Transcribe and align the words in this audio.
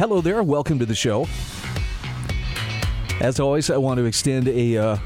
Hello 0.00 0.22
there. 0.22 0.42
Welcome 0.42 0.78
to 0.78 0.86
the 0.86 0.94
show. 0.94 1.28
As 3.20 3.38
always, 3.38 3.68
I 3.68 3.76
want 3.76 3.98
to 3.98 4.06
extend 4.06 4.48
a 4.48 4.78
uh, 4.78 4.96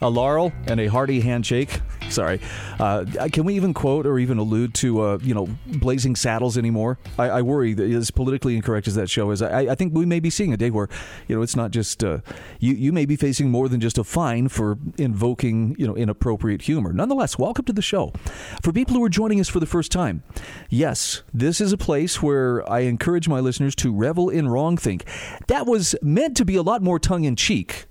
a 0.00 0.08
laurel 0.08 0.52
and 0.68 0.78
a 0.78 0.86
hearty 0.86 1.20
handshake 1.20 1.80
Sorry. 2.14 2.40
Uh, 2.78 3.04
can 3.32 3.44
we 3.44 3.56
even 3.56 3.74
quote 3.74 4.06
or 4.06 4.20
even 4.20 4.38
allude 4.38 4.72
to, 4.74 5.00
uh, 5.00 5.18
you 5.20 5.34
know, 5.34 5.48
Blazing 5.66 6.14
Saddles 6.14 6.56
anymore? 6.56 6.96
I, 7.18 7.24
I, 7.28 7.42
worry 7.42 7.74
that 7.74 7.90
as 7.90 8.12
politically 8.12 8.54
incorrect 8.54 8.86
as 8.86 8.94
that 8.94 9.10
show 9.10 9.32
is, 9.32 9.42
I, 9.42 9.62
I, 9.62 9.74
think 9.74 9.92
we 9.92 10.06
may 10.06 10.20
be 10.20 10.30
seeing 10.30 10.52
a 10.52 10.56
day 10.56 10.70
where, 10.70 10.88
you 11.26 11.34
know, 11.34 11.42
it's 11.42 11.56
not 11.56 11.72
just, 11.72 12.04
uh, 12.04 12.18
you, 12.60 12.74
you 12.74 12.92
may 12.92 13.04
be 13.04 13.16
facing 13.16 13.50
more 13.50 13.68
than 13.68 13.80
just 13.80 13.98
a 13.98 14.04
fine 14.04 14.46
for 14.46 14.78
invoking, 14.96 15.74
you 15.76 15.88
know, 15.88 15.96
inappropriate 15.96 16.62
humor. 16.62 16.92
Nonetheless, 16.92 17.36
welcome 17.36 17.64
to 17.64 17.72
the 17.72 17.82
show. 17.82 18.12
For 18.62 18.72
people 18.72 18.94
who 18.94 19.02
are 19.02 19.08
joining 19.08 19.40
us 19.40 19.48
for 19.48 19.58
the 19.58 19.66
first 19.66 19.90
time, 19.90 20.22
yes, 20.70 21.22
this 21.32 21.60
is 21.60 21.72
a 21.72 21.76
place 21.76 22.22
where 22.22 22.68
I 22.70 22.80
encourage 22.80 23.28
my 23.28 23.40
listeners 23.40 23.74
to 23.76 23.92
revel 23.92 24.28
in 24.30 24.46
wrongthink. 24.46 25.02
That 25.48 25.66
was 25.66 25.96
meant 26.00 26.36
to 26.36 26.44
be 26.44 26.54
a 26.54 26.62
lot 26.62 26.80
more 26.80 27.00
tongue 27.00 27.24
in 27.24 27.34
cheek 27.34 27.86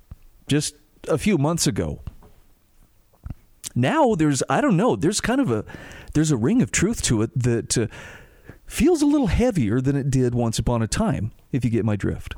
just 0.48 0.76
a 1.10 1.18
few 1.18 1.38
months 1.38 1.68
ago 1.68 2.00
now 3.76 4.16
there's 4.16 4.44
I 4.50 4.62
don't 4.62 4.78
know 4.78 4.96
there's 4.96 5.22
kind 5.22 5.42
of 5.42 5.52
a 5.52 5.66
there's 6.14 6.32
a 6.32 6.38
ring 6.38 6.62
of 6.62 6.72
truth 6.72 7.02
to 7.04 7.22
it 7.22 7.32
that 7.36 7.78
uh, 7.78 7.88
feels 8.66 9.02
a 9.02 9.06
little 9.06 9.28
heavier 9.28 9.82
than 9.82 9.96
it 9.96 10.10
did 10.10 10.36
once 10.36 10.60
upon 10.60 10.82
a 10.82 10.88
time. 10.88 11.32
If 11.52 11.64
you 11.64 11.70
get 11.70 11.86
my 11.86 11.96
drift. 11.96 12.36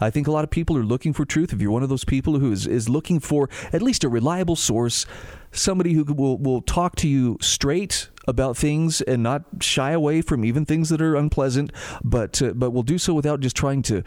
I 0.00 0.10
think 0.10 0.26
a 0.26 0.30
lot 0.30 0.44
of 0.44 0.50
people 0.50 0.76
are 0.76 0.84
looking 0.84 1.12
for 1.12 1.24
truth. 1.24 1.52
If 1.52 1.60
you're 1.62 1.70
one 1.70 1.82
of 1.82 1.88
those 1.88 2.04
people 2.04 2.38
who 2.38 2.52
is, 2.52 2.66
is 2.66 2.88
looking 2.88 3.18
for 3.18 3.48
at 3.72 3.80
least 3.80 4.04
a 4.04 4.08
reliable 4.08 4.56
source, 4.56 5.06
somebody 5.52 5.94
who 5.94 6.04
will, 6.04 6.36
will 6.36 6.60
talk 6.60 6.96
to 6.96 7.08
you 7.08 7.38
straight 7.40 8.10
about 8.28 8.56
things 8.56 9.00
and 9.00 9.22
not 9.22 9.44
shy 9.60 9.92
away 9.92 10.20
from 10.20 10.44
even 10.44 10.66
things 10.66 10.90
that 10.90 11.00
are 11.00 11.16
unpleasant, 11.16 11.72
but 12.04 12.42
uh, 12.42 12.52
but 12.52 12.72
will 12.72 12.82
do 12.82 12.98
so 12.98 13.14
without 13.14 13.40
just 13.40 13.56
trying 13.56 13.82
to 13.82 14.02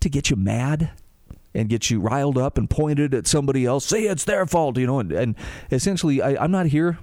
to 0.00 0.08
get 0.08 0.30
you 0.30 0.36
mad 0.36 0.92
and 1.54 1.68
get 1.68 1.90
you 1.90 2.00
riled 2.00 2.38
up 2.38 2.58
and 2.58 2.68
pointed 2.70 3.14
at 3.14 3.26
somebody 3.26 3.64
else. 3.64 3.84
Say 3.84 4.02
it's 4.02 4.24
their 4.24 4.46
fault, 4.46 4.78
you 4.78 4.86
know. 4.86 5.00
And, 5.00 5.12
and 5.12 5.34
essentially, 5.70 6.22
I, 6.22 6.42
I'm 6.42 6.50
not 6.50 6.66
here. 6.66 6.98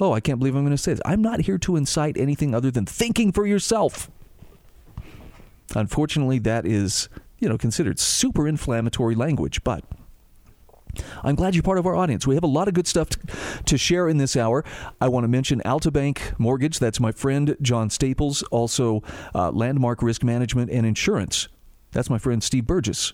Oh, 0.00 0.12
I 0.12 0.20
can't 0.20 0.38
believe 0.38 0.56
I'm 0.56 0.62
going 0.62 0.76
to 0.76 0.82
say 0.82 0.92
this. 0.92 1.02
I'm 1.04 1.22
not 1.22 1.40
here 1.40 1.58
to 1.58 1.76
incite 1.76 2.16
anything 2.16 2.54
other 2.54 2.70
than 2.70 2.86
thinking 2.86 3.30
for 3.30 3.46
yourself. 3.46 4.10
Unfortunately, 5.74 6.38
that 6.40 6.66
is, 6.66 7.08
you 7.38 7.48
know, 7.48 7.56
considered 7.56 7.98
super 7.98 8.48
inflammatory 8.48 9.14
language, 9.14 9.62
but 9.64 9.84
I'm 11.22 11.34
glad 11.34 11.54
you're 11.54 11.62
part 11.62 11.78
of 11.78 11.86
our 11.86 11.94
audience. 11.94 12.26
We 12.26 12.34
have 12.34 12.44
a 12.44 12.48
lot 12.48 12.68
of 12.68 12.74
good 12.74 12.86
stuff 12.86 13.08
to, 13.10 13.18
to 13.64 13.78
share 13.78 14.08
in 14.08 14.18
this 14.18 14.36
hour. 14.36 14.64
I 15.00 15.08
want 15.08 15.24
to 15.24 15.28
mention 15.28 15.62
Altabank 15.64 16.38
Mortgage. 16.38 16.78
That's 16.78 17.00
my 17.00 17.12
friend 17.12 17.56
John 17.62 17.88
Staples. 17.88 18.42
Also, 18.44 19.02
uh, 19.34 19.50
Landmark 19.50 20.02
Risk 20.02 20.22
Management 20.22 20.70
and 20.70 20.84
Insurance. 20.84 21.48
That's 21.92 22.10
my 22.10 22.18
friend 22.18 22.42
Steve 22.42 22.66
Burgess 22.66 23.12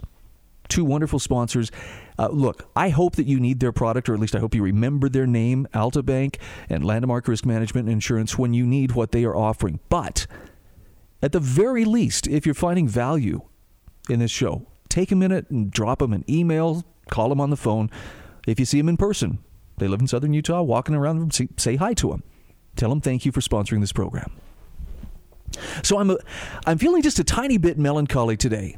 two 0.68 0.84
wonderful 0.84 1.18
sponsors. 1.18 1.70
Uh, 2.18 2.28
look, 2.28 2.68
I 2.74 2.88
hope 2.88 3.16
that 3.16 3.26
you 3.26 3.40
need 3.40 3.60
their 3.60 3.72
product, 3.72 4.08
or 4.08 4.14
at 4.14 4.20
least 4.20 4.34
I 4.34 4.40
hope 4.40 4.54
you 4.54 4.62
remember 4.62 5.08
their 5.08 5.26
name, 5.26 5.66
Altabank 5.74 6.36
and 6.68 6.84
Landmark 6.84 7.28
Risk 7.28 7.46
Management 7.46 7.88
Insurance, 7.88 8.38
when 8.38 8.54
you 8.54 8.66
need 8.66 8.92
what 8.92 9.12
they 9.12 9.24
are 9.24 9.36
offering. 9.36 9.80
But 9.88 10.26
at 11.22 11.32
the 11.32 11.40
very 11.40 11.84
least, 11.84 12.26
if 12.26 12.46
you're 12.46 12.54
finding 12.54 12.88
value 12.88 13.42
in 14.08 14.18
this 14.18 14.30
show, 14.30 14.66
take 14.88 15.12
a 15.12 15.16
minute 15.16 15.50
and 15.50 15.70
drop 15.70 15.98
them 16.00 16.12
an 16.12 16.24
email, 16.28 16.84
call 17.10 17.28
them 17.28 17.40
on 17.40 17.50
the 17.50 17.56
phone. 17.56 17.90
If 18.46 18.58
you 18.58 18.66
see 18.66 18.78
them 18.78 18.88
in 18.88 18.96
person, 18.96 19.38
they 19.78 19.88
live 19.88 20.00
in 20.00 20.06
southern 20.06 20.32
Utah, 20.32 20.62
walking 20.62 20.94
around, 20.94 21.34
say, 21.34 21.48
say 21.56 21.76
hi 21.76 21.94
to 21.94 22.10
them. 22.10 22.22
Tell 22.76 22.88
them 22.88 23.00
thank 23.00 23.24
you 23.26 23.32
for 23.32 23.40
sponsoring 23.40 23.80
this 23.80 23.92
program. 23.92 24.30
So 25.82 25.98
I'm 25.98 26.10
a, 26.10 26.18
I'm 26.66 26.78
feeling 26.78 27.02
just 27.02 27.18
a 27.18 27.24
tiny 27.24 27.58
bit 27.58 27.78
melancholy 27.78 28.36
today. 28.36 28.76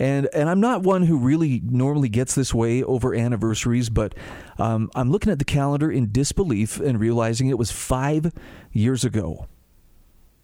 And 0.00 0.30
and 0.32 0.48
I'm 0.48 0.60
not 0.60 0.82
one 0.82 1.02
who 1.02 1.18
really 1.18 1.60
normally 1.62 2.08
gets 2.08 2.34
this 2.34 2.54
way 2.54 2.82
over 2.82 3.14
anniversaries, 3.14 3.90
but 3.90 4.14
um, 4.58 4.90
I'm 4.94 5.10
looking 5.12 5.30
at 5.30 5.38
the 5.38 5.44
calendar 5.44 5.92
in 5.92 6.10
disbelief 6.10 6.80
and 6.80 6.98
realizing 6.98 7.48
it 7.48 7.58
was 7.58 7.70
five 7.70 8.32
years 8.72 9.04
ago 9.04 9.46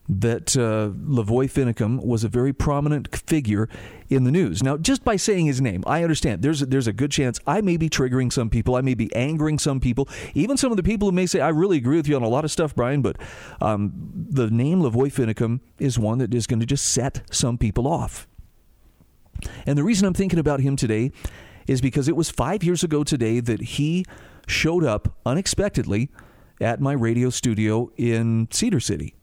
that 0.09 0.57
uh, 0.57 0.91
Lavoy 0.91 1.51
Finicum 1.51 2.05
was 2.05 2.23
a 2.23 2.29
very 2.29 2.53
prominent 2.53 3.17
figure 3.17 3.69
in 4.09 4.25
the 4.25 4.31
news. 4.31 4.63
Now, 4.63 4.77
just 4.77 5.05
by 5.05 5.17
saying 5.17 5.47
his 5.47 5.61
name, 5.61 5.83
I 5.87 6.03
understand 6.03 6.43
there's 6.43 6.63
a, 6.63 6.67
there's 6.67 6.87
a 6.87 6.93
good 6.93 7.11
chance 7.11 7.41
I 7.47 7.61
may 7.61 7.77
be 7.77 7.89
triggering 7.89 8.33
some 8.33 8.51
people, 8.51 8.77
I 8.77 8.83
may 8.83 8.95
be 8.95 9.13
angering 9.17 9.59
some 9.59 9.81
people, 9.81 10.09
even 10.35 10.59
some 10.59 10.71
of 10.71 10.77
the 10.77 10.83
people 10.83 11.09
who 11.09 11.13
may 11.13 11.27
say 11.27 11.41
I 11.41 11.49
really 11.49 11.79
agree 11.79 11.97
with 11.97 12.07
you 12.07 12.15
on 12.15 12.23
a 12.23 12.29
lot 12.29 12.45
of 12.45 12.51
stuff, 12.51 12.75
Brian. 12.75 13.01
But 13.01 13.17
um, 13.61 13.93
the 14.15 14.51
name 14.51 14.81
Lavoy 14.83 15.11
Finicum 15.11 15.61
is 15.79 15.99
one 15.99 16.19
that 16.19 16.35
is 16.35 16.47
going 16.47 16.61
to 16.61 16.67
just 16.67 16.85
set 16.91 17.23
some 17.31 17.59
people 17.59 17.89
off. 17.89 18.29
And 19.67 19.77
the 19.77 19.85
reason 19.85 20.07
I'm 20.07 20.15
thinking 20.15 20.39
about 20.39 20.61
him 20.61 20.77
today 20.77 21.13
is 21.67 21.81
because 21.81 22.09
it 22.09 22.17
was 22.17 22.31
five 22.31 22.63
years 22.63 22.83
ago 22.85 23.05
today 23.05 23.41
that 23.41 23.61
he 23.61 24.05
showed 24.47 24.85
up 24.85 25.17
unexpectedly 25.27 26.11
at 26.61 26.81
my 26.81 26.93
radio 26.93 27.31
studio 27.31 27.91
in 27.97 28.49
Cedar 28.51 28.81
City. 28.81 29.15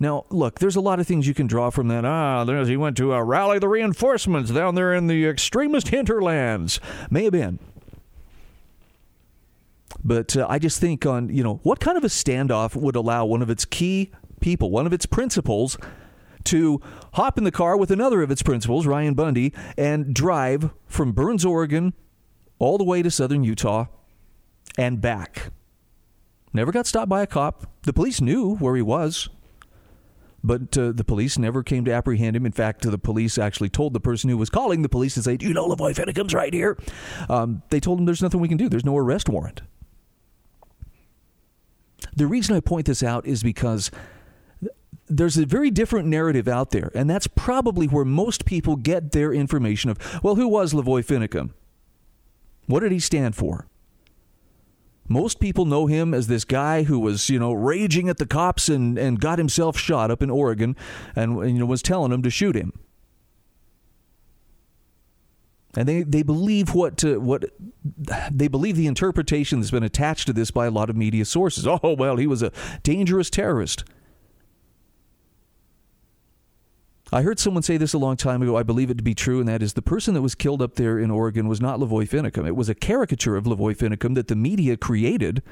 Now, 0.00 0.26
look, 0.30 0.60
there's 0.60 0.76
a 0.76 0.80
lot 0.80 1.00
of 1.00 1.06
things 1.06 1.26
you 1.26 1.34
can 1.34 1.48
draw 1.48 1.70
from 1.70 1.88
that. 1.88 2.04
Ah, 2.04 2.44
he 2.64 2.76
went 2.76 2.96
to 2.98 3.14
uh, 3.14 3.20
rally 3.20 3.58
the 3.58 3.68
reinforcements 3.68 4.50
down 4.50 4.74
there 4.76 4.94
in 4.94 5.08
the 5.08 5.26
extremist 5.26 5.88
hinterlands. 5.88 6.78
May 7.10 7.24
have 7.24 7.32
been. 7.32 7.58
But 10.04 10.36
uh, 10.36 10.46
I 10.48 10.60
just 10.60 10.80
think 10.80 11.04
on, 11.04 11.28
you 11.34 11.42
know, 11.42 11.60
what 11.64 11.80
kind 11.80 11.96
of 11.96 12.04
a 12.04 12.08
standoff 12.08 12.76
would 12.76 12.94
allow 12.94 13.24
one 13.24 13.42
of 13.42 13.50
its 13.50 13.64
key 13.64 14.12
people, 14.40 14.70
one 14.70 14.86
of 14.86 14.92
its 14.92 15.06
principals, 15.06 15.76
to 16.48 16.80
hop 17.14 17.38
in 17.38 17.44
the 17.44 17.50
car 17.50 17.76
with 17.76 17.90
another 17.90 18.22
of 18.22 18.30
its 18.30 18.42
principals, 18.42 18.86
Ryan 18.86 19.14
Bundy, 19.14 19.52
and 19.76 20.14
drive 20.14 20.70
from 20.86 21.12
Burns, 21.12 21.44
Oregon, 21.44 21.94
all 22.58 22.78
the 22.78 22.84
way 22.84 23.02
to 23.02 23.10
southern 23.10 23.44
Utah 23.44 23.86
and 24.76 25.00
back. 25.00 25.50
Never 26.52 26.72
got 26.72 26.86
stopped 26.86 27.08
by 27.08 27.22
a 27.22 27.26
cop. 27.26 27.66
The 27.82 27.92
police 27.92 28.20
knew 28.20 28.56
where 28.56 28.74
he 28.74 28.82
was, 28.82 29.28
but 30.42 30.76
uh, 30.78 30.92
the 30.92 31.04
police 31.04 31.36
never 31.36 31.62
came 31.62 31.84
to 31.84 31.92
apprehend 31.92 32.36
him. 32.36 32.46
In 32.46 32.52
fact, 32.52 32.82
the 32.82 32.98
police 32.98 33.38
actually 33.38 33.68
told 33.68 33.92
the 33.92 34.00
person 34.00 34.30
who 34.30 34.36
was 34.36 34.50
calling 34.50 34.82
the 34.82 34.88
police 34.88 35.14
to 35.14 35.22
say, 35.22 35.36
Do 35.36 35.46
you 35.46 35.52
know 35.52 35.68
Lavoy 35.68 35.94
Finicum's 35.94 36.32
right 36.32 36.54
here? 36.54 36.78
Um, 37.28 37.62
they 37.70 37.80
told 37.80 37.98
him 37.98 38.06
there's 38.06 38.22
nothing 38.22 38.40
we 38.40 38.48
can 38.48 38.56
do, 38.56 38.68
there's 38.68 38.84
no 38.84 38.96
arrest 38.96 39.28
warrant. 39.28 39.62
The 42.16 42.26
reason 42.26 42.56
I 42.56 42.60
point 42.60 42.86
this 42.86 43.02
out 43.02 43.26
is 43.26 43.42
because 43.42 43.90
there's 45.08 45.36
a 45.36 45.46
very 45.46 45.70
different 45.70 46.08
narrative 46.08 46.48
out 46.48 46.70
there, 46.70 46.90
and 46.94 47.08
that's 47.08 47.26
probably 47.26 47.86
where 47.86 48.04
most 48.04 48.44
people 48.44 48.76
get 48.76 49.12
their 49.12 49.32
information 49.32 49.90
of, 49.90 50.22
well, 50.22 50.34
who 50.34 50.48
was 50.48 50.72
Lavoy 50.72 51.04
Finicum? 51.04 51.50
What 52.66 52.80
did 52.80 52.92
he 52.92 53.00
stand 53.00 53.34
for? 53.34 53.66
Most 55.08 55.40
people 55.40 55.64
know 55.64 55.86
him 55.86 56.12
as 56.12 56.26
this 56.26 56.44
guy 56.44 56.82
who 56.82 56.98
was, 56.98 57.30
you 57.30 57.38
know, 57.38 57.52
raging 57.52 58.10
at 58.10 58.18
the 58.18 58.26
cops 58.26 58.68
and, 58.68 58.98
and 58.98 59.18
got 59.18 59.38
himself 59.38 59.78
shot 59.78 60.10
up 60.10 60.22
in 60.22 60.30
Oregon 60.30 60.76
and, 61.16 61.38
and 61.38 61.52
you 61.52 61.60
know 61.60 61.66
was 61.66 61.80
telling 61.80 62.10
them 62.10 62.22
to 62.22 62.30
shoot 62.30 62.54
him. 62.54 62.72
And 65.74 65.88
they, 65.88 66.02
they 66.02 66.22
believe 66.22 66.74
what 66.74 66.98
to, 66.98 67.20
what 67.20 67.44
they 68.30 68.48
believe 68.48 68.76
the 68.76 68.86
interpretation 68.86 69.60
that's 69.60 69.70
been 69.70 69.82
attached 69.82 70.26
to 70.26 70.32
this 70.32 70.50
by 70.50 70.66
a 70.66 70.70
lot 70.70 70.90
of 70.90 70.96
media 70.96 71.24
sources. 71.24 71.66
Oh 71.66 71.94
well, 71.98 72.16
he 72.16 72.26
was 72.26 72.42
a 72.42 72.52
dangerous 72.82 73.30
terrorist. 73.30 73.84
I 77.10 77.22
heard 77.22 77.38
someone 77.38 77.62
say 77.62 77.78
this 77.78 77.94
a 77.94 77.98
long 77.98 78.16
time 78.16 78.42
ago. 78.42 78.56
I 78.56 78.62
believe 78.62 78.90
it 78.90 78.98
to 78.98 79.02
be 79.02 79.14
true, 79.14 79.40
and 79.40 79.48
that 79.48 79.62
is 79.62 79.72
the 79.72 79.82
person 79.82 80.12
that 80.14 80.22
was 80.22 80.34
killed 80.34 80.60
up 80.60 80.74
there 80.74 80.98
in 80.98 81.10
Oregon 81.10 81.48
was 81.48 81.60
not 81.60 81.78
Lavoy 81.78 82.06
Finicum. 82.08 82.46
It 82.46 82.56
was 82.56 82.68
a 82.68 82.74
caricature 82.74 83.36
of 83.36 83.44
Lavoy 83.44 83.74
Finicum 83.74 84.14
that 84.14 84.28
the 84.28 84.36
media 84.36 84.76
created 84.76 85.42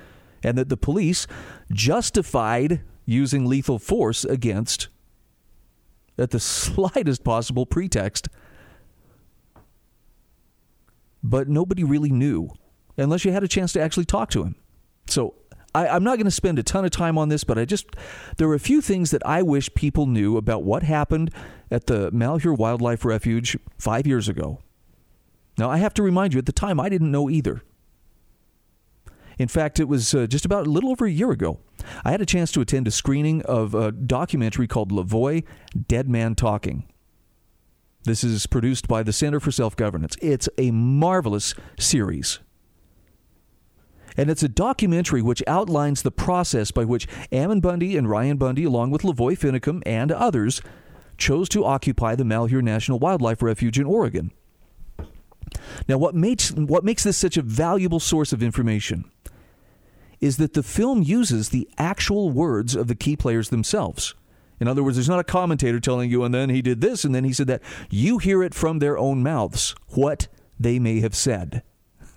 and 0.43 0.59
that 0.59 0.69
the 0.69 0.77
police 0.77 1.27
justified 1.73 2.83
using 3.07 3.47
lethal 3.47 3.79
force 3.79 4.25
against 4.25 4.89
at 6.19 6.31
the 6.31 6.41
slightest 6.41 7.25
possible 7.25 7.65
pretext. 7.65 8.29
But 11.23 11.49
nobody 11.49 11.85
really 11.85 12.11
knew 12.11 12.51
unless 12.99 13.25
you 13.25 13.33
had 13.33 13.43
a 13.43 13.49
chance 13.49 13.73
to 13.73 13.81
actually 13.81 14.05
talk 14.05 14.31
to 14.31 14.43
him. 14.43 14.57
So 15.07 15.35
I, 15.77 15.89
I'm 15.89 16.03
not 16.03 16.17
going 16.17 16.25
to 16.25 16.31
spend 16.31 16.59
a 16.59 16.63
ton 16.63 16.87
of 16.87 16.91
time 16.91 17.19
on 17.19 17.29
this, 17.29 17.45
but 17.45 17.59
I 17.59 17.67
just 17.67 17.87
there 18.39 18.49
are 18.49 18.55
a 18.55 18.59
few 18.59 18.81
things 18.81 19.11
that 19.11 19.25
I 19.27 19.43
wish 19.43 19.73
people 19.75 20.07
knew 20.07 20.39
about 20.39 20.63
what 20.63 20.83
happened 20.83 21.31
at 21.71 21.87
the 21.87 22.11
Malheur 22.13 22.55
Wildlife 22.55 23.05
Refuge 23.05 23.59
five 23.77 24.07
years 24.07 24.27
ago. 24.27 24.61
Now, 25.59 25.71
I 25.71 25.77
have 25.77 25.93
to 25.95 26.03
remind 26.03 26.33
you, 26.33 26.39
at 26.39 26.47
the 26.47 26.53
time, 26.53 26.81
I 26.81 26.89
didn't 26.89 27.11
know 27.11 27.29
either. 27.29 27.63
In 29.39 29.49
fact, 29.49 29.79
it 29.79 29.85
was 29.85 30.15
uh, 30.15 30.27
just 30.27 30.47
about 30.47 30.67
a 30.67 30.71
little 30.71 30.91
over 30.91 31.05
a 31.05 31.11
year 31.11 31.31
ago. 31.31 31.61
I 32.05 32.11
had 32.11 32.23
a 32.23 32.27
chance 32.27 32.51
to 32.53 32.63
attend 32.63 32.89
a 32.89 32.91
screening 32.91 33.43
of 33.43 33.75
a 33.75 33.93
documentary 33.93 34.67
called 34.67 34.91
Lavoy 34.91 35.45
Dead 35.89 36.09
Man 36.09 36.35
Talking. 36.35 36.85
This 38.05 38.25
is 38.25 38.47
produced 38.47 38.89
by 38.89 39.03
the 39.03 39.13
Center 39.13 39.41
for 39.41 39.51
Self 39.51 39.77
Governance. 39.77 40.17
It's 40.23 40.49
a 40.57 40.71
marvelous 40.71 41.55
series. 41.79 42.39
And 44.17 44.31
it's 44.31 44.43
a 44.43 44.49
documentary 44.49 45.23
which 45.23 45.43
outlines 45.47 46.03
the 46.03 46.11
process 46.11 46.71
by 46.71 46.85
which 46.85 47.07
Ammon 47.31 47.61
Bundy 47.61 47.97
and 47.97 48.09
Ryan 48.09 48.37
Bundy, 48.37 48.65
along 48.65 48.91
with 48.91 49.03
Lavoy 49.03 49.39
Finicum 49.39 49.83
and 49.85 50.11
others, 50.11 50.63
chose 51.19 51.49
to 51.51 51.65
occupy 51.65 52.15
the 52.15 52.25
Malheur 52.25 52.63
National 52.63 52.99
Wildlife 52.99 53.43
Refuge 53.43 53.79
in 53.79 53.87
Oregon. 53.87 54.33
Now, 55.89 55.99
what 55.99 56.15
makes, 56.15 56.51
what 56.53 56.85
makes 56.85 57.05
this 57.05 57.17
such 57.17 57.37
a 57.37 57.43
valuable 57.43 58.01
source 58.01 58.33
of 58.33 58.43
information 58.43 59.11
is 60.21 60.39
that 60.39 60.55
the 60.55 60.63
film 60.63 61.03
uses 61.03 61.51
the 61.51 61.69
actual 61.79 62.31
words 62.31 62.75
of 62.75 62.89
the 62.89 62.95
key 62.95 63.17
players 63.17 63.51
themselves. 63.51 64.15
In 64.59 64.69
other 64.69 64.83
words, 64.83 64.97
there's 64.97 65.09
not 65.09 65.21
a 65.21 65.25
commentator 65.25 65.79
telling 65.81 66.11
you, 66.11 66.25
and 66.25 66.35
then 66.35 66.49
he 66.49 66.63
did 66.63 66.81
this, 66.81 67.05
and 67.05 67.15
then 67.15 67.25
he 67.25 67.33
said 67.33 67.47
that. 67.49 67.63
You 67.91 68.19
hear 68.19 68.43
it 68.43 68.55
from 68.55 68.79
their 68.79 68.97
own 68.97 69.23
mouths, 69.23 69.75
what 69.89 70.29
they 70.59 70.79
may 70.79 71.01
have 71.01 71.15
said. 71.15 71.63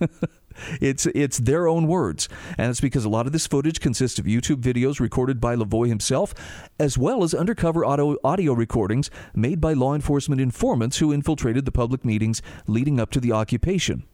it's 0.80 1.06
it's 1.06 1.38
their 1.38 1.66
own 1.66 1.86
words, 1.86 2.28
and 2.58 2.70
it's 2.70 2.80
because 2.80 3.04
a 3.04 3.08
lot 3.08 3.26
of 3.26 3.32
this 3.32 3.46
footage 3.46 3.80
consists 3.80 4.18
of 4.18 4.24
YouTube 4.24 4.62
videos 4.62 5.00
recorded 5.00 5.40
by 5.40 5.56
Lavoy 5.56 5.88
himself, 5.88 6.34
as 6.78 6.96
well 6.96 7.22
as 7.22 7.34
undercover 7.34 7.84
audio, 7.84 8.16
audio 8.24 8.52
recordings 8.52 9.10
made 9.34 9.60
by 9.60 9.72
law 9.72 9.94
enforcement 9.94 10.40
informants 10.40 10.98
who 10.98 11.12
infiltrated 11.12 11.64
the 11.64 11.72
public 11.72 12.04
meetings 12.04 12.42
leading 12.66 13.00
up 13.00 13.10
to 13.10 13.20
the 13.20 13.32
occupation. 13.32 14.04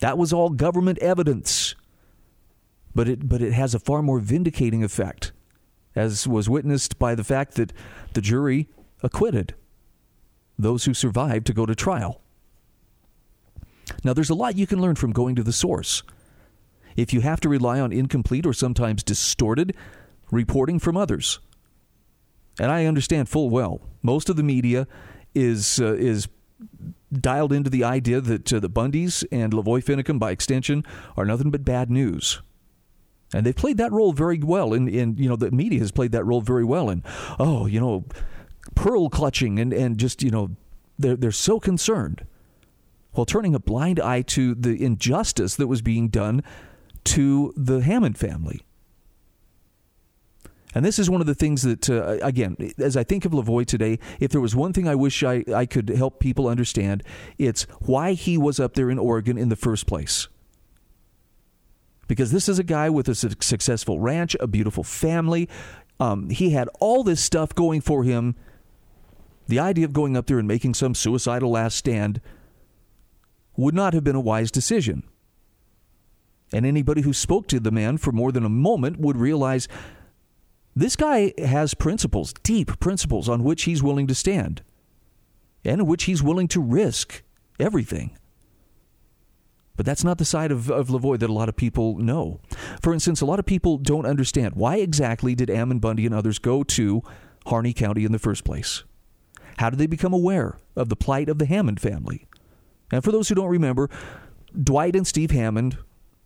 That 0.00 0.18
was 0.18 0.32
all 0.32 0.50
government 0.50 0.98
evidence, 0.98 1.74
but 2.94 3.08
it 3.08 3.28
but 3.28 3.40
it 3.40 3.52
has 3.52 3.74
a 3.74 3.78
far 3.78 4.02
more 4.02 4.18
vindicating 4.18 4.82
effect 4.82 5.32
as 5.94 6.26
was 6.26 6.48
witnessed 6.48 6.98
by 6.98 7.14
the 7.14 7.24
fact 7.24 7.54
that 7.54 7.72
the 8.14 8.20
jury 8.20 8.68
acquitted 9.02 9.54
those 10.58 10.84
who 10.84 10.94
survived 10.94 11.46
to 11.46 11.52
go 11.52 11.66
to 11.66 11.74
trial. 11.74 12.20
Now, 14.04 14.12
there's 14.12 14.30
a 14.30 14.34
lot 14.34 14.56
you 14.56 14.66
can 14.66 14.80
learn 14.80 14.96
from 14.96 15.12
going 15.12 15.34
to 15.36 15.42
the 15.42 15.52
source. 15.52 16.02
If 16.96 17.12
you 17.12 17.20
have 17.20 17.40
to 17.40 17.48
rely 17.48 17.80
on 17.80 17.92
incomplete 17.92 18.46
or 18.46 18.52
sometimes 18.52 19.02
distorted 19.02 19.74
reporting 20.30 20.78
from 20.78 20.96
others, 20.96 21.40
and 22.58 22.70
I 22.70 22.86
understand 22.86 23.28
full 23.28 23.48
well, 23.48 23.80
most 24.02 24.28
of 24.28 24.36
the 24.36 24.42
media 24.42 24.86
is 25.34 25.80
uh, 25.80 25.94
is 25.94 26.28
dialed 27.12 27.52
into 27.52 27.70
the 27.70 27.84
idea 27.84 28.20
that 28.20 28.52
uh, 28.52 28.60
the 28.60 28.70
Bundys 28.70 29.24
and 29.32 29.52
Lavoy 29.52 29.82
Finicum, 29.82 30.18
by 30.18 30.30
extension, 30.30 30.84
are 31.16 31.24
nothing 31.24 31.50
but 31.50 31.64
bad 31.64 31.90
news. 31.90 32.40
And 33.34 33.46
they've 33.46 33.56
played 33.56 33.78
that 33.78 33.92
role 33.92 34.12
very 34.12 34.38
well. 34.38 34.74
In, 34.74 34.88
in 34.88 35.16
you 35.16 35.28
know, 35.28 35.36
the 35.36 35.50
media 35.50 35.80
has 35.80 35.90
played 35.90 36.12
that 36.12 36.24
role 36.24 36.40
very 36.40 36.64
well. 36.64 36.90
And 36.90 37.02
oh, 37.38 37.66
you 37.66 37.80
know, 37.80 38.04
pearl 38.74 39.08
clutching 39.08 39.58
and, 39.58 39.72
and 39.72 39.98
just, 39.98 40.22
you 40.22 40.30
know, 40.30 40.50
they're, 40.98 41.16
they're 41.16 41.32
so 41.32 41.58
concerned 41.58 42.26
while 43.12 43.26
turning 43.26 43.54
a 43.54 43.58
blind 43.58 44.00
eye 44.00 44.22
to 44.22 44.54
the 44.54 44.82
injustice 44.82 45.56
that 45.56 45.66
was 45.66 45.82
being 45.82 46.08
done 46.08 46.42
to 47.04 47.52
the 47.56 47.80
Hammond 47.80 48.18
family. 48.18 48.60
And 50.74 50.84
this 50.84 50.98
is 50.98 51.10
one 51.10 51.20
of 51.20 51.26
the 51.26 51.34
things 51.34 51.62
that, 51.62 51.90
uh, 51.90 52.18
again, 52.22 52.56
as 52.78 52.96
I 52.96 53.04
think 53.04 53.26
of 53.26 53.32
Lavoy 53.32 53.66
today, 53.66 53.98
if 54.20 54.30
there 54.30 54.40
was 54.40 54.56
one 54.56 54.72
thing 54.72 54.88
I 54.88 54.94
wish 54.94 55.22
I, 55.22 55.44
I 55.54 55.66
could 55.66 55.90
help 55.90 56.18
people 56.18 56.48
understand, 56.48 57.02
it's 57.36 57.64
why 57.80 58.14
he 58.14 58.38
was 58.38 58.58
up 58.58 58.74
there 58.74 58.90
in 58.90 58.98
Oregon 58.98 59.36
in 59.36 59.50
the 59.50 59.56
first 59.56 59.86
place 59.86 60.28
because 62.12 62.30
this 62.30 62.46
is 62.46 62.58
a 62.58 62.62
guy 62.62 62.90
with 62.90 63.08
a 63.08 63.14
successful 63.14 63.98
ranch, 63.98 64.36
a 64.38 64.46
beautiful 64.46 64.84
family. 64.84 65.48
Um, 65.98 66.28
he 66.28 66.50
had 66.50 66.68
all 66.78 67.02
this 67.02 67.22
stuff 67.22 67.54
going 67.54 67.80
for 67.80 68.04
him. 68.04 68.34
The 69.48 69.58
idea 69.58 69.86
of 69.86 69.94
going 69.94 70.14
up 70.14 70.26
there 70.26 70.38
and 70.38 70.46
making 70.46 70.74
some 70.74 70.94
suicidal 70.94 71.52
last 71.52 71.74
stand 71.74 72.20
would 73.56 73.74
not 73.74 73.94
have 73.94 74.04
been 74.04 74.16
a 74.16 74.20
wise 74.20 74.50
decision. 74.50 75.02
And 76.52 76.66
anybody 76.66 77.02
who 77.02 77.12
spoke 77.12 77.48
to 77.48 77.60
the 77.60 77.70
man 77.70 77.96
for 77.96 78.12
more 78.12 78.32
than 78.32 78.44
a 78.44 78.50
moment 78.50 78.98
would 78.98 79.16
realize 79.16 79.68
this 80.74 80.96
guy 80.96 81.32
has 81.38 81.74
principles, 81.74 82.32
deep 82.42 82.78
principles, 82.80 83.28
on 83.28 83.44
which 83.44 83.64
he's 83.64 83.82
willing 83.82 84.06
to 84.06 84.14
stand 84.14 84.62
and 85.64 85.86
which 85.86 86.04
he's 86.04 86.22
willing 86.22 86.48
to 86.48 86.60
risk 86.60 87.22
everything. 87.60 88.16
But 89.76 89.86
that's 89.86 90.04
not 90.04 90.18
the 90.18 90.24
side 90.24 90.52
of, 90.52 90.70
of 90.70 90.88
Lavoy 90.88 91.18
that 91.18 91.30
a 91.30 91.32
lot 91.32 91.48
of 91.48 91.56
people 91.56 91.96
know. 91.96 92.40
For 92.82 92.92
instance, 92.92 93.20
a 93.20 93.26
lot 93.26 93.38
of 93.38 93.46
people 93.46 93.78
don't 93.78 94.06
understand 94.06 94.54
why 94.54 94.76
exactly 94.76 95.34
did 95.34 95.48
Ammon 95.48 95.78
Bundy 95.78 96.04
and 96.04 96.14
others 96.14 96.38
go 96.38 96.62
to 96.64 97.02
Harney 97.46 97.72
County 97.72 98.04
in 98.04 98.12
the 98.12 98.18
first 98.18 98.44
place? 98.44 98.84
How 99.58 99.70
did 99.70 99.78
they 99.78 99.86
become 99.86 100.12
aware 100.12 100.58
of 100.76 100.88
the 100.88 100.96
plight 100.96 101.28
of 101.28 101.38
the 101.38 101.46
Hammond 101.46 101.80
family? 101.80 102.26
And 102.92 103.02
for 103.02 103.10
those 103.10 103.28
who 103.28 103.34
don't 103.34 103.48
remember, 103.48 103.90
Dwight 104.62 104.94
and 104.94 105.06
Steve 105.06 105.30
Hammond 105.30 105.78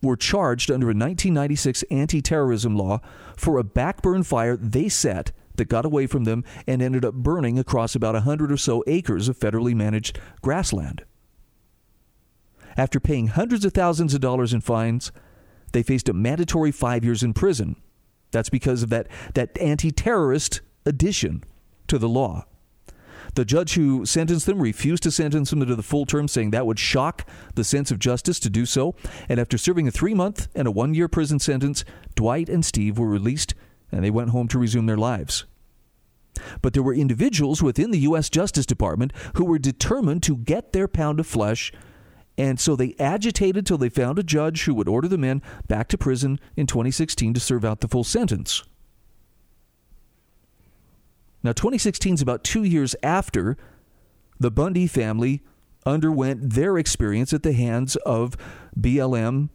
were 0.03 0.17
charged 0.17 0.71
under 0.71 0.87
a 0.87 0.89
1996 0.89 1.85
anti 1.85 2.21
terrorism 2.21 2.77
law 2.77 3.01
for 3.37 3.59
a 3.59 3.65
backburn 3.65 4.25
fire 4.25 4.57
they 4.57 4.89
set 4.89 5.33
that 5.55 5.69
got 5.69 5.87
away 5.87 6.07
from 6.07 6.25
them 6.25 6.45
and 6.67 6.83
ended 6.83 7.05
up 7.05 7.15
burning 7.15 7.59
across 7.59 7.95
about 7.95 8.15
100 8.15 8.53
or 8.53 8.57
so 8.57 8.85
acres 8.87 9.29
of 9.29 9.39
federally 9.39 9.75
managed 9.75 10.19
grassland. 10.43 11.03
After 12.77 13.01
paying 13.01 13.29
hundreds 13.29 13.65
of 13.65 13.73
thousands 13.73 14.13
of 14.13 14.21
dollars 14.21 14.53
in 14.53 14.61
fines, 14.61 15.11
they 15.73 15.83
faced 15.83 16.11
a 16.11 16.13
mandatory 16.13 16.73
five 16.73 17.05
years 17.05 17.23
in 17.23 17.33
prison. 17.33 17.77
That's 18.33 18.51
because 18.51 18.83
of 18.83 18.91
that, 18.91 19.09
that 19.35 19.57
anti 19.59 19.91
terrorist 19.91 20.61
addition 20.85 21.43
to 21.89 21.99
the 21.99 22.09
law. 22.09 22.45
The 23.37 23.45
judge 23.45 23.75
who 23.75 24.07
sentenced 24.07 24.47
them 24.47 24.63
refused 24.63 25.03
to 25.03 25.11
sentence 25.11 25.51
them 25.51 25.61
to 25.61 25.77
the 25.77 25.83
full 25.83 26.07
term, 26.07 26.27
saying 26.27 26.51
that 26.51 26.67
would 26.67 26.79
shock 26.79 27.29
the 27.55 27.65
sense 27.65 27.91
of 27.91 27.99
justice 27.99 28.41
to 28.41 28.51
do 28.51 28.65
so. 28.65 28.95
And 29.29 29.39
after 29.39 29.59
serving 29.59 29.87
a 29.87 29.91
three 29.91 30.15
month 30.15 30.49
and 30.55 30.67
a 30.67 30.71
one 30.71 30.95
year 30.95 31.07
prison 31.07 31.39
sentence, 31.39 31.85
Dwight 32.15 32.49
and 32.49 32.65
Steve 32.65 32.99
were 32.99 33.09
released 33.09 33.55
and 33.93 34.03
they 34.03 34.11
went 34.11 34.31
home 34.31 34.49
to 34.49 34.59
resume 34.59 34.87
their 34.87 34.97
lives. 34.97 35.45
But 36.63 36.73
there 36.73 36.83
were 36.83 36.95
individuals 36.95 37.63
within 37.63 37.91
the 37.91 38.01
U.S. 38.01 38.31
Justice 38.31 38.67
Department 38.67 39.13
who 39.35 39.45
were 39.45 39.59
determined 39.59 40.23
to 40.25 40.37
get 40.37 40.73
their 40.73 40.89
pound 40.89 41.21
of 41.21 41.27
flesh 41.27 41.73
and 42.39 42.61
so 42.61 42.77
they 42.77 42.95
agitated 42.99 43.65
till 43.65 43.79
they 43.79 43.89
found 43.89 44.19
a 44.19 44.23
judge 44.23 44.65
who 44.65 44.75
would 44.75 44.89
order 44.89 45.09
the 45.09 45.19
men 45.19 45.43
back 45.69 45.89
to 45.89 45.99
prison 45.99 46.39
in 46.55 46.67
2016 46.67 47.35
to 47.35 47.41
serve 47.41 47.65
out 47.65 47.81
the 47.81 47.89
full 47.89 48.05
sentence. 48.05 48.63
Now, 51.47 51.53
2016 51.53 52.15
is 52.15 52.23
about 52.23 52.43
two 52.43 52.65
years 52.65 52.97
after 53.05 53.57
the 54.41 54.51
Bundy 54.51 54.89
family 54.89 55.45
underwent 55.87 56.55
their 56.55 56.77
experience 56.77 57.33
at 57.33 57.45
the 57.45 57.53
hands 57.53 57.95
of 58.05 58.37
BLM 58.77 59.51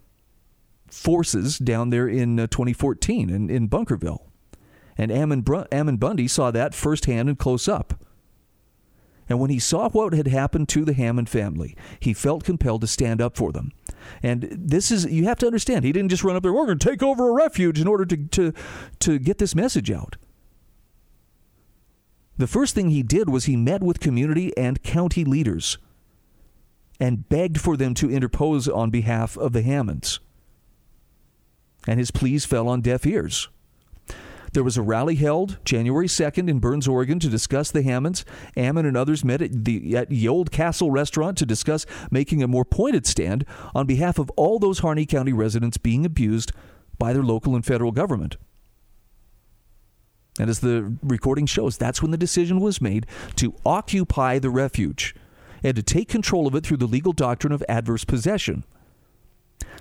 forces 0.87 1.57
down 1.57 1.89
there 1.89 2.07
in 2.07 2.39
uh, 2.39 2.47
2014 2.47 3.29
in, 3.29 3.49
in 3.49 3.67
Bunkerville. 3.67 4.21
And 4.97 5.11
Ammon, 5.11 5.43
Ammon 5.69 5.97
Bundy 5.97 6.29
saw 6.29 6.49
that 6.51 6.73
firsthand 6.73 7.27
and 7.27 7.37
close 7.37 7.67
up. 7.67 8.05
And 9.27 9.41
when 9.41 9.49
he 9.49 9.59
saw 9.59 9.89
what 9.89 10.13
had 10.13 10.27
happened 10.27 10.69
to 10.69 10.85
the 10.85 10.93
Hammond 10.93 11.27
family, 11.27 11.75
he 11.99 12.13
felt 12.13 12.45
compelled 12.45 12.79
to 12.81 12.87
stand 12.87 13.19
up 13.19 13.35
for 13.35 13.51
them. 13.51 13.73
And 14.23 14.47
this 14.49 14.91
is, 14.91 15.03
you 15.07 15.25
have 15.25 15.39
to 15.39 15.45
understand, 15.45 15.83
he 15.83 15.91
didn't 15.91 16.11
just 16.11 16.23
run 16.23 16.37
up 16.37 16.43
there, 16.43 16.53
we're 16.53 16.67
going 16.67 16.79
to 16.79 16.89
take 16.89 17.03
over 17.03 17.27
a 17.27 17.33
refuge 17.33 17.81
in 17.81 17.87
order 17.87 18.05
to, 18.05 18.15
to, 18.15 18.53
to 18.99 19.19
get 19.19 19.39
this 19.39 19.53
message 19.55 19.91
out. 19.91 20.15
The 22.41 22.47
first 22.47 22.73
thing 22.73 22.89
he 22.89 23.03
did 23.03 23.29
was 23.29 23.45
he 23.45 23.55
met 23.55 23.83
with 23.83 23.99
community 23.99 24.51
and 24.57 24.81
county 24.81 25.23
leaders 25.23 25.77
and 26.99 27.29
begged 27.29 27.61
for 27.61 27.77
them 27.77 27.93
to 27.93 28.09
interpose 28.09 28.67
on 28.67 28.89
behalf 28.89 29.37
of 29.37 29.53
the 29.53 29.61
Hammonds. 29.61 30.19
And 31.87 31.99
his 31.99 32.09
pleas 32.09 32.43
fell 32.45 32.67
on 32.67 32.81
deaf 32.81 33.05
ears. 33.05 33.47
There 34.53 34.63
was 34.63 34.75
a 34.75 34.81
rally 34.81 35.13
held 35.17 35.59
January 35.65 36.07
2nd 36.07 36.49
in 36.49 36.57
Burns, 36.57 36.87
Oregon 36.87 37.19
to 37.19 37.29
discuss 37.29 37.69
the 37.69 37.83
Hammonds. 37.83 38.25
Ammon 38.57 38.87
and 38.87 38.97
others 38.97 39.23
met 39.23 39.43
at 39.43 39.63
the, 39.63 39.95
at 39.95 40.09
the 40.09 40.27
Old 40.27 40.51
Castle 40.51 40.89
restaurant 40.89 41.37
to 41.37 41.45
discuss 41.45 41.85
making 42.09 42.41
a 42.41 42.47
more 42.47 42.65
pointed 42.65 43.05
stand 43.05 43.45
on 43.75 43.85
behalf 43.85 44.17
of 44.17 44.31
all 44.31 44.57
those 44.57 44.79
Harney 44.79 45.05
County 45.05 45.31
residents 45.31 45.77
being 45.77 46.07
abused 46.07 46.51
by 46.97 47.13
their 47.13 47.21
local 47.21 47.53
and 47.53 47.63
federal 47.63 47.91
government. 47.91 48.37
And 50.41 50.49
as 50.49 50.61
the 50.61 50.97
recording 51.03 51.45
shows, 51.45 51.77
that's 51.77 52.01
when 52.01 52.09
the 52.09 52.17
decision 52.17 52.59
was 52.59 52.81
made 52.81 53.05
to 53.35 53.53
occupy 53.63 54.39
the 54.39 54.49
refuge 54.49 55.13
and 55.63 55.75
to 55.75 55.83
take 55.83 56.09
control 56.09 56.47
of 56.47 56.55
it 56.55 56.65
through 56.65 56.77
the 56.77 56.87
legal 56.87 57.13
doctrine 57.13 57.53
of 57.53 57.63
adverse 57.69 58.03
possession. 58.03 58.63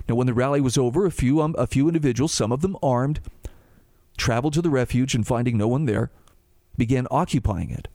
Now, 0.07 0.13
when 0.13 0.27
the 0.27 0.35
rally 0.35 0.61
was 0.61 0.77
over, 0.77 1.07
a 1.07 1.11
few 1.11 1.41
um, 1.41 1.55
a 1.57 1.65
few 1.65 1.87
individuals, 1.87 2.31
some 2.31 2.51
of 2.51 2.61
them 2.61 2.77
armed, 2.83 3.21
traveled 4.17 4.53
to 4.53 4.61
the 4.61 4.69
refuge 4.69 5.15
and 5.15 5.25
finding 5.25 5.57
no 5.57 5.67
one 5.67 5.85
there, 5.85 6.11
began 6.77 7.07
occupying 7.09 7.71
it. 7.71 7.87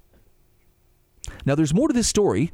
Now, 1.44 1.54
there's 1.54 1.72
more 1.72 1.86
to 1.86 1.94
this 1.94 2.08
story. 2.08 2.50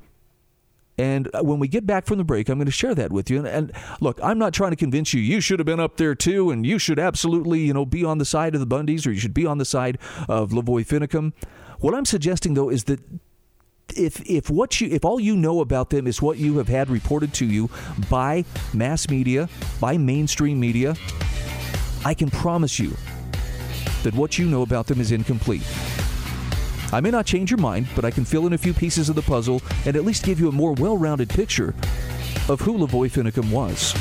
And 0.98 1.28
uh, 1.34 1.42
when 1.42 1.58
we 1.58 1.68
get 1.68 1.86
back 1.86 2.04
from 2.04 2.18
the 2.18 2.24
break, 2.24 2.48
I'm 2.48 2.58
going 2.58 2.66
to 2.66 2.72
share 2.72 2.94
that 2.94 3.10
with 3.10 3.30
you. 3.30 3.38
And, 3.38 3.46
and, 3.46 3.72
look, 4.00 4.20
I'm 4.22 4.38
not 4.38 4.52
trying 4.52 4.70
to 4.70 4.76
convince 4.76 5.14
you 5.14 5.20
you 5.20 5.40
should 5.40 5.58
have 5.58 5.66
been 5.66 5.80
up 5.80 5.96
there 5.96 6.14
too, 6.14 6.50
and 6.50 6.66
you 6.66 6.78
should 6.78 6.98
absolutely, 6.98 7.60
you 7.60 7.72
know, 7.72 7.86
be 7.86 8.04
on 8.04 8.18
the 8.18 8.24
side 8.24 8.54
of 8.54 8.60
the 8.60 8.66
Bundys 8.66 9.06
or 9.06 9.10
you 9.10 9.18
should 9.18 9.34
be 9.34 9.46
on 9.46 9.58
the 9.58 9.64
side 9.64 9.98
of 10.28 10.50
Lavoy 10.50 10.86
Finicum. 10.86 11.32
What 11.80 11.94
I'm 11.94 12.04
suggesting 12.04 12.54
though 12.54 12.68
is 12.68 12.84
that 12.84 13.00
if 13.96 14.20
if 14.28 14.48
what 14.48 14.80
you 14.80 14.88
if 14.88 15.04
all 15.04 15.20
you 15.20 15.36
know 15.36 15.60
about 15.60 15.90
them 15.90 16.06
is 16.06 16.22
what 16.22 16.38
you 16.38 16.58
have 16.58 16.68
had 16.68 16.88
reported 16.88 17.34
to 17.34 17.46
you 17.46 17.68
by 18.08 18.44
mass 18.72 19.08
media, 19.08 19.48
by 19.80 19.98
mainstream 19.98 20.60
media, 20.60 20.94
I 22.04 22.14
can 22.14 22.30
promise 22.30 22.78
you 22.78 22.96
that 24.02 24.14
what 24.14 24.38
you 24.38 24.46
know 24.46 24.62
about 24.62 24.86
them 24.86 25.00
is 25.00 25.12
incomplete. 25.12 25.66
I 26.94 27.00
may 27.00 27.10
not 27.10 27.24
change 27.24 27.50
your 27.50 27.58
mind, 27.58 27.88
but 27.96 28.04
I 28.04 28.10
can 28.10 28.26
fill 28.26 28.46
in 28.46 28.52
a 28.52 28.58
few 28.58 28.74
pieces 28.74 29.08
of 29.08 29.14
the 29.14 29.22
puzzle 29.22 29.62
and 29.86 29.96
at 29.96 30.04
least 30.04 30.24
give 30.24 30.38
you 30.38 30.48
a 30.48 30.52
more 30.52 30.74
well-rounded 30.74 31.30
picture 31.30 31.74
of 32.50 32.60
who 32.60 32.76
Lavoy 32.76 33.10
Finicum 33.10 33.50
was. 33.50 33.94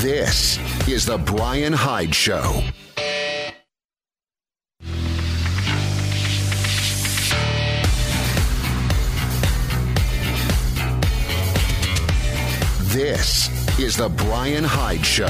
This 0.00 0.58
is 0.88 1.06
The 1.06 1.18
Brian 1.18 1.72
Hyde 1.72 2.14
Show. 2.14 2.62
This 13.22 13.78
is 13.78 13.96
The 13.96 14.08
Brian 14.08 14.64
Hyde 14.64 15.06
Show. 15.06 15.28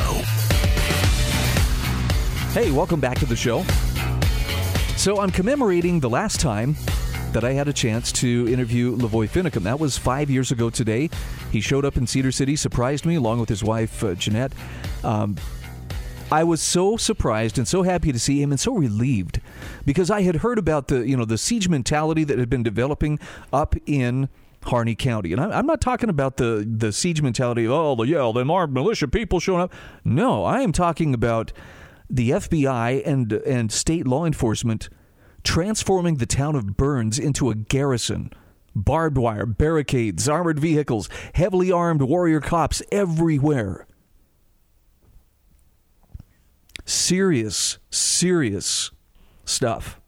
Hey, 2.58 2.70
welcome 2.70 3.00
back 3.00 3.18
to 3.18 3.26
the 3.26 3.36
show. 3.36 3.64
So, 4.96 5.20
I'm 5.20 5.30
commemorating 5.30 6.00
the 6.00 6.08
last 6.08 6.40
time 6.40 6.74
that 7.32 7.44
I 7.44 7.52
had 7.52 7.68
a 7.68 7.72
chance 7.74 8.10
to 8.12 8.48
interview 8.50 8.96
Lavoy 8.96 9.28
Finicum. 9.28 9.64
That 9.64 9.78
was 9.78 9.98
five 9.98 10.30
years 10.30 10.50
ago 10.50 10.70
today. 10.70 11.10
He 11.50 11.60
showed 11.60 11.84
up 11.84 11.98
in 11.98 12.06
Cedar 12.06 12.32
City, 12.32 12.56
surprised 12.56 13.04
me, 13.04 13.16
along 13.16 13.40
with 13.40 13.50
his 13.50 13.62
wife, 13.62 14.02
uh, 14.02 14.14
Jeanette. 14.14 14.54
Um, 15.04 15.36
I 16.30 16.44
was 16.44 16.62
so 16.62 16.96
surprised 16.96 17.58
and 17.58 17.68
so 17.68 17.82
happy 17.82 18.10
to 18.10 18.18
see 18.18 18.40
him 18.40 18.52
and 18.52 18.58
so 18.58 18.72
relieved 18.72 19.38
because 19.84 20.10
I 20.10 20.22
had 20.22 20.36
heard 20.36 20.58
about 20.58 20.88
the, 20.88 21.06
you 21.06 21.14
know, 21.14 21.26
the 21.26 21.36
siege 21.36 21.68
mentality 21.68 22.24
that 22.24 22.38
had 22.38 22.48
been 22.48 22.62
developing 22.62 23.18
up 23.52 23.74
in 23.84 24.30
Harney 24.64 24.94
County. 24.94 25.32
And 25.32 25.40
I'm 25.40 25.66
not 25.66 25.80
talking 25.80 26.08
about 26.08 26.36
the, 26.36 26.66
the 26.68 26.92
siege 26.92 27.22
mentality 27.22 27.66
of, 27.66 27.72
oh, 27.72 28.02
yeah, 28.02 28.30
them 28.32 28.50
armed 28.50 28.72
militia 28.72 29.08
people 29.08 29.40
showing 29.40 29.62
up. 29.62 29.72
No, 30.04 30.44
I 30.44 30.60
am 30.60 30.72
talking 30.72 31.14
about 31.14 31.52
the 32.08 32.30
FBI 32.30 33.02
and, 33.06 33.32
and 33.32 33.72
state 33.72 34.06
law 34.06 34.24
enforcement 34.24 34.88
transforming 35.44 36.16
the 36.16 36.26
town 36.26 36.54
of 36.54 36.76
Burns 36.76 37.18
into 37.18 37.50
a 37.50 37.54
garrison. 37.54 38.30
Barbed 38.74 39.18
wire, 39.18 39.44
barricades, 39.44 40.28
armored 40.28 40.58
vehicles, 40.58 41.08
heavily 41.34 41.70
armed 41.70 42.02
warrior 42.02 42.40
cops 42.40 42.82
everywhere. 42.90 43.86
Serious, 46.84 47.78
serious 47.90 48.90
stuff. 49.44 50.00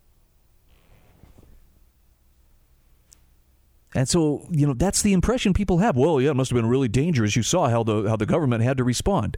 And 3.94 4.08
so, 4.08 4.46
you 4.50 4.66
know, 4.66 4.74
that's 4.74 5.02
the 5.02 5.12
impression 5.12 5.52
people 5.52 5.78
have. 5.78 5.96
Well, 5.96 6.20
yeah, 6.20 6.30
it 6.30 6.34
must 6.34 6.50
have 6.50 6.56
been 6.56 6.66
really 6.66 6.88
dangerous. 6.88 7.36
You 7.36 7.44
saw 7.44 7.68
how 7.68 7.84
the 7.84 8.08
how 8.08 8.16
the 8.16 8.26
government 8.26 8.64
had 8.64 8.76
to 8.78 8.84
respond. 8.84 9.36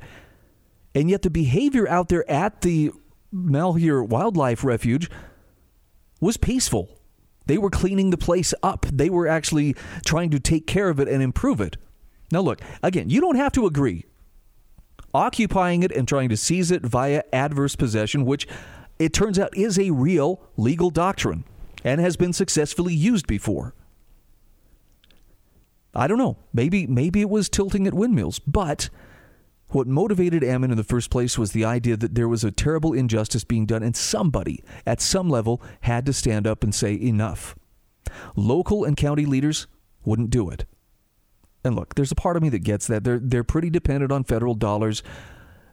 And 0.94 1.10
yet 1.10 1.22
the 1.22 1.30
behavior 1.30 1.86
out 1.88 2.08
there 2.08 2.28
at 2.30 2.62
the 2.62 2.90
Malheur 3.30 4.02
Wildlife 4.02 4.64
Refuge 4.64 5.10
was 6.20 6.38
peaceful. 6.38 6.88
They 7.44 7.58
were 7.58 7.68
cleaning 7.68 8.10
the 8.10 8.16
place 8.16 8.54
up. 8.62 8.86
They 8.90 9.10
were 9.10 9.28
actually 9.28 9.76
trying 10.06 10.30
to 10.30 10.40
take 10.40 10.66
care 10.66 10.88
of 10.88 10.98
it 10.98 11.06
and 11.06 11.22
improve 11.22 11.60
it. 11.60 11.76
Now, 12.32 12.40
look, 12.40 12.60
again, 12.82 13.10
you 13.10 13.20
don't 13.20 13.36
have 13.36 13.52
to 13.52 13.66
agree. 13.66 14.06
Occupying 15.14 15.82
it 15.82 15.92
and 15.92 16.08
trying 16.08 16.30
to 16.30 16.36
seize 16.36 16.70
it 16.70 16.82
via 16.82 17.22
adverse 17.32 17.76
possession, 17.76 18.24
which 18.24 18.48
it 18.98 19.12
turns 19.12 19.38
out 19.38 19.56
is 19.56 19.78
a 19.78 19.90
real 19.90 20.40
legal 20.56 20.90
doctrine 20.90 21.44
and 21.84 22.00
has 22.00 22.16
been 22.16 22.32
successfully 22.32 22.94
used 22.94 23.26
before. 23.26 23.74
I 25.96 26.06
don't 26.06 26.18
know. 26.18 26.36
Maybe 26.52 26.86
maybe 26.86 27.20
it 27.22 27.30
was 27.30 27.48
tilting 27.48 27.86
at 27.86 27.94
windmills, 27.94 28.38
but 28.38 28.90
what 29.68 29.86
motivated 29.86 30.44
Ammon 30.44 30.70
in 30.70 30.76
the 30.76 30.84
first 30.84 31.10
place 31.10 31.36
was 31.36 31.52
the 31.52 31.64
idea 31.64 31.96
that 31.96 32.14
there 32.14 32.28
was 32.28 32.44
a 32.44 32.52
terrible 32.52 32.92
injustice 32.92 33.44
being 33.44 33.66
done, 33.66 33.82
and 33.82 33.96
somebody 33.96 34.62
at 34.86 35.00
some 35.00 35.28
level 35.28 35.60
had 35.80 36.06
to 36.06 36.12
stand 36.12 36.46
up 36.46 36.62
and 36.62 36.74
say 36.74 36.94
enough. 36.94 37.56
Local 38.36 38.84
and 38.84 38.96
county 38.96 39.26
leaders 39.26 39.66
wouldn't 40.04 40.30
do 40.30 40.50
it. 40.50 40.66
And 41.64 41.74
look, 41.74 41.96
there's 41.96 42.12
a 42.12 42.16
part 42.16 42.36
of 42.36 42.42
me 42.42 42.48
that 42.50 42.60
gets 42.60 42.86
that. 42.86 43.02
They're 43.02 43.18
they're 43.18 43.42
pretty 43.42 43.70
dependent 43.70 44.12
on 44.12 44.22
federal 44.22 44.54
dollars. 44.54 45.02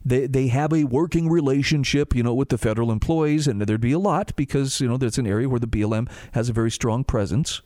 They 0.04 0.26
they 0.26 0.48
have 0.48 0.74
a 0.74 0.86
working 0.86 1.30
relationship, 1.30 2.16
you 2.16 2.24
know, 2.24 2.34
with 2.34 2.50
the 2.50 2.58
federal 2.58 2.92
employees, 2.92 3.46
and 3.46 3.62
there'd 3.62 3.80
be 3.80 3.92
a 3.92 4.00
lot 4.00 4.36
because, 4.36 4.82
you 4.82 4.88
know, 4.88 4.98
there's 4.98 5.20
an 5.20 5.28
area 5.28 5.48
where 5.48 5.60
the 5.60 5.68
BLM 5.68 6.10
has 6.32 6.50
a 6.50 6.54
very 6.54 6.72
strong 6.72 7.04
presence. 7.04 7.62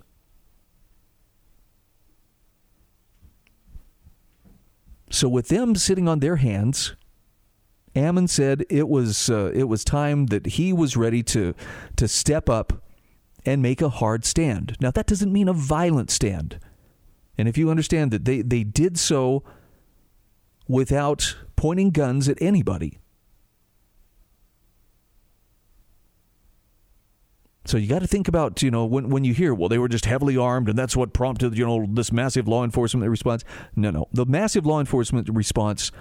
So 5.10 5.30
with 5.30 5.48
them 5.48 5.76
sitting 5.76 6.08
on 6.08 6.20
their 6.20 6.38
hands, 6.38 6.96
Ammon 7.96 8.28
said 8.28 8.66
it 8.70 8.88
was 8.88 9.30
uh, 9.30 9.52
it 9.54 9.64
was 9.64 9.84
time 9.84 10.28
that 10.28 10.46
he 10.46 10.74
was 10.74 10.98
ready 10.98 11.24
to 11.24 11.54
to 11.96 12.08
step 12.08 12.50
up 12.50 12.84
and 13.46 13.62
make 13.62 13.82
a 13.82 13.90
hard 13.90 14.26
stand. 14.26 14.76
Now 14.80 14.92
that 14.92 15.08
doesn't 15.08 15.34
mean 15.34 15.48
a 15.48 15.54
violent 15.54 16.12
stand. 16.12 16.60
And 17.38 17.48
if 17.48 17.58
you 17.58 17.70
understand 17.70 18.12
that 18.12 18.26
they, 18.26 18.42
they 18.42 18.64
did 18.64 18.98
so 18.98 19.44
without 20.68 21.36
pointing 21.56 21.92
guns 21.92 22.28
at 22.28 22.42
anybody. 22.42 23.00
So 27.68 27.76
you 27.76 27.88
got 27.88 28.00
to 28.00 28.08
think 28.08 28.30
about, 28.30 28.64
you 28.64 28.72
know, 28.72 28.86
when, 28.86 29.10
when 29.10 29.26
you 29.26 29.34
hear, 29.34 29.54
well, 29.54 29.68
they 29.68 29.78
were 29.78 29.90
just 29.90 30.06
heavily 30.06 30.38
armed 30.38 30.70
and 30.70 30.80
that's 30.80 30.96
what 30.96 31.12
prompted, 31.12 31.58
you 31.58 31.66
know, 31.66 31.86
this 31.90 32.14
massive 32.14 32.48
law 32.48 32.64
enforcement 32.64 33.10
response. 33.10 33.44
No, 33.76 33.92
no. 33.92 34.08
The 34.14 34.26
massive 34.26 34.66
law 34.66 34.80
enforcement 34.80 35.28
response 35.30 35.92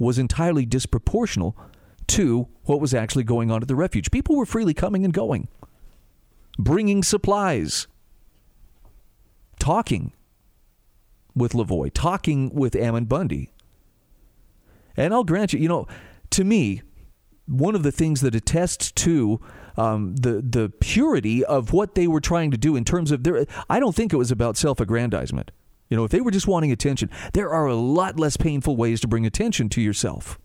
was 0.00 0.18
entirely 0.18 0.66
disproportional 0.66 1.54
to 2.08 2.48
what 2.64 2.80
was 2.80 2.92
actually 2.92 3.22
going 3.22 3.52
on 3.52 3.62
at 3.62 3.68
the 3.68 3.76
refuge. 3.76 4.10
People 4.10 4.34
were 4.34 4.44
freely 4.44 4.74
coming 4.74 5.04
and 5.04 5.14
going, 5.14 5.46
bringing 6.58 7.04
supplies, 7.04 7.86
talking 9.60 10.12
with 11.36 11.52
Lavoy, 11.52 11.92
talking 11.94 12.52
with 12.52 12.74
Ammon 12.74 13.04
Bundy. 13.04 13.52
And 14.96 15.14
I'll 15.14 15.22
grant 15.22 15.52
you, 15.52 15.60
you 15.60 15.68
know, 15.68 15.86
to 16.30 16.42
me, 16.42 16.82
one 17.46 17.76
of 17.76 17.84
the 17.84 17.92
things 17.92 18.22
that 18.22 18.34
attests 18.34 18.90
to 18.90 19.40
um, 19.76 20.16
the 20.16 20.42
the 20.42 20.72
purity 20.80 21.44
of 21.44 21.72
what 21.72 21.94
they 21.94 22.06
were 22.06 22.20
trying 22.20 22.50
to 22.50 22.56
do 22.56 22.76
in 22.76 22.84
terms 22.84 23.10
of 23.10 23.24
their. 23.24 23.46
I 23.68 23.80
don't 23.80 23.94
think 23.94 24.12
it 24.12 24.16
was 24.16 24.30
about 24.30 24.56
self-aggrandizement. 24.56 25.50
You 25.88 25.96
know, 25.96 26.04
if 26.04 26.10
they 26.10 26.20
were 26.20 26.30
just 26.30 26.46
wanting 26.46 26.72
attention, 26.72 27.10
there 27.34 27.50
are 27.50 27.66
a 27.66 27.74
lot 27.74 28.18
less 28.18 28.36
painful 28.36 28.76
ways 28.76 29.00
to 29.00 29.08
bring 29.08 29.26
attention 29.26 29.68
to 29.70 29.80
yourself. 29.80 30.38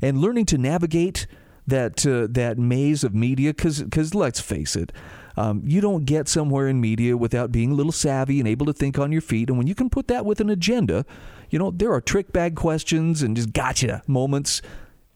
And 0.00 0.18
learning 0.18 0.46
to 0.46 0.58
navigate 0.58 1.26
that 1.66 2.06
uh, 2.06 2.26
that 2.30 2.58
maze 2.58 3.04
of 3.04 3.14
media, 3.14 3.54
because 3.54 4.14
let's 4.14 4.40
face 4.40 4.76
it, 4.76 4.92
um, 5.36 5.62
you 5.64 5.80
don't 5.80 6.04
get 6.04 6.28
somewhere 6.28 6.68
in 6.68 6.80
media 6.80 7.16
without 7.16 7.52
being 7.52 7.72
a 7.72 7.74
little 7.74 7.92
savvy 7.92 8.38
and 8.38 8.48
able 8.48 8.66
to 8.66 8.72
think 8.72 8.98
on 8.98 9.12
your 9.12 9.20
feet. 9.20 9.48
And 9.48 9.58
when 9.58 9.66
you 9.66 9.74
can 9.74 9.88
put 9.88 10.08
that 10.08 10.26
with 10.26 10.40
an 10.40 10.50
agenda, 10.50 11.04
you 11.50 11.58
know 11.58 11.70
there 11.70 11.92
are 11.92 12.00
trick 12.00 12.32
bag 12.32 12.56
questions 12.56 13.22
and 13.22 13.36
just 13.36 13.52
gotcha 13.52 14.02
moments 14.06 14.62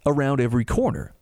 around 0.05 0.41
every 0.41 0.65
corner. 0.65 1.16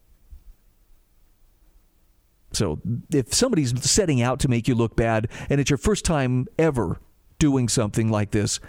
So 2.54 2.80
if 3.12 3.34
somebody's 3.34 3.72
setting 3.88 4.22
out 4.22 4.40
to 4.40 4.48
make 4.48 4.68
you 4.68 4.74
look 4.74 4.96
bad 4.96 5.28
and 5.50 5.60
it's 5.60 5.70
your 5.70 5.78
first 5.78 6.04
time 6.04 6.46
ever 6.58 7.00
doing 7.38 7.68
something 7.68 8.10
like 8.10 8.30
this, 8.30 8.60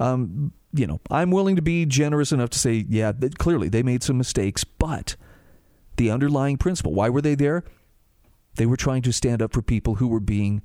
um, 0.00 0.52
you 0.72 0.86
know, 0.86 1.00
I'm 1.10 1.30
willing 1.30 1.56
to 1.56 1.62
be 1.62 1.86
generous 1.86 2.32
enough 2.32 2.50
to 2.50 2.58
say, 2.58 2.84
yeah, 2.88 3.12
clearly 3.38 3.68
they 3.68 3.82
made 3.82 4.02
some 4.02 4.18
mistakes, 4.18 4.64
but 4.64 5.16
the 5.96 6.10
underlying 6.10 6.56
principle, 6.56 6.92
why 6.92 7.08
were 7.08 7.22
they 7.22 7.34
there? 7.34 7.64
They 8.56 8.66
were 8.66 8.76
trying 8.76 9.02
to 9.02 9.12
stand 9.12 9.42
up 9.42 9.52
for 9.52 9.62
people 9.62 9.96
who 9.96 10.08
were 10.08 10.20
being 10.20 10.62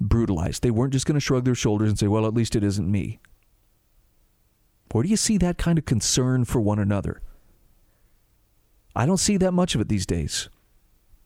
brutalized. 0.00 0.62
They 0.62 0.70
weren't 0.70 0.92
just 0.92 1.06
going 1.06 1.14
to 1.14 1.20
shrug 1.20 1.44
their 1.44 1.54
shoulders 1.54 1.88
and 1.88 1.98
say, 1.98 2.06
well, 2.06 2.26
at 2.26 2.34
least 2.34 2.56
it 2.56 2.62
isn't 2.64 2.90
me. 2.90 3.20
Where 4.92 5.02
do 5.02 5.08
you 5.10 5.16
see 5.16 5.38
that 5.38 5.58
kind 5.58 5.78
of 5.78 5.84
concern 5.84 6.44
for 6.44 6.60
one 6.60 6.78
another? 6.78 7.20
I 8.96 9.06
don't 9.06 9.18
see 9.18 9.36
that 9.36 9.52
much 9.52 9.74
of 9.74 9.80
it 9.80 9.88
these 9.88 10.06
days. 10.06 10.48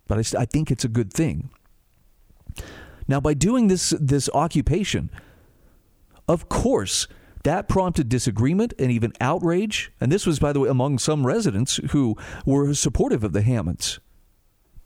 But 0.09 0.18
I, 0.18 0.42
I 0.42 0.44
think 0.44 0.71
it's 0.71 0.85
a 0.85 0.88
good 0.88 1.12
thing. 1.12 1.50
Now, 3.09 3.21
by 3.21 3.35
doing 3.35 3.68
this 3.68 3.94
this 3.99 4.28
occupation, 4.32 5.11
of 6.28 6.49
course, 6.49 7.09
that 7.44 7.68
prompted 7.68 8.09
disagreement 8.09 8.73
and 8.78 8.90
even 8.90 9.12
outrage. 9.21 9.92
And 10.00 10.12
this 10.12 10.26
was, 10.26 10.38
by 10.38 10.52
the 10.52 10.61
way, 10.61 10.68
among 10.68 10.99
some 10.99 11.26
residents 11.26 11.80
who 11.90 12.16
were 12.47 12.73
supportive 12.75 13.25
of 13.25 13.32
the 13.32 13.42
Hammonds. 13.42 13.99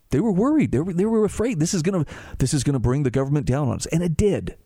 They 0.09 0.19
were 0.19 0.31
worried. 0.31 0.71
They 0.71 0.79
were, 0.79 0.93
they 0.93 1.05
were 1.05 1.25
afraid 1.25 1.59
this 1.59 1.73
is 1.73 1.81
gonna 1.81 2.05
this 2.39 2.53
is 2.53 2.63
gonna 2.63 2.79
bring 2.79 3.03
the 3.03 3.11
government 3.11 3.45
down 3.45 3.67
on 3.67 3.75
us, 3.75 3.85
and 3.87 4.01
it 4.01 4.15
did. 4.15 4.57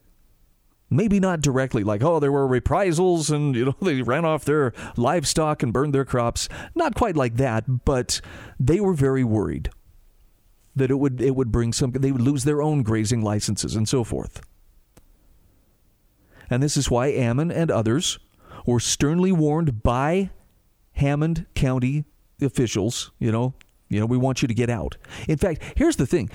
Maybe 0.88 1.18
not 1.18 1.40
directly, 1.40 1.82
like 1.82 2.02
oh, 2.02 2.20
there 2.20 2.30
were 2.30 2.46
reprisals 2.46 3.30
and 3.30 3.56
you 3.56 3.64
know 3.64 3.76
they 3.82 4.02
ran 4.02 4.24
off 4.24 4.44
their 4.44 4.72
livestock 4.96 5.62
and 5.62 5.72
burned 5.72 5.94
their 5.94 6.04
crops. 6.04 6.48
Not 6.76 6.94
quite 6.94 7.16
like 7.16 7.36
that, 7.36 7.84
but 7.84 8.20
they 8.60 8.78
were 8.78 8.94
very 8.94 9.24
worried 9.24 9.70
that 10.74 10.90
it 10.90 10.98
would 10.98 11.20
it 11.20 11.36
would 11.36 11.52
bring 11.52 11.72
some. 11.72 11.92
They 11.92 12.12
would 12.12 12.22
lose 12.22 12.44
their 12.44 12.62
own 12.62 12.82
grazing 12.82 13.22
licenses 13.22 13.76
and 13.76 13.88
so 13.88 14.04
forth. 14.04 14.40
And 16.50 16.62
this 16.62 16.76
is 16.76 16.90
why 16.90 17.08
Ammon 17.08 17.50
and 17.50 17.70
others 17.70 18.18
were 18.66 18.80
sternly 18.80 19.32
warned 19.32 19.82
by 19.82 20.30
Hammond 20.92 21.46
County 21.54 22.04
officials. 22.40 23.10
You 23.18 23.32
know, 23.32 23.54
you 23.88 24.00
know, 24.00 24.06
we 24.06 24.16
want 24.16 24.42
you 24.42 24.48
to 24.48 24.54
get 24.54 24.70
out. 24.70 24.96
In 25.28 25.38
fact, 25.38 25.62
here's 25.76 25.96
the 25.96 26.06
thing. 26.06 26.30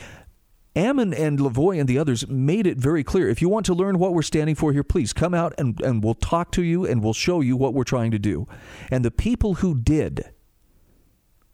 Ammon 0.76 1.12
and 1.12 1.40
Lavoy 1.40 1.80
and 1.80 1.90
the 1.90 1.98
others 1.98 2.28
made 2.28 2.68
it 2.68 2.78
very 2.78 3.04
clear. 3.04 3.28
If 3.28 3.42
you 3.42 3.50
want 3.50 3.66
to 3.66 3.74
learn 3.74 3.98
what 3.98 4.14
we're 4.14 4.22
standing 4.22 4.54
for 4.54 4.72
here, 4.72 4.84
please 4.84 5.12
come 5.12 5.34
out 5.34 5.54
and, 5.58 5.82
and 5.82 6.04
we'll 6.04 6.14
talk 6.14 6.52
to 6.52 6.62
you 6.62 6.86
and 6.86 7.04
we'll 7.04 7.14
show 7.14 7.42
you 7.42 7.58
what 7.58 7.74
we're 7.74 7.84
trying 7.84 8.12
to 8.12 8.20
do. 8.20 8.48
And 8.92 9.04
the 9.04 9.10
people 9.10 9.56
who 9.56 9.74
did, 9.74 10.30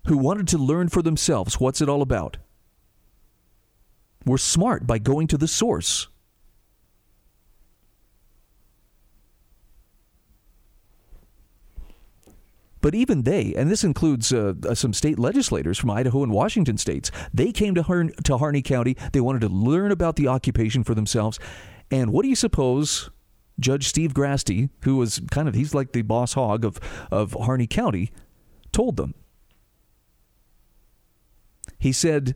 who 0.07 0.17
wanted 0.17 0.49
to 0.49 0.57
learn 0.57 0.89
for 0.89 1.01
themselves 1.01 1.57
what's 1.57 1.79
it 1.79 1.87
all 1.87 2.01
about, 2.01 2.35
were 4.25 4.37
smart 4.37 4.87
by 4.87 4.97
going 4.97 5.27
to 5.27 5.37
the 5.37 5.47
source. 5.47 6.07
But 12.83 12.93
even 12.93 13.21
they, 13.21 13.53
and 13.55 13.71
this 13.71 13.85
includes 13.85 14.33
uh, 14.33 14.55
uh, 14.67 14.75
some 14.75 14.91
state 14.91 15.17
legislators 15.17 15.77
from 15.77 15.89
Idaho 15.89 16.21
and 16.21 16.33
Washington 16.33 16.77
states, 16.77 17.11
they 17.33 17.53
came 17.53 17.73
to, 17.75 17.83
Har- 17.83 18.09
to 18.25 18.37
Harney 18.37 18.61
County. 18.61 18.97
They 19.13 19.21
wanted 19.21 19.39
to 19.41 19.47
learn 19.47 19.89
about 19.89 20.17
the 20.17 20.27
occupation 20.27 20.83
for 20.83 20.93
themselves. 20.93 21.39
And 21.89 22.11
what 22.11 22.23
do 22.23 22.29
you 22.29 22.35
suppose 22.35 23.09
Judge 23.57 23.87
Steve 23.87 24.13
Grasty, 24.13 24.69
who 24.83 24.97
was 24.97 25.21
kind 25.31 25.47
of, 25.47 25.53
he's 25.53 25.73
like 25.73 25.93
the 25.93 26.01
boss 26.01 26.33
hog 26.33 26.65
of, 26.65 26.77
of 27.09 27.31
Harney 27.39 27.67
County, 27.67 28.11
told 28.73 28.97
them? 28.97 29.13
He 31.79 31.93
said, 31.93 32.35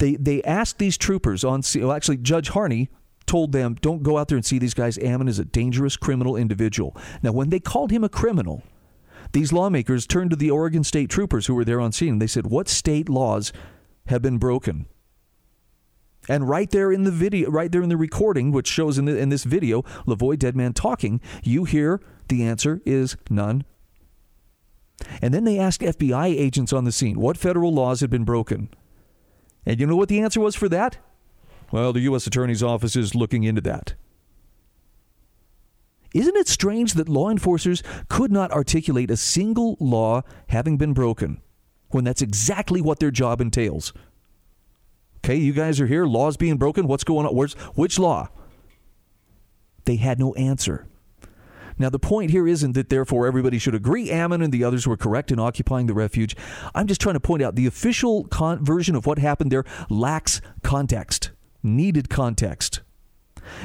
they, 0.00 0.16
they 0.16 0.42
asked 0.42 0.78
these 0.78 0.98
troopers 0.98 1.44
on, 1.44 1.62
well, 1.76 1.92
actually, 1.92 2.16
Judge 2.16 2.48
Harney 2.48 2.88
told 3.26 3.52
them, 3.52 3.76
don't 3.80 4.02
go 4.02 4.18
out 4.18 4.28
there 4.28 4.36
and 4.36 4.44
see 4.44 4.58
these 4.58 4.74
guys. 4.74 4.98
Ammon 4.98 5.28
is 5.28 5.38
a 5.38 5.44
dangerous 5.44 5.96
criminal 5.96 6.36
individual. 6.36 6.96
Now, 7.22 7.32
when 7.32 7.50
they 7.50 7.60
called 7.60 7.90
him 7.90 8.02
a 8.02 8.08
criminal, 8.08 8.62
these 9.32 9.52
lawmakers 9.52 10.06
turned 10.06 10.30
to 10.30 10.36
the 10.36 10.50
Oregon 10.50 10.82
State 10.82 11.10
troopers 11.10 11.46
who 11.46 11.54
were 11.54 11.64
there 11.64 11.80
on 11.80 11.92
scene. 11.92 12.18
They 12.18 12.26
said, 12.26 12.46
What 12.46 12.66
state 12.66 13.08
laws 13.08 13.52
have 14.06 14.22
been 14.22 14.38
broken? 14.38 14.86
And 16.28 16.48
right 16.48 16.70
there 16.70 16.90
in 16.90 17.04
the 17.04 17.10
video, 17.10 17.50
right 17.50 17.70
there 17.70 17.82
in 17.82 17.88
the 17.88 17.96
recording, 17.96 18.52
which 18.52 18.68
shows 18.68 18.98
in, 18.98 19.04
the, 19.04 19.16
in 19.16 19.28
this 19.28 19.44
video, 19.44 19.82
Lavoy 20.06 20.38
Deadman 20.38 20.72
talking, 20.72 21.20
you 21.42 21.64
hear 21.64 22.00
the 22.28 22.42
answer 22.42 22.80
is 22.84 23.16
none. 23.28 23.64
And 25.22 25.32
then 25.32 25.44
they 25.44 25.58
asked 25.58 25.82
FBI 25.82 26.26
agents 26.26 26.72
on 26.72 26.84
the 26.84 26.92
scene 26.92 27.20
what 27.20 27.36
federal 27.36 27.72
laws 27.72 28.00
had 28.00 28.10
been 28.10 28.24
broken. 28.24 28.70
And 29.66 29.78
you 29.78 29.86
know 29.86 29.96
what 29.96 30.08
the 30.08 30.20
answer 30.20 30.40
was 30.40 30.54
for 30.56 30.68
that? 30.68 30.98
Well, 31.70 31.92
the 31.92 32.00
U.S. 32.00 32.26
Attorney's 32.26 32.62
Office 32.62 32.96
is 32.96 33.14
looking 33.14 33.44
into 33.44 33.60
that. 33.62 33.94
Isn't 36.12 36.36
it 36.36 36.48
strange 36.48 36.94
that 36.94 37.08
law 37.08 37.30
enforcers 37.30 37.82
could 38.08 38.32
not 38.32 38.50
articulate 38.50 39.10
a 39.10 39.16
single 39.16 39.76
law 39.78 40.22
having 40.48 40.76
been 40.76 40.92
broken 40.92 41.40
when 41.90 42.02
that's 42.04 42.22
exactly 42.22 42.80
what 42.80 42.98
their 42.98 43.12
job 43.12 43.40
entails? 43.40 43.92
Okay, 45.18 45.36
you 45.36 45.52
guys 45.52 45.80
are 45.80 45.86
here, 45.86 46.06
laws 46.06 46.36
being 46.36 46.56
broken, 46.56 46.88
what's 46.88 47.04
going 47.04 47.26
on? 47.26 47.34
Where's 47.34 47.52
which 47.74 47.98
law? 47.98 48.28
They 49.84 49.96
had 49.96 50.18
no 50.18 50.34
answer. 50.34 50.86
Now, 51.80 51.88
the 51.88 51.98
point 51.98 52.30
here 52.30 52.46
isn't 52.46 52.72
that 52.72 52.90
therefore 52.90 53.26
everybody 53.26 53.58
should 53.58 53.74
agree 53.74 54.10
Ammon 54.10 54.42
and 54.42 54.52
the 54.52 54.62
others 54.62 54.86
were 54.86 54.98
correct 54.98 55.32
in 55.32 55.38
occupying 55.38 55.86
the 55.86 55.94
refuge. 55.94 56.36
I'm 56.74 56.86
just 56.86 57.00
trying 57.00 57.14
to 57.14 57.20
point 57.20 57.42
out 57.42 57.54
the 57.54 57.66
official 57.66 58.24
con- 58.24 58.62
version 58.62 58.94
of 58.94 59.06
what 59.06 59.18
happened 59.18 59.50
there 59.50 59.64
lacks 59.88 60.42
context, 60.62 61.30
needed 61.62 62.10
context. 62.10 62.82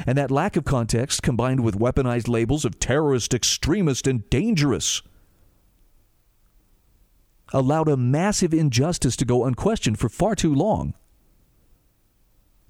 And 0.06 0.16
that 0.16 0.30
lack 0.30 0.56
of 0.56 0.64
context, 0.64 1.22
combined 1.22 1.60
with 1.60 1.78
weaponized 1.78 2.26
labels 2.26 2.64
of 2.64 2.78
terrorist, 2.78 3.34
extremist, 3.34 4.06
and 4.06 4.28
dangerous, 4.30 5.02
allowed 7.52 7.88
a 7.88 7.98
massive 7.98 8.54
injustice 8.54 9.14
to 9.16 9.26
go 9.26 9.44
unquestioned 9.44 9.98
for 9.98 10.08
far 10.08 10.34
too 10.34 10.54
long. 10.54 10.94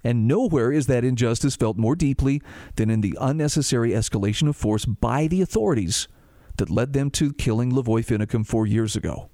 And 0.07 0.25
nowhere 0.25 0.71
is 0.71 0.87
that 0.87 1.03
injustice 1.03 1.57
felt 1.57 1.75
more 1.75 1.93
deeply 1.93 2.41
than 2.77 2.89
in 2.89 3.01
the 3.01 3.17
unnecessary 3.19 3.91
escalation 3.91 4.47
of 4.47 4.55
force 4.55 4.85
by 4.85 5.27
the 5.27 5.41
authorities 5.41 6.07
that 6.55 6.69
led 6.69 6.93
them 6.93 7.11
to 7.11 7.33
killing 7.33 7.73
Lavoy 7.73 8.05
Finicum 8.05 8.47
four 8.47 8.65
years 8.65 8.95
ago. 8.95 9.29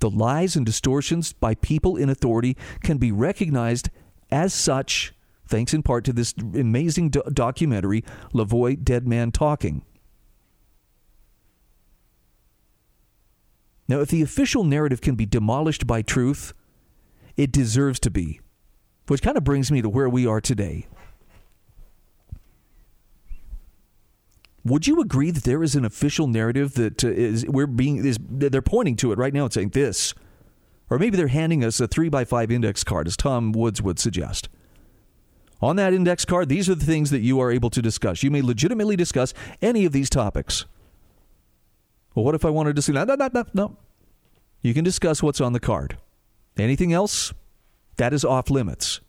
The 0.00 0.10
lies 0.10 0.54
and 0.54 0.66
distortions 0.66 1.32
by 1.32 1.54
people 1.54 1.96
in 1.96 2.10
authority 2.10 2.58
can 2.82 2.98
be 2.98 3.10
recognized 3.10 3.88
as 4.30 4.52
such 4.52 5.14
thanks 5.48 5.72
in 5.72 5.82
part 5.82 6.04
to 6.04 6.12
this 6.12 6.34
amazing 6.36 7.08
do- 7.08 7.22
documentary, 7.32 8.04
Lavoy 8.34 8.84
Dead 8.84 9.08
Man 9.08 9.32
Talking. 9.32 9.82
Now, 13.88 14.00
if 14.00 14.10
the 14.10 14.20
official 14.20 14.62
narrative 14.62 15.00
can 15.00 15.14
be 15.14 15.24
demolished 15.24 15.86
by 15.86 16.02
truth, 16.02 16.52
it 17.38 17.50
deserves 17.50 17.98
to 18.00 18.10
be. 18.10 18.40
Which 19.10 19.22
kind 19.22 19.36
of 19.36 19.42
brings 19.42 19.72
me 19.72 19.82
to 19.82 19.88
where 19.88 20.08
we 20.08 20.24
are 20.24 20.40
today. 20.40 20.86
Would 24.64 24.86
you 24.86 25.00
agree 25.00 25.32
that 25.32 25.42
there 25.42 25.64
is 25.64 25.74
an 25.74 25.84
official 25.84 26.28
narrative 26.28 26.74
that 26.74 27.02
uh, 27.02 27.08
is 27.08 27.44
we're 27.46 27.66
being 27.66 28.06
is 28.06 28.18
they're 28.20 28.62
pointing 28.62 28.94
to 28.98 29.10
it 29.10 29.18
right 29.18 29.34
now 29.34 29.46
and 29.46 29.52
saying 29.52 29.70
this, 29.70 30.14
or 30.88 30.96
maybe 31.00 31.16
they're 31.16 31.26
handing 31.26 31.64
us 31.64 31.80
a 31.80 31.88
three 31.88 32.08
by 32.08 32.24
five 32.24 32.52
index 32.52 32.84
card, 32.84 33.08
as 33.08 33.16
Tom 33.16 33.50
Woods 33.50 33.82
would 33.82 33.98
suggest. 33.98 34.48
On 35.60 35.74
that 35.74 35.92
index 35.92 36.24
card, 36.24 36.48
these 36.48 36.68
are 36.68 36.76
the 36.76 36.86
things 36.86 37.10
that 37.10 37.18
you 37.18 37.40
are 37.40 37.50
able 37.50 37.70
to 37.70 37.82
discuss. 37.82 38.22
You 38.22 38.30
may 38.30 38.42
legitimately 38.42 38.94
discuss 38.94 39.34
any 39.60 39.84
of 39.84 39.90
these 39.90 40.08
topics. 40.08 40.66
Well, 42.14 42.24
what 42.24 42.36
if 42.36 42.44
I 42.44 42.50
wanted 42.50 42.76
to 42.76 42.82
say, 42.82 42.92
no, 42.92 43.02
no, 43.02 43.16
no, 43.16 43.28
no, 43.34 43.44
no. 43.54 43.76
You 44.62 44.72
can 44.72 44.84
discuss 44.84 45.20
what's 45.20 45.40
on 45.40 45.52
the 45.52 45.58
card. 45.58 45.98
Anything 46.56 46.92
else, 46.92 47.32
that 48.00 48.14
is 48.14 48.24
off 48.24 48.48
limits. 48.48 49.02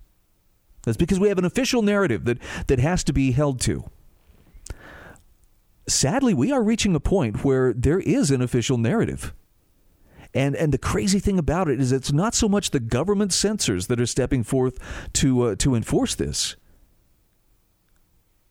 That's 0.84 0.97
because 0.97 1.17
we 1.17 1.30
have 1.30 1.38
an 1.38 1.45
official 1.45 1.82
narrative 1.82 2.25
that, 2.25 2.39
that 2.67 2.80
has 2.80 3.06
to 3.06 3.13
be 3.13 3.32
held 3.32 3.62
to. 3.62 3.89
Sadly, 5.88 6.34
we 6.34 6.51
are 6.51 6.62
reaching 6.62 6.93
a 6.93 6.99
point 6.99 7.45
where 7.45 7.71
there 7.71 8.01
is 8.01 8.32
an 8.32 8.41
official 8.41 8.77
narrative. 8.77 9.34
And 10.34 10.56
and 10.56 10.73
the 10.73 10.77
crazy 10.77 11.19
thing 11.19 11.39
about 11.39 11.69
it 11.69 11.80
is 11.80 11.93
it's 11.93 12.12
not 12.12 12.36
so 12.36 12.49
much 12.49 12.71
the 12.71 12.80
government 12.82 13.32
censors 13.32 13.88
that 13.88 13.99
are 13.99 14.06
stepping 14.06 14.43
forth 14.43 14.77
to 15.13 15.41
uh, 15.41 15.56
to 15.56 15.75
enforce 15.75 16.15
this 16.15 16.58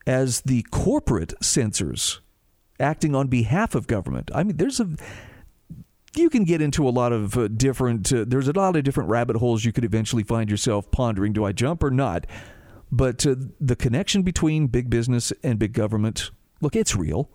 as 0.06 0.42
the 0.42 0.62
corporate 0.70 1.34
censors 1.42 2.20
acting 2.78 3.14
on 3.14 3.28
behalf 3.28 3.74
of 3.74 3.86
government. 3.86 4.30
I 4.34 4.42
mean, 4.42 4.56
there's 4.56 4.80
a 4.80 4.88
you 6.16 6.28
can 6.28 6.44
get 6.44 6.60
into 6.60 6.88
a 6.88 6.90
lot 6.90 7.12
of 7.12 7.36
uh, 7.36 7.48
different 7.48 8.12
uh, 8.12 8.24
there's 8.26 8.48
a 8.48 8.52
lot 8.52 8.76
of 8.76 8.82
different 8.84 9.10
rabbit 9.10 9.36
holes 9.36 9.64
you 9.64 9.72
could 9.72 9.84
eventually 9.84 10.22
find 10.22 10.50
yourself 10.50 10.90
pondering 10.90 11.32
do 11.32 11.44
I 11.44 11.52
jump 11.52 11.82
or 11.82 11.90
not? 11.90 12.26
But 12.92 13.24
uh, 13.26 13.36
the 13.60 13.76
connection 13.76 14.22
between 14.22 14.66
big 14.66 14.90
business 14.90 15.32
and 15.44 15.58
big 15.58 15.72
government, 15.72 16.30
look, 16.60 16.74
it's 16.74 16.96
real. 16.96 17.30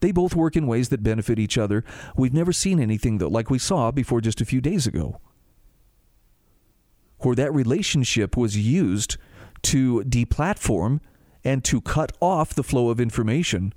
They 0.00 0.12
both 0.12 0.34
work 0.34 0.56
in 0.56 0.66
ways 0.66 0.90
that 0.90 1.02
benefit 1.02 1.38
each 1.38 1.56
other. 1.56 1.84
We've 2.16 2.34
never 2.34 2.52
seen 2.52 2.78
anything, 2.78 3.16
though, 3.16 3.28
like 3.28 3.48
we 3.48 3.58
saw 3.58 3.90
before 3.90 4.20
just 4.20 4.42
a 4.42 4.44
few 4.44 4.60
days 4.60 4.86
ago, 4.86 5.20
where 7.20 7.34
that 7.36 7.54
relationship 7.54 8.36
was 8.36 8.58
used 8.58 9.16
to 9.62 10.02
deplatform 10.04 11.00
and 11.42 11.64
to 11.64 11.80
cut 11.80 12.12
off 12.20 12.54
the 12.54 12.62
flow 12.62 12.90
of 12.90 13.00
information 13.00 13.72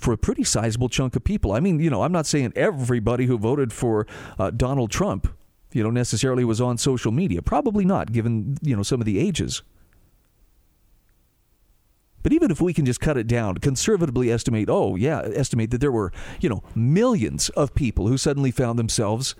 for 0.00 0.12
a 0.12 0.18
pretty 0.18 0.42
sizable 0.42 0.88
chunk 0.88 1.14
of 1.14 1.22
people. 1.22 1.52
I 1.52 1.60
mean, 1.60 1.78
you 1.78 1.90
know, 1.90 2.02
I'm 2.02 2.12
not 2.12 2.26
saying 2.26 2.52
everybody 2.56 3.26
who 3.26 3.38
voted 3.38 3.72
for 3.72 4.06
uh, 4.38 4.50
Donald 4.50 4.90
Trump, 4.90 5.28
you 5.72 5.82
know, 5.82 5.90
necessarily 5.90 6.44
was 6.44 6.60
on 6.60 6.78
social 6.78 7.12
media. 7.12 7.42
Probably 7.42 7.84
not, 7.84 8.10
given, 8.10 8.56
you 8.62 8.74
know, 8.74 8.82
some 8.82 9.00
of 9.00 9.06
the 9.06 9.18
ages. 9.18 9.62
But 12.22 12.32
even 12.32 12.50
if 12.50 12.60
we 12.60 12.74
can 12.74 12.84
just 12.84 13.00
cut 13.00 13.16
it 13.16 13.26
down, 13.26 13.58
conservatively 13.58 14.30
estimate, 14.30 14.68
oh, 14.68 14.96
yeah, 14.96 15.22
estimate 15.34 15.70
that 15.70 15.80
there 15.80 15.92
were, 15.92 16.12
you 16.40 16.48
know, 16.48 16.62
millions 16.74 17.48
of 17.50 17.74
people 17.74 18.08
who 18.08 18.18
suddenly 18.18 18.50
found 18.50 18.78
themselves 18.78 19.34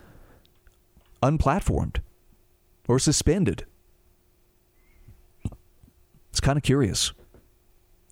unplatformed 1.23 1.99
or 2.89 2.99
suspended. 2.99 3.67
It's 6.31 6.41
kind 6.41 6.57
of 6.57 6.63
curious. 6.63 7.13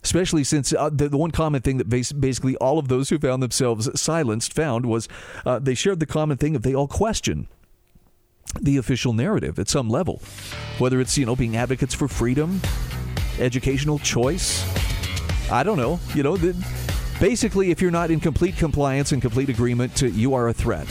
Especially 0.08 0.42
since 0.42 0.72
uh, 0.72 0.88
the, 0.88 1.06
the 1.06 1.18
one 1.18 1.30
common 1.30 1.60
thing 1.60 1.76
that 1.76 1.90
bas- 1.90 2.12
basically 2.12 2.56
all 2.56 2.78
of 2.78 2.88
those 2.88 3.10
who 3.10 3.18
found 3.18 3.42
themselves 3.42 3.90
silenced 4.00 4.54
found 4.54 4.86
was 4.86 5.06
uh, 5.44 5.58
they 5.58 5.74
shared 5.74 6.00
the 6.00 6.06
common 6.06 6.38
thing 6.38 6.56
of 6.56 6.62
they 6.62 6.74
all 6.74 6.88
question 6.88 7.46
the 8.58 8.78
official 8.78 9.12
narrative 9.12 9.58
at 9.58 9.68
some 9.68 9.90
level, 9.90 10.22
whether 10.78 10.98
it's 10.98 11.18
you 11.18 11.26
know 11.26 11.36
being 11.36 11.58
advocates 11.58 11.92
for 11.92 12.08
freedom, 12.08 12.58
educational 13.38 13.98
choice. 13.98 14.64
I 15.52 15.62
don't 15.62 15.76
know. 15.76 16.00
You 16.14 16.22
know, 16.22 16.38
the, 16.38 16.56
basically, 17.20 17.70
if 17.70 17.82
you're 17.82 17.90
not 17.90 18.10
in 18.10 18.18
complete 18.18 18.56
compliance 18.56 19.12
and 19.12 19.20
complete 19.20 19.50
agreement, 19.50 19.94
to, 19.96 20.08
you 20.08 20.32
are 20.32 20.48
a 20.48 20.54
threat. 20.54 20.90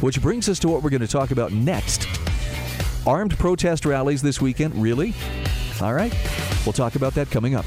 Which 0.00 0.22
brings 0.22 0.48
us 0.48 0.58
to 0.60 0.68
what 0.68 0.82
we're 0.82 0.88
going 0.88 1.02
to 1.02 1.06
talk 1.06 1.30
about 1.30 1.52
next. 1.52 2.08
Armed 3.06 3.38
protest 3.38 3.84
rallies 3.84 4.22
this 4.22 4.40
weekend. 4.40 4.74
Really? 4.76 5.12
All 5.82 5.92
right. 5.92 6.14
We'll 6.64 6.72
talk 6.72 6.94
about 6.94 7.12
that 7.16 7.30
coming 7.30 7.54
up. 7.54 7.66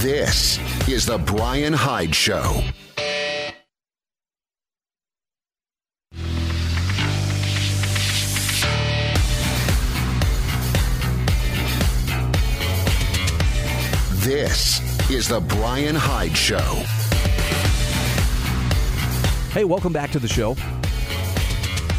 This 0.00 0.58
is 0.88 1.04
The 1.04 1.18
Brian 1.18 1.74
Hyde 1.74 2.14
Show. 2.14 2.62
This 14.20 14.80
is 15.10 15.28
The 15.28 15.40
Brian 15.40 15.94
Hyde 15.94 16.34
Show. 16.34 16.56
Hey, 19.52 19.64
welcome 19.64 19.92
back 19.92 20.10
to 20.12 20.18
the 20.18 20.28
show. 20.28 20.56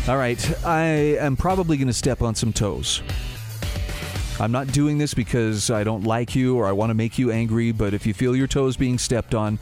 All 0.07 0.17
right, 0.17 0.65
I 0.65 0.85
am 1.19 1.37
probably 1.37 1.77
going 1.77 1.87
to 1.87 1.93
step 1.93 2.23
on 2.23 2.33
some 2.33 2.51
toes. 2.51 3.03
I'm 4.41 4.51
not 4.51 4.71
doing 4.71 4.97
this 4.97 5.13
because 5.13 5.69
I 5.69 5.83
don't 5.83 6.03
like 6.03 6.35
you 6.35 6.57
or 6.57 6.65
I 6.65 6.71
want 6.71 6.89
to 6.89 6.95
make 6.95 7.19
you 7.19 7.29
angry, 7.29 7.71
but 7.71 7.93
if 7.93 8.07
you 8.07 8.13
feel 8.15 8.35
your 8.35 8.47
toes 8.47 8.75
being 8.75 8.97
stepped 8.97 9.35
on, 9.35 9.59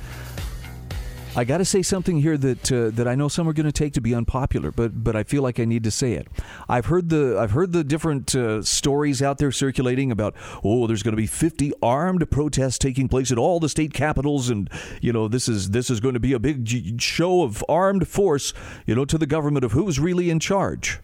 I 1.36 1.44
got 1.44 1.58
to 1.58 1.66
say 1.66 1.82
something 1.82 2.22
here 2.22 2.38
that 2.38 2.72
uh, 2.72 2.90
that 2.92 3.06
I 3.06 3.16
know 3.16 3.28
some 3.28 3.46
are 3.50 3.52
going 3.52 3.66
to 3.66 3.74
take 3.74 3.92
to 3.94 4.02
be 4.02 4.16
unpopular, 4.16 4.72
but 4.72 5.04
but 5.04 5.18
I 5.18 5.24
feel 5.24 5.44
like 5.44 5.60
I 5.60 5.66
need 5.66 5.84
to 5.84 5.92
say 5.92 6.14
it. 6.14 6.30
I've 6.70 6.86
heard 6.86 7.10
the 7.10 7.38
I've 7.38 7.52
heard 7.52 7.74
the 7.74 7.84
different 7.84 8.34
uh, 8.34 8.64
stories 8.64 9.22
out 9.22 9.38
there 9.38 9.52
circulating 9.52 10.14
about 10.14 10.34
oh 10.64 10.88
there's 10.88 11.04
going 11.04 11.12
to 11.12 11.22
be 11.22 11.28
50 11.28 11.74
armed 11.84 12.32
protests 12.32 12.78
taking 12.78 13.10
place 13.10 13.34
at 13.34 13.38
all 13.38 13.60
the 13.60 13.68
state 13.68 13.94
capitals, 13.94 14.50
and 14.50 14.70
you 15.02 15.12
know 15.12 15.28
this 15.28 15.50
is 15.50 15.72
this 15.72 15.90
is 15.90 16.00
going 16.00 16.14
to 16.14 16.22
be 16.22 16.32
a 16.32 16.40
big 16.40 17.02
show 17.02 17.44
of 17.44 17.66
armed 17.68 18.08
force, 18.08 18.54
you 18.86 18.96
know, 18.96 19.04
to 19.04 19.18
the 19.18 19.28
government 19.28 19.66
of 19.66 19.74
who's 19.74 20.00
really 20.00 20.30
in 20.30 20.40
charge. 20.40 21.00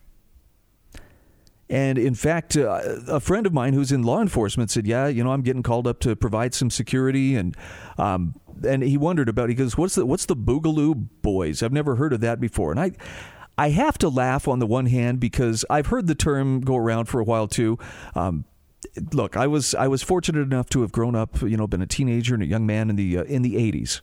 And 1.70 1.98
in 1.98 2.14
fact, 2.14 2.56
uh, 2.56 2.80
a 3.08 3.20
friend 3.20 3.48
of 3.48 3.54
mine 3.54 3.74
who's 3.74 3.92
in 3.92 4.04
law 4.04 4.22
enforcement 4.22 4.70
said, 4.70 4.86
"Yeah, 4.86 5.08
you 5.08 5.24
know, 5.24 5.32
I'm 5.32 5.42
getting 5.42 5.64
called 5.64 5.88
up 5.88 6.00
to 6.02 6.16
provide 6.16 6.54
some 6.54 6.70
security," 6.70 7.36
and 7.36 7.58
um, 7.98 8.36
and 8.68 8.84
he 8.84 8.98
wondered 8.98 9.30
about. 9.30 9.50
He 9.50 9.56
goes, 9.56 9.76
"What's 9.76 9.96
the 9.96 10.06
what's 10.06 10.28
the 10.28 10.36
Boogaloo 10.36 11.08
Boys? 11.24 11.64
I've 11.64 11.74
never 11.74 11.96
heard 11.96 12.14
of 12.14 12.22
that 12.22 12.40
before." 12.40 12.70
And 12.70 12.80
I, 12.80 12.92
I 13.58 13.70
have 13.70 13.98
to 14.00 14.10
laugh 14.10 14.48
on 14.48 14.60
the 14.60 14.68
one 14.68 14.86
hand 14.86 15.20
because 15.20 15.66
I've 15.70 15.88
heard 15.88 16.06
the 16.06 16.16
term 16.16 16.62
go 16.62 16.76
around 16.76 17.06
for 17.06 17.20
a 17.20 17.24
while 17.24 17.48
too. 17.48 17.80
Um, 18.14 18.46
look, 19.12 19.36
I 19.36 19.48
was 19.48 19.74
I 19.74 19.88
was 19.88 20.04
fortunate 20.04 20.42
enough 20.42 20.70
to 20.70 20.82
have 20.82 20.92
grown 20.92 21.16
up, 21.16 21.42
you 21.42 21.58
know, 21.58 21.66
been 21.66 21.82
a 21.82 21.88
teenager 21.88 22.36
and 22.36 22.44
a 22.44 22.48
young 22.48 22.68
man 22.68 22.92
in 22.92 22.96
the 22.96 23.18
uh, 23.18 23.24
in 23.24 23.42
the 23.42 23.56
'80s. 23.56 24.02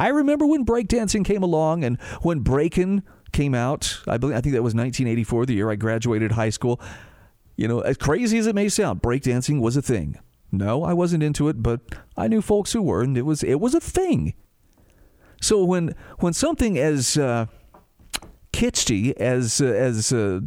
I 0.00 0.08
remember 0.08 0.46
when 0.46 0.64
breakdancing 0.64 1.24
came 1.24 1.42
along 1.42 1.82
and 1.82 2.00
when 2.22 2.40
breaking 2.40 3.02
came 3.32 3.54
out. 3.54 4.00
I 4.06 4.16
believe 4.16 4.36
I 4.36 4.40
think 4.40 4.54
that 4.54 4.62
was 4.62 4.74
1984, 4.74 5.46
the 5.46 5.54
year 5.54 5.70
I 5.70 5.76
graduated 5.76 6.32
high 6.32 6.50
school. 6.50 6.80
You 7.56 7.68
know, 7.68 7.80
as 7.80 7.96
crazy 7.96 8.38
as 8.38 8.46
it 8.46 8.54
may 8.54 8.68
sound, 8.68 9.02
breakdancing 9.02 9.60
was 9.60 9.76
a 9.76 9.82
thing. 9.82 10.18
No, 10.50 10.84
I 10.84 10.92
wasn't 10.94 11.22
into 11.22 11.48
it, 11.48 11.62
but 11.62 11.80
I 12.16 12.28
knew 12.28 12.40
folks 12.40 12.72
who 12.72 12.82
were, 12.82 13.02
and 13.02 13.18
it 13.18 13.22
was 13.22 13.42
it 13.42 13.60
was 13.60 13.74
a 13.74 13.80
thing. 13.80 14.34
So 15.40 15.62
when 15.64 15.94
when 16.18 16.32
something 16.32 16.78
as 16.78 17.16
uh, 17.18 17.46
kitschy 18.52 19.12
as 19.16 19.60
uh, 19.60 19.66
as 19.66 20.12
uh, 20.12 20.40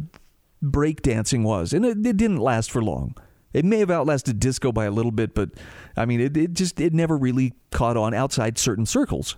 breakdancing 0.62 1.44
was, 1.44 1.72
and 1.72 1.84
it, 1.84 1.98
it 2.06 2.16
didn't 2.16 2.38
last 2.38 2.70
for 2.70 2.82
long. 2.82 3.14
It 3.52 3.66
may 3.66 3.78
have 3.78 3.90
outlasted 3.90 4.40
disco 4.40 4.72
by 4.72 4.86
a 4.86 4.90
little 4.90 5.10
bit, 5.10 5.34
but 5.34 5.50
I 5.96 6.06
mean, 6.06 6.20
it, 6.20 6.36
it 6.36 6.54
just 6.54 6.80
it 6.80 6.94
never 6.94 7.16
really 7.16 7.52
caught 7.70 7.96
on 7.96 8.14
outside 8.14 8.58
certain 8.58 8.86
circles. 8.86 9.36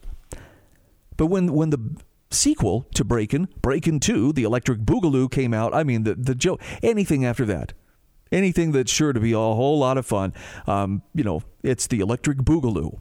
But 1.17 1.27
when 1.27 1.53
when 1.53 1.71
the 1.71 1.97
sequel 2.35 2.87
to 2.95 3.05
Breakin', 3.05 3.49
Breakin' 3.63 4.01
2, 4.01 4.33
The 4.33 4.45
Electric 4.45 4.81
Boogaloo 4.81 5.31
came 5.31 5.55
out. 5.55 5.75
I 5.75 5.85
mean, 5.85 6.05
the, 6.05 6.15
the 6.15 6.35
joke, 6.35 6.61
anything 6.83 7.25
after 7.25 7.45
that, 7.47 7.73
anything 8.31 8.73
that's 8.73 8.93
sure 8.93 9.13
to 9.13 9.21
be 9.21 9.33
a 9.33 9.37
whole 9.37 9.79
lot 9.79 9.97
of 9.97 10.07
fun, 10.07 10.35
um, 10.67 11.03
you 11.15 11.25
know, 11.25 11.43
it's 11.63 11.87
The 11.87 12.01
Electric 12.01 12.39
Boogaloo. 12.39 13.01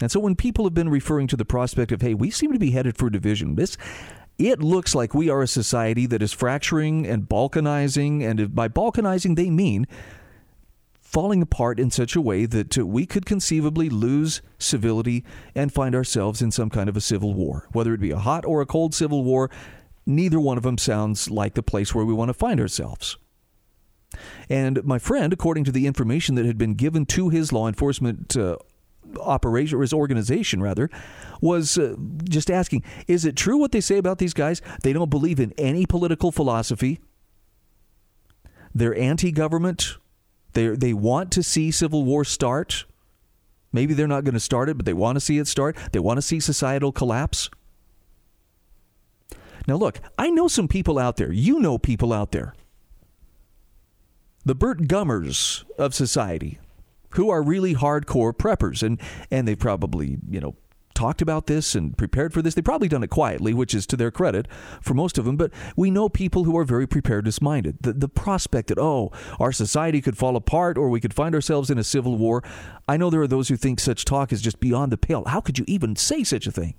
And 0.00 0.10
so 0.10 0.18
when 0.18 0.34
people 0.34 0.64
have 0.64 0.74
been 0.74 0.88
referring 0.88 1.26
to 1.28 1.36
the 1.36 1.44
prospect 1.44 1.92
of, 1.92 2.00
hey, 2.00 2.14
we 2.14 2.30
seem 2.30 2.52
to 2.52 2.58
be 2.58 2.70
headed 2.70 2.96
for 2.96 3.10
division, 3.10 3.56
this 3.56 3.76
it 4.38 4.62
looks 4.62 4.94
like 4.94 5.12
we 5.12 5.28
are 5.28 5.42
a 5.42 5.46
society 5.46 6.06
that 6.06 6.22
is 6.22 6.32
fracturing 6.32 7.06
and 7.06 7.28
balkanizing, 7.28 8.22
and 8.22 8.54
by 8.54 8.68
balkanizing 8.68 9.36
they 9.36 9.50
mean 9.50 9.86
falling 11.10 11.42
apart 11.42 11.80
in 11.80 11.90
such 11.90 12.14
a 12.14 12.20
way 12.20 12.46
that 12.46 12.78
uh, 12.78 12.86
we 12.86 13.04
could 13.04 13.26
conceivably 13.26 13.88
lose 13.88 14.42
civility 14.58 15.24
and 15.56 15.72
find 15.72 15.94
ourselves 15.94 16.40
in 16.40 16.52
some 16.52 16.70
kind 16.70 16.88
of 16.88 16.96
a 16.96 17.00
civil 17.00 17.34
war. 17.34 17.66
Whether 17.72 17.92
it 17.94 18.00
be 18.00 18.12
a 18.12 18.18
hot 18.18 18.44
or 18.44 18.60
a 18.60 18.66
cold 18.66 18.94
civil 18.94 19.24
war, 19.24 19.50
neither 20.06 20.38
one 20.38 20.56
of 20.56 20.62
them 20.62 20.78
sounds 20.78 21.28
like 21.28 21.54
the 21.54 21.64
place 21.64 21.92
where 21.92 22.04
we 22.04 22.14
want 22.14 22.28
to 22.28 22.34
find 22.34 22.60
ourselves. 22.60 23.16
And 24.48 24.84
my 24.84 24.98
friend, 24.98 25.32
according 25.32 25.64
to 25.64 25.72
the 25.72 25.86
information 25.86 26.36
that 26.36 26.46
had 26.46 26.58
been 26.58 26.74
given 26.74 27.06
to 27.06 27.28
his 27.28 27.52
law 27.52 27.66
enforcement 27.66 28.36
uh, 28.36 28.56
operation 29.18 29.78
or 29.78 29.82
his 29.82 29.92
organization 29.92 30.62
rather 30.62 30.88
was 31.40 31.76
uh, 31.76 31.96
just 32.24 32.50
asking 32.50 32.84
is 33.08 33.24
it 33.24 33.34
true 33.34 33.56
what 33.56 33.72
they 33.72 33.80
say 33.80 33.96
about 33.96 34.18
these 34.18 34.34
guys 34.34 34.62
they 34.84 34.92
don't 34.92 35.10
believe 35.10 35.40
in 35.40 35.52
any 35.58 35.84
political 35.84 36.30
philosophy 36.30 37.00
they're 38.72 38.96
anti-government 38.96 39.96
they 40.52 40.68
they 40.68 40.92
want 40.92 41.30
to 41.32 41.42
see 41.42 41.70
civil 41.70 42.04
war 42.04 42.24
start. 42.24 42.84
Maybe 43.72 43.94
they're 43.94 44.08
not 44.08 44.24
going 44.24 44.34
to 44.34 44.40
start 44.40 44.68
it, 44.68 44.76
but 44.76 44.86
they 44.86 44.92
want 44.92 45.16
to 45.16 45.20
see 45.20 45.38
it 45.38 45.46
start. 45.46 45.76
They 45.92 46.00
want 46.00 46.18
to 46.18 46.22
see 46.22 46.40
societal 46.40 46.90
collapse. 46.90 47.48
Now, 49.66 49.76
look, 49.76 50.00
I 50.18 50.30
know 50.30 50.48
some 50.48 50.66
people 50.66 50.98
out 50.98 51.16
there. 51.16 51.30
You 51.30 51.60
know 51.60 51.78
people 51.78 52.12
out 52.12 52.32
there. 52.32 52.54
The 54.44 54.54
Burt 54.54 54.88
Gummers 54.88 55.64
of 55.78 55.94
society, 55.94 56.58
who 57.10 57.30
are 57.30 57.42
really 57.42 57.74
hardcore 57.74 58.32
preppers, 58.32 58.82
and 58.82 59.00
and 59.30 59.46
they 59.46 59.54
probably 59.54 60.18
you 60.28 60.40
know 60.40 60.56
talked 61.00 61.22
about 61.22 61.46
this 61.46 61.74
and 61.74 61.96
prepared 61.96 62.34
for 62.34 62.42
this. 62.42 62.52
They've 62.52 62.62
probably 62.62 62.88
done 62.88 63.02
it 63.02 63.08
quietly, 63.08 63.54
which 63.54 63.74
is 63.74 63.86
to 63.86 63.96
their 63.96 64.10
credit 64.10 64.46
for 64.82 64.92
most 64.92 65.16
of 65.16 65.24
them, 65.24 65.38
but 65.38 65.50
we 65.74 65.90
know 65.90 66.10
people 66.10 66.44
who 66.44 66.58
are 66.58 66.64
very 66.64 66.86
preparedness 66.86 67.40
minded. 67.40 67.78
The, 67.80 67.94
the 67.94 68.08
prospect 68.08 68.68
that, 68.68 68.78
oh, 68.78 69.10
our 69.38 69.50
society 69.50 70.02
could 70.02 70.18
fall 70.18 70.36
apart 70.36 70.76
or 70.76 70.90
we 70.90 71.00
could 71.00 71.14
find 71.14 71.34
ourselves 71.34 71.70
in 71.70 71.78
a 71.78 71.84
civil 71.84 72.18
war. 72.18 72.44
I 72.86 72.98
know 72.98 73.08
there 73.08 73.22
are 73.22 73.26
those 73.26 73.48
who 73.48 73.56
think 73.56 73.80
such 73.80 74.04
talk 74.04 74.30
is 74.30 74.42
just 74.42 74.60
beyond 74.60 74.92
the 74.92 74.98
pale. 74.98 75.24
How 75.24 75.40
could 75.40 75.58
you 75.58 75.64
even 75.66 75.96
say 75.96 76.22
such 76.22 76.46
a 76.46 76.52
thing? 76.52 76.74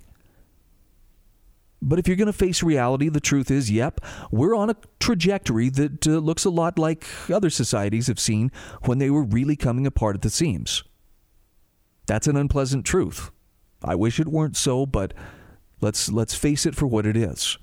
But 1.84 1.98
if 1.98 2.06
you're 2.06 2.16
going 2.16 2.26
to 2.26 2.32
face 2.32 2.62
reality, 2.62 3.08
the 3.08 3.18
truth 3.18 3.50
is, 3.50 3.72
yep, 3.72 4.00
we're 4.30 4.54
on 4.54 4.70
a 4.70 4.76
trajectory 5.00 5.68
that 5.70 6.06
uh, 6.06 6.10
looks 6.10 6.44
a 6.44 6.50
lot 6.50 6.78
like 6.78 7.04
other 7.28 7.50
societies 7.50 8.06
have 8.06 8.20
seen 8.20 8.52
when 8.84 8.98
they 8.98 9.10
were 9.10 9.24
really 9.24 9.56
coming 9.56 9.84
apart 9.84 10.14
at 10.14 10.22
the 10.22 10.30
seams. 10.30 10.84
That's 12.06 12.28
an 12.28 12.36
unpleasant 12.36 12.86
truth. 12.86 13.32
I 13.84 13.94
wish 13.94 14.20
it 14.20 14.28
weren't 14.28 14.56
so, 14.56 14.86
but 14.86 15.14
let's 15.80 16.10
let's 16.10 16.34
face 16.34 16.66
it 16.66 16.74
for 16.74 16.86
what 16.86 17.06
it 17.06 17.16
is. 17.16 17.58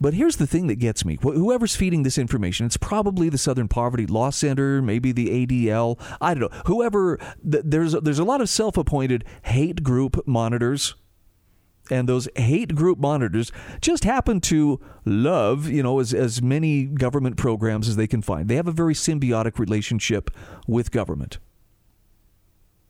But 0.00 0.14
here's 0.14 0.36
the 0.36 0.46
thing 0.46 0.66
that 0.68 0.76
gets 0.76 1.04
me. 1.04 1.18
Whoever's 1.20 1.76
feeding 1.76 2.04
this 2.04 2.16
information, 2.16 2.64
it's 2.64 2.78
probably 2.78 3.28
the 3.28 3.36
Southern 3.36 3.68
Poverty 3.68 4.06
Law 4.06 4.30
Center, 4.30 4.80
maybe 4.80 5.12
the 5.12 5.46
ADL. 5.46 6.00
I 6.22 6.32
don't 6.32 6.50
know. 6.50 6.62
Whoever 6.64 7.18
there's 7.42 7.92
there's 7.92 8.18
a 8.18 8.24
lot 8.24 8.40
of 8.40 8.48
self-appointed 8.48 9.24
hate 9.42 9.82
group 9.82 10.26
monitors 10.26 10.94
and 11.90 12.08
those 12.08 12.28
hate 12.36 12.74
group 12.74 12.98
monitors 12.98 13.52
just 13.80 14.04
happen 14.04 14.40
to 14.40 14.80
love, 15.04 15.68
you 15.68 15.82
know, 15.82 15.98
as, 15.98 16.14
as 16.14 16.40
many 16.40 16.84
government 16.84 17.36
programs 17.36 17.88
as 17.88 17.96
they 17.96 18.06
can 18.06 18.22
find. 18.22 18.48
They 18.48 18.56
have 18.56 18.68
a 18.68 18.72
very 18.72 18.94
symbiotic 18.94 19.58
relationship 19.58 20.30
with 20.66 20.90
government. 20.92 21.38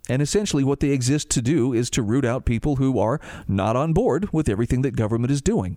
And 0.09 0.21
essentially, 0.21 0.65
what 0.65 0.81
they 0.81 0.91
exist 0.91 1.31
to 1.31 1.43
do 1.43 1.73
is 1.73 1.91
to 1.91 2.03
root 2.03 2.25
out 2.25 2.45
people 2.45 2.77
who 2.77 2.99
are 2.99 3.21
not 3.47 3.77
on 3.77 3.93
board 3.93 4.33
with 4.33 4.49
everything 4.49 4.83
that 4.83 4.97
government 4.97 5.31
is 5.31 5.41
doing. 5.41 5.77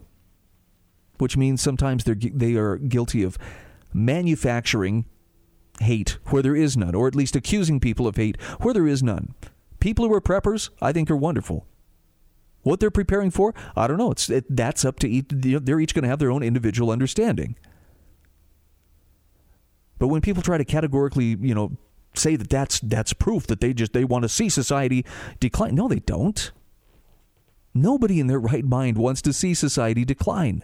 Which 1.20 1.38
means 1.38 1.62
sometimes 1.62 2.04
they're, 2.04 2.16
they 2.16 2.56
are 2.56 2.78
guilty 2.78 3.24
of 3.24 3.38
manufacturing 3.94 5.06
hate 5.80 6.18
where 6.28 6.42
there 6.42 6.56
is 6.56 6.76
none, 6.76 6.96
or 6.96 7.08
at 7.08 7.16
least 7.16 7.36
accusing 7.36 7.80
people 7.80 8.08
of 8.08 8.16
hate 8.16 8.42
where 8.60 8.74
there 8.74 8.88
is 8.88 9.04
none. 9.04 9.36
People 9.80 10.08
who 10.08 10.14
are 10.14 10.22
preppers, 10.22 10.70
I 10.82 10.94
think, 10.94 11.12
are 11.12 11.18
wonderful. 11.18 11.68
What 12.62 12.80
they're 12.80 12.90
preparing 12.90 13.30
for, 13.30 13.54
I 13.76 13.88
don't 13.88 13.98
know. 13.98 14.12
It's 14.12 14.30
it, 14.30 14.46
that's 14.50 14.86
up 14.86 14.98
to 15.00 15.10
each. 15.10 15.26
They're 15.30 15.80
each 15.80 15.94
going 15.94 16.04
to 16.04 16.10
have 16.10 16.20
their 16.20 16.32
own 16.32 16.42
individual 16.44 16.92
understanding. 16.92 17.58
But 20.00 20.08
when 20.08 20.22
people 20.22 20.42
try 20.42 20.58
to 20.58 20.66
categorically, 20.66 21.38
you 21.40 21.54
know, 21.54 21.78
say 22.16 22.36
that 22.36 22.50
that's 22.50 22.80
that's 22.80 23.14
proof 23.14 23.48
that 23.48 23.62
they 23.62 23.74
just 23.74 23.94
they 23.94 24.04
want 24.04 24.24
to 24.24 24.30
see 24.30 24.50
society 24.50 25.06
decline, 25.40 25.76
no, 25.76 25.88
they 25.88 26.00
don't. 26.00 26.52
Nobody 27.74 28.20
in 28.20 28.28
their 28.28 28.40
right 28.40 28.66
mind 28.66 28.98
wants 28.98 29.22
to 29.24 29.34
see 29.34 29.54
society 29.54 30.06
decline. 30.06 30.62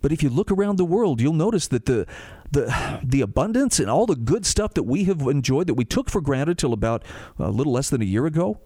But 0.00 0.12
if 0.12 0.22
you 0.22 0.28
look 0.28 0.50
around 0.50 0.76
the 0.76 0.84
world, 0.84 1.20
you'll 1.20 1.32
notice 1.32 1.68
that 1.68 1.86
the 1.86 2.06
the 2.50 3.00
the 3.02 3.20
abundance 3.20 3.78
and 3.78 3.88
all 3.88 4.04
the 4.04 4.16
good 4.16 4.44
stuff 4.44 4.74
that 4.74 4.82
we 4.82 5.04
have 5.04 5.22
enjoyed 5.22 5.68
that 5.68 5.74
we 5.74 5.84
took 5.84 6.10
for 6.10 6.20
granted 6.20 6.58
till 6.58 6.72
about 6.72 7.04
uh, 7.40 7.46
a 7.46 7.50
little 7.50 7.72
less 7.72 7.88
than 7.88 8.02
a 8.02 8.06
year 8.06 8.26
ago, 8.26 8.60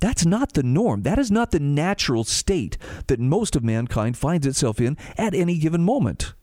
that's 0.00 0.24
not 0.24 0.52
the 0.52 0.62
norm. 0.62 1.02
That 1.02 1.18
is 1.18 1.30
not 1.30 1.50
the 1.50 1.60
natural 1.60 2.24
state 2.24 2.78
that 3.08 3.20
most 3.20 3.56
of 3.56 3.64
mankind 3.64 4.16
finds 4.16 4.46
itself 4.46 4.80
in 4.80 4.96
at 5.16 5.34
any 5.34 5.58
given 5.58 5.82
moment. 5.82 6.34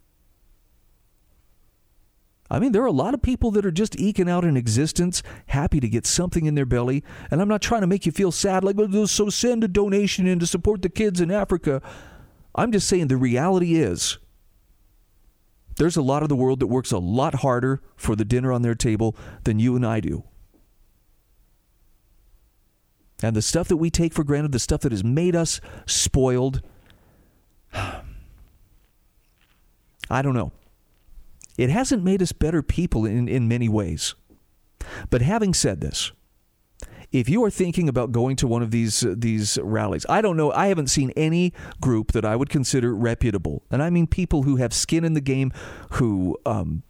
I 2.52 2.60
mean, 2.60 2.74
there 2.74 2.84
are 2.84 2.88
a 2.88 2.92
lot 2.92 3.14
of 3.14 3.22
people 3.22 3.50
that 3.52 3.66
are 3.66 3.72
just 3.72 3.98
eking 3.98 4.30
out 4.30 4.44
an 4.44 4.58
existence, 4.58 5.24
happy 5.48 5.80
to 5.80 5.88
get 5.88 6.06
something 6.06 6.46
in 6.46 6.54
their 6.54 6.66
belly. 6.66 7.02
And 7.32 7.42
I'm 7.42 7.48
not 7.48 7.62
trying 7.62 7.80
to 7.80 7.88
make 7.88 8.06
you 8.06 8.12
feel 8.12 8.34
sad, 8.34 8.66
like, 8.66 8.76
so 9.08 9.30
send 9.30 9.64
a 9.64 9.70
donation 9.70 10.28
in 10.28 10.38
to 10.40 10.46
support 10.46 10.82
the 10.82 10.90
kids 10.90 11.22
in 11.22 11.32
Africa. 11.32 11.82
I'm 12.54 12.74
just 12.74 12.90
saying 12.90 13.08
the 13.08 13.16
reality 13.16 13.76
is 13.76 14.18
there's 15.78 15.96
a 15.96 16.02
lot 16.02 16.24
of 16.24 16.30
the 16.30 16.36
world 16.36 16.60
that 16.60 16.68
works 16.68 16.92
a 16.92 16.98
lot 16.98 17.36
harder 17.36 17.82
for 17.96 18.18
the 18.18 18.26
dinner 18.26 18.52
on 18.52 18.64
their 18.64 18.76
table 18.76 19.16
than 19.46 19.58
you 19.58 19.78
and 19.78 19.86
I 19.86 20.02
do. 20.02 20.26
And 23.24 23.34
the 23.34 23.42
stuff 23.42 23.70
that 23.70 23.78
we 23.78 23.90
take 23.90 24.12
for 24.12 24.26
granted, 24.26 24.52
the 24.52 24.60
stuff 24.60 24.82
that 24.82 24.92
has 24.92 25.06
made 25.06 25.38
us 25.38 25.62
spoiled, 25.86 26.62
I 27.74 28.02
don't 30.22 30.34
know. 30.34 30.52
It 31.58 31.70
hasn't 31.70 32.04
made 32.04 32.22
us 32.22 32.32
better 32.32 32.62
people 32.62 33.06
in, 33.06 33.28
in 33.28 33.48
many 33.48 33.70
ways. 33.70 34.16
But 35.10 35.22
having 35.22 35.54
said 35.54 35.82
this, 35.82 36.12
if 37.12 37.28
you 37.28 37.44
are 37.44 37.50
thinking 37.50 37.90
about 37.90 38.12
going 38.12 38.36
to 38.38 38.48
one 38.48 38.62
of 38.62 38.72
these 38.72 39.04
uh, 39.04 39.16
these 39.18 39.58
rallies, 39.62 40.06
I 40.08 40.22
don't 40.22 40.38
know. 40.38 40.52
I 40.52 40.68
haven't 40.68 40.88
seen 40.88 41.12
any 41.12 41.54
group 41.82 42.14
that 42.14 42.24
I 42.24 42.36
would 42.36 42.50
consider 42.50 42.96
reputable, 42.96 43.64
and 43.70 43.84
I 43.84 43.90
mean 43.90 44.08
people 44.08 44.44
who 44.44 44.56
have 44.56 44.74
skin 44.74 45.04
in 45.04 45.14
the 45.14 45.22
game, 45.22 45.52
who 45.92 46.38
um, 46.46 46.84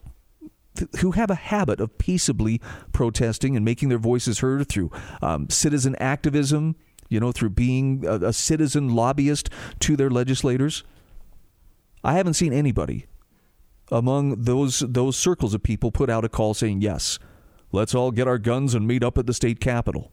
who 0.99 1.11
have 1.11 1.31
a 1.31 1.35
habit 1.35 1.79
of 1.79 1.97
peaceably 1.97 2.61
protesting 2.93 3.55
and 3.55 3.65
making 3.65 3.89
their 3.89 3.97
voices 3.97 4.39
heard 4.39 4.67
through 4.69 4.91
um, 5.21 5.49
citizen 5.49 5.95
activism, 5.95 6.75
you 7.09 7.19
know, 7.19 7.31
through 7.31 7.49
being 7.49 8.05
a, 8.05 8.27
a 8.27 8.33
citizen 8.33 8.93
lobbyist 8.93 9.49
to 9.79 9.97
their 9.97 10.09
legislators. 10.09 10.83
I 12.03 12.13
haven't 12.13 12.33
seen 12.35 12.53
anybody 12.53 13.07
among 13.91 14.43
those 14.43 14.79
those 14.79 15.17
circles 15.17 15.53
of 15.53 15.61
people 15.61 15.91
put 15.91 16.09
out 16.09 16.23
a 16.23 16.29
call 16.29 16.53
saying 16.53 16.81
yes 16.81 17.19
Let's 17.71 17.95
all 17.95 18.11
get 18.11 18.27
our 18.27 18.37
guns 18.37 18.75
and 18.75 18.87
meet 18.87 19.03
up 19.03 19.17
at 19.17 19.25
the 19.25 19.33
state 19.33 19.59
capitol. 19.59 20.11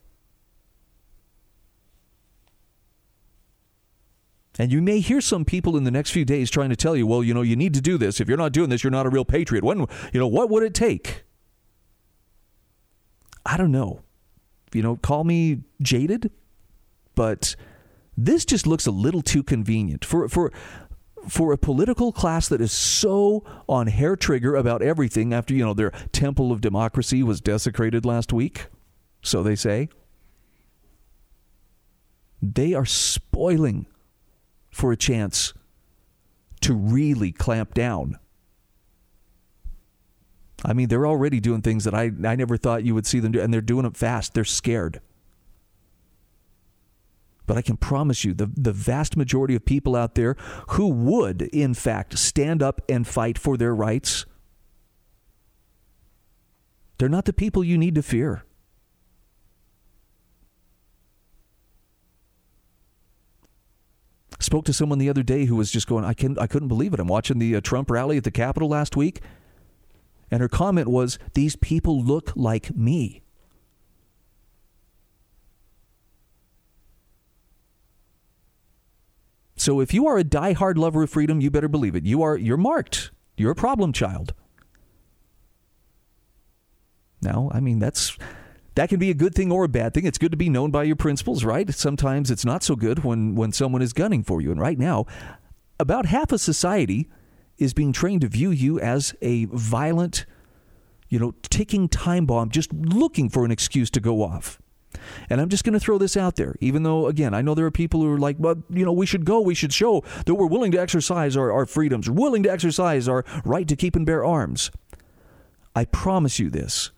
And 4.57 4.71
you 4.71 4.81
may 4.81 4.99
hear 4.99 5.21
some 5.21 5.45
people 5.45 5.77
in 5.77 5.85
the 5.85 5.91
next 5.91 6.11
few 6.11 6.25
days 6.25 6.49
trying 6.49 6.69
to 6.69 6.75
tell 6.75 6.95
you, 6.95 7.07
well, 7.07 7.23
you 7.23 7.33
know, 7.33 7.41
you 7.41 7.55
need 7.55 7.73
to 7.75 7.81
do 7.81 7.97
this. 7.97 8.19
If 8.19 8.27
you're 8.27 8.37
not 8.37 8.51
doing 8.51 8.69
this, 8.69 8.83
you're 8.83 8.91
not 8.91 9.05
a 9.05 9.09
real 9.09 9.23
patriot. 9.23 9.63
When, 9.63 9.79
you 10.11 10.19
know, 10.19 10.27
what 10.27 10.49
would 10.49 10.63
it 10.63 10.73
take? 10.73 11.23
I 13.45 13.55
don't 13.55 13.71
know. 13.71 14.01
You 14.73 14.81
know, 14.81 14.97
call 14.97 15.23
me 15.23 15.63
jaded, 15.81 16.31
but 17.15 17.55
this 18.17 18.43
just 18.43 18.67
looks 18.67 18.85
a 18.85 18.91
little 18.91 19.21
too 19.21 19.43
convenient 19.43 20.03
for 20.03 20.27
for 20.27 20.51
for 21.29 21.53
a 21.53 21.57
political 21.57 22.11
class 22.11 22.49
that 22.49 22.61
is 22.61 22.71
so 22.71 23.43
on 23.67 23.87
hair 23.87 24.15
trigger 24.15 24.55
about 24.55 24.81
everything 24.81 25.33
after, 25.33 25.53
you 25.53 25.63
know, 25.63 25.73
their 25.73 25.91
temple 26.11 26.51
of 26.51 26.61
democracy 26.61 27.23
was 27.23 27.41
desecrated 27.41 28.05
last 28.05 28.33
week, 28.33 28.67
so 29.21 29.43
they 29.43 29.55
say, 29.55 29.89
they 32.41 32.73
are 32.73 32.85
spoiling 32.85 33.85
for 34.69 34.91
a 34.91 34.97
chance 34.97 35.53
to 36.61 36.73
really 36.73 37.31
clamp 37.31 37.73
down. 37.73 38.17
I 40.63 40.73
mean, 40.73 40.89
they're 40.89 41.07
already 41.07 41.39
doing 41.39 41.61
things 41.61 41.85
that 41.85 41.93
I, 41.93 42.11
I 42.25 42.35
never 42.35 42.57
thought 42.57 42.83
you 42.83 42.93
would 42.93 43.05
see 43.05 43.19
them 43.19 43.31
do, 43.31 43.41
and 43.41 43.53
they're 43.53 43.61
doing 43.61 43.85
it 43.85 43.95
fast. 43.95 44.33
They're 44.33 44.43
scared. 44.43 44.99
But 47.49 47.57
I 47.57 47.63
can 47.63 47.77
promise 47.77 48.23
you, 48.23 48.35
the, 48.35 48.45
the 48.45 48.71
vast 48.71 49.17
majority 49.17 49.55
of 49.55 49.65
people 49.65 49.95
out 49.95 50.13
there 50.13 50.35
who 50.67 50.87
would, 50.87 51.41
in 51.41 51.73
fact, 51.73 52.15
stand 52.19 52.61
up 52.61 52.79
and 52.87 53.07
fight 53.07 53.39
for 53.39 53.57
their 53.57 53.73
rights, 53.73 54.27
they're 56.99 57.09
not 57.09 57.25
the 57.25 57.33
people 57.33 57.63
you 57.63 57.75
need 57.75 57.95
to 57.95 58.03
fear. 58.03 58.43
Spoke 64.39 64.65
to 64.65 64.73
someone 64.73 64.99
the 64.99 65.09
other 65.09 65.23
day 65.23 65.45
who 65.45 65.55
was 65.55 65.71
just 65.71 65.87
going, 65.87 66.05
I, 66.05 66.13
can, 66.13 66.37
I 66.37 66.45
couldn't 66.45 66.67
believe 66.67 66.93
it. 66.93 66.99
I'm 66.99 67.07
watching 67.07 67.39
the 67.39 67.55
uh, 67.55 67.61
Trump 67.61 67.89
rally 67.89 68.17
at 68.17 68.25
the 68.25 68.29
Capitol 68.29 68.69
last 68.69 68.95
week. 68.95 69.21
And 70.29 70.39
her 70.39 70.49
comment 70.49 70.87
was, 70.87 71.17
These 71.33 71.55
people 71.55 71.99
look 71.99 72.31
like 72.35 72.75
me. 72.75 73.23
So 79.59 79.81
if 79.81 79.93
you 79.93 80.07
are 80.07 80.17
a 80.17 80.23
die-hard 80.23 80.77
lover 80.77 81.03
of 81.03 81.09
freedom, 81.09 81.41
you 81.41 81.51
better 81.51 81.67
believe 81.67 81.95
it. 81.95 82.05
You 82.05 82.23
are 82.23 82.37
you're 82.37 82.57
marked. 82.57 83.11
You're 83.35 83.51
a 83.51 83.55
problem 83.55 83.91
child. 83.91 84.33
Now, 87.21 87.51
I 87.53 87.59
mean 87.59 87.79
that's 87.79 88.17
that 88.75 88.87
can 88.87 88.99
be 88.99 89.09
a 89.09 89.13
good 89.13 89.35
thing 89.35 89.51
or 89.51 89.65
a 89.65 89.69
bad 89.69 89.93
thing. 89.93 90.05
It's 90.05 90.17
good 90.17 90.31
to 90.31 90.37
be 90.37 90.47
known 90.47 90.71
by 90.71 90.83
your 90.83 90.95
principles, 90.95 91.43
right? 91.43 91.69
Sometimes 91.73 92.31
it's 92.31 92.45
not 92.45 92.63
so 92.63 92.77
good 92.77 93.03
when 93.03 93.35
when 93.35 93.51
someone 93.51 93.81
is 93.81 93.91
gunning 93.91 94.23
for 94.23 94.41
you. 94.41 94.51
And 94.51 94.61
right 94.61 94.77
now, 94.77 95.05
about 95.77 96.05
half 96.05 96.31
of 96.31 96.39
society 96.39 97.09
is 97.57 97.73
being 97.73 97.91
trained 97.91 98.21
to 98.21 98.29
view 98.29 98.51
you 98.51 98.79
as 98.79 99.13
a 99.21 99.45
violent, 99.45 100.25
you 101.09 101.19
know, 101.19 101.33
ticking 101.49 101.89
time 101.89 102.25
bomb 102.25 102.49
just 102.49 102.71
looking 102.71 103.29
for 103.29 103.43
an 103.43 103.51
excuse 103.51 103.89
to 103.89 103.99
go 103.99 104.23
off. 104.23 104.61
And 105.29 105.39
I'm 105.39 105.49
just 105.49 105.63
going 105.63 105.73
to 105.73 105.79
throw 105.79 105.97
this 105.97 106.17
out 106.17 106.35
there, 106.35 106.55
even 106.59 106.83
though, 106.83 107.07
again, 107.07 107.33
I 107.33 107.41
know 107.41 107.53
there 107.53 107.65
are 107.65 107.71
people 107.71 108.01
who 108.01 108.11
are 108.13 108.17
like, 108.17 108.37
well, 108.39 108.55
you 108.69 108.83
know, 108.83 108.91
we 108.91 109.05
should 109.05 109.25
go. 109.25 109.39
We 109.39 109.55
should 109.55 109.73
show 109.73 110.03
that 110.25 110.35
we're 110.35 110.47
willing 110.47 110.71
to 110.71 110.79
exercise 110.79 111.37
our, 111.37 111.51
our 111.51 111.65
freedoms, 111.65 112.09
willing 112.09 112.43
to 112.43 112.51
exercise 112.51 113.07
our 113.07 113.23
right 113.45 113.67
to 113.67 113.75
keep 113.75 113.95
and 113.95 114.05
bear 114.05 114.25
arms. 114.25 114.71
I 115.75 115.85
promise 115.85 116.39
you 116.39 116.49
this. 116.49 116.91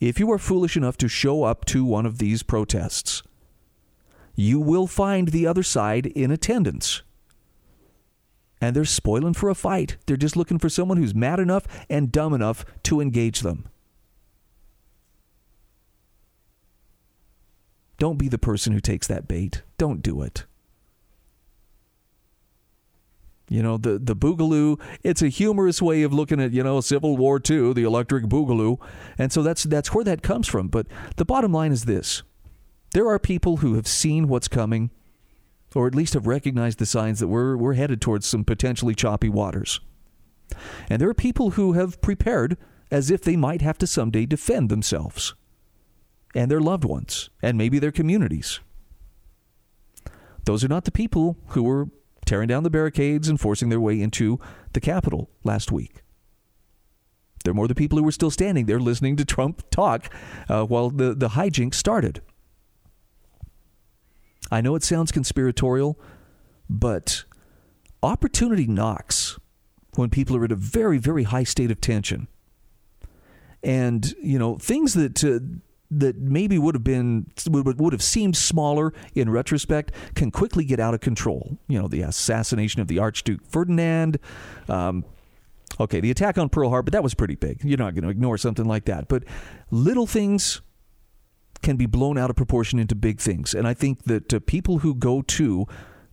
If 0.00 0.20
you 0.20 0.30
are 0.30 0.38
foolish 0.38 0.76
enough 0.76 0.96
to 0.98 1.08
show 1.08 1.42
up 1.44 1.64
to 1.66 1.84
one 1.84 2.06
of 2.06 2.18
these 2.18 2.42
protests, 2.42 3.22
you 4.36 4.60
will 4.60 4.86
find 4.86 5.28
the 5.28 5.46
other 5.46 5.64
side 5.64 6.06
in 6.06 6.30
attendance. 6.30 7.02
And 8.60 8.76
they're 8.76 8.84
spoiling 8.84 9.34
for 9.34 9.48
a 9.48 9.54
fight. 9.54 9.96
They're 10.06 10.16
just 10.16 10.36
looking 10.36 10.58
for 10.58 10.68
someone 10.68 10.98
who's 10.98 11.14
mad 11.14 11.40
enough 11.40 11.66
and 11.88 12.12
dumb 12.12 12.32
enough 12.32 12.64
to 12.84 13.00
engage 13.00 13.40
them. 13.40 13.68
Don't 17.98 18.16
be 18.16 18.28
the 18.28 18.38
person 18.38 18.72
who 18.72 18.80
takes 18.80 19.06
that 19.08 19.26
bait. 19.28 19.62
Don't 19.76 20.02
do 20.02 20.22
it. 20.22 20.44
You 23.50 23.62
know, 23.62 23.76
the, 23.78 23.98
the 23.98 24.14
boogaloo, 24.14 24.78
it's 25.02 25.22
a 25.22 25.28
humorous 25.28 25.80
way 25.80 26.02
of 26.02 26.12
looking 26.12 26.40
at, 26.40 26.52
you 26.52 26.62
know, 26.62 26.80
Civil 26.80 27.16
War 27.16 27.36
II, 27.38 27.72
the 27.72 27.82
electric 27.82 28.24
boogaloo. 28.24 28.78
And 29.16 29.32
so 29.32 29.42
that's 29.42 29.64
that's 29.64 29.94
where 29.94 30.04
that 30.04 30.22
comes 30.22 30.46
from. 30.46 30.68
But 30.68 30.86
the 31.16 31.24
bottom 31.24 31.52
line 31.52 31.72
is 31.72 31.86
this. 31.86 32.22
There 32.92 33.08
are 33.08 33.18
people 33.18 33.58
who 33.58 33.74
have 33.74 33.88
seen 33.88 34.28
what's 34.28 34.48
coming, 34.48 34.90
or 35.74 35.86
at 35.86 35.94
least 35.94 36.14
have 36.14 36.26
recognized 36.26 36.78
the 36.78 36.86
signs 36.86 37.20
that 37.20 37.28
we're 37.28 37.56
we're 37.56 37.74
headed 37.74 38.02
towards 38.02 38.26
some 38.26 38.44
potentially 38.44 38.94
choppy 38.94 39.30
waters. 39.30 39.80
And 40.90 41.00
there 41.00 41.08
are 41.08 41.14
people 41.14 41.50
who 41.50 41.72
have 41.72 42.00
prepared 42.00 42.56
as 42.90 43.10
if 43.10 43.22
they 43.22 43.36
might 43.36 43.62
have 43.62 43.78
to 43.78 43.86
someday 43.86 44.26
defend 44.26 44.68
themselves 44.68 45.34
and 46.34 46.50
their 46.50 46.60
loved 46.60 46.84
ones 46.84 47.30
and 47.42 47.56
maybe 47.56 47.78
their 47.78 47.92
communities. 47.92 48.60
Those 50.44 50.64
are 50.64 50.68
not 50.68 50.84
the 50.84 50.90
people 50.90 51.36
who 51.48 51.62
were 51.62 51.88
tearing 52.24 52.48
down 52.48 52.62
the 52.62 52.70
barricades 52.70 53.28
and 53.28 53.40
forcing 53.40 53.68
their 53.68 53.80
way 53.80 54.00
into 54.00 54.38
the 54.72 54.80
Capitol 54.80 55.30
last 55.44 55.72
week. 55.72 56.02
They're 57.44 57.54
more 57.54 57.68
the 57.68 57.74
people 57.74 57.98
who 57.98 58.04
were 58.04 58.12
still 58.12 58.30
standing 58.30 58.66
there 58.66 58.80
listening 58.80 59.16
to 59.16 59.24
Trump 59.24 59.62
talk 59.70 60.12
uh, 60.48 60.64
while 60.64 60.90
the, 60.90 61.14
the 61.14 61.30
hijinks 61.30 61.74
started. 61.74 62.20
I 64.50 64.60
know 64.60 64.74
it 64.74 64.82
sounds 64.82 65.12
conspiratorial, 65.12 65.98
but 66.68 67.24
opportunity 68.02 68.66
knocks. 68.66 69.38
when 69.98 70.10
people 70.10 70.36
are 70.36 70.44
at 70.44 70.52
a 70.52 70.56
very, 70.56 70.96
very 70.96 71.24
high 71.24 71.42
state 71.42 71.70
of 71.70 71.80
tension. 71.80 72.28
And, 73.62 74.14
you 74.22 74.38
know, 74.38 74.56
things 74.56 74.94
that. 74.94 75.24
Uh, 75.24 75.40
that 75.90 76.16
maybe 76.18 76.58
would 76.58 76.74
have 76.74 76.84
been 76.84 77.26
would, 77.48 77.80
would 77.80 77.92
have 77.92 78.02
seemed 78.02 78.36
smaller 78.36 78.92
in 79.14 79.30
retrospect 79.30 79.92
can 80.14 80.30
quickly 80.30 80.64
get 80.64 80.78
out 80.78 80.94
of 80.94 81.00
control. 81.00 81.58
You 81.66 81.80
know, 81.80 81.88
the 81.88 82.02
assassination 82.02 82.80
of 82.80 82.88
the 82.88 82.98
Archduke 82.98 83.44
Ferdinand. 83.46 84.18
Um, 84.68 85.04
okay, 85.80 86.00
the 86.00 86.10
attack 86.10 86.36
on 86.36 86.48
Pearl 86.48 86.70
Harbor 86.70 86.90
that 86.90 87.02
was 87.02 87.14
pretty 87.14 87.36
big. 87.36 87.64
You're 87.64 87.78
not 87.78 87.94
going 87.94 88.04
to 88.04 88.10
ignore 88.10 88.36
something 88.36 88.66
like 88.66 88.84
that, 88.84 89.08
but 89.08 89.24
little 89.70 90.06
things 90.06 90.60
can 91.62 91.76
be 91.76 91.86
blown 91.86 92.18
out 92.18 92.30
of 92.30 92.36
proportion 92.36 92.78
into 92.78 92.94
big 92.94 93.20
things. 93.20 93.54
And 93.54 93.66
I 93.66 93.74
think 93.74 94.04
that 94.04 94.32
uh, 94.32 94.40
people 94.46 94.78
who 94.78 94.94
go 94.94 95.22
to 95.22 95.66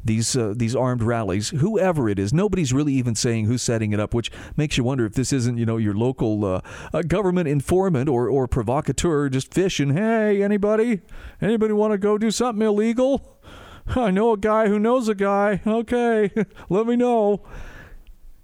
these 0.06 0.38
uh, 0.38 0.54
these 0.56 0.76
armed 0.76 1.02
rallies, 1.02 1.50
whoever 1.50 2.08
it 2.08 2.20
is. 2.20 2.32
Nobody's 2.32 2.72
really 2.72 2.94
even 2.94 3.15
saying 3.15 3.46
who's 3.46 3.63
setting 3.63 3.91
it 3.91 4.00
up, 4.00 4.13
which 4.13 4.32
makes 4.56 4.78
you 4.78 4.84
wonder 4.84 5.06
if 5.06 5.13
this 5.13 5.34
isn't 5.34 5.58
you 5.58 5.65
know 5.65 5.78
your 5.78 5.96
local 5.96 6.46
uh, 6.46 6.62
uh, 6.94 7.02
government 7.02 7.50
informant 7.50 8.08
or 8.08 8.30
or 8.30 8.48
provocateur 8.48 9.30
just 9.30 9.54
fishing. 9.54 9.96
Hey, 9.96 10.44
anybody, 10.44 11.02
anybody 11.41 11.74
want 11.74 11.91
to 11.91 11.98
go 11.98 12.18
do 12.18 12.30
something 12.30 12.65
illegal? 12.65 13.39
I 13.88 14.12
know 14.12 14.32
a 14.34 14.38
guy 14.38 14.68
who 14.68 14.80
knows 14.80 15.10
a 15.10 15.15
guy. 15.15 15.62
Okay, 15.65 16.32
let 16.70 16.86
me 16.86 16.96
know. 16.96 17.41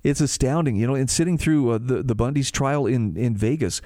It's 0.04 0.20
astounding, 0.20 0.76
you 0.76 0.88
know. 0.88 0.96
And 0.96 1.10
sitting 1.10 1.38
through 1.38 1.70
uh, 1.70 1.78
the 1.78 2.02
the 2.02 2.16
Bundy's 2.16 2.50
trial 2.50 2.88
in 2.88 3.16
in 3.16 3.38
Vegas, 3.38 3.82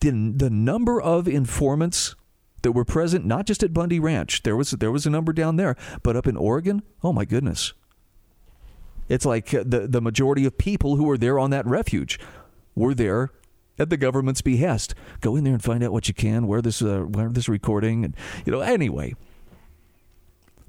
the 0.00 0.10
the 0.10 0.50
number 0.50 1.00
of 1.00 1.26
informants 1.26 2.16
that 2.64 2.72
were 2.72 2.84
present 2.84 3.24
not 3.24 3.46
just 3.46 3.62
at 3.62 3.72
Bundy 3.72 4.00
Ranch. 4.00 4.42
There 4.42 4.56
was 4.56 4.72
there 4.72 4.90
was 4.90 5.06
a 5.06 5.10
number 5.10 5.32
down 5.32 5.56
there, 5.56 5.76
but 6.02 6.16
up 6.16 6.26
in 6.26 6.36
Oregon, 6.36 6.82
oh 7.04 7.12
my 7.12 7.24
goodness. 7.24 7.72
It's 9.08 9.24
like 9.24 9.54
uh, 9.54 9.62
the 9.64 9.86
the 9.86 10.00
majority 10.00 10.44
of 10.44 10.58
people 10.58 10.96
who 10.96 11.04
were 11.04 11.18
there 11.18 11.38
on 11.38 11.50
that 11.50 11.66
refuge 11.66 12.18
were 12.74 12.94
there 12.94 13.30
at 13.78 13.90
the 13.90 13.96
government's 13.96 14.40
behest. 14.40 14.94
Go 15.20 15.36
in 15.36 15.44
there 15.44 15.52
and 15.52 15.62
find 15.62 15.84
out 15.84 15.92
what 15.92 16.08
you 16.08 16.14
can. 16.14 16.46
Where 16.46 16.62
this 16.62 16.82
uh, 16.82 17.00
where 17.00 17.28
this 17.28 17.48
recording 17.48 18.04
and 18.04 18.16
you 18.44 18.52
know 18.52 18.60
anyway. 18.60 19.14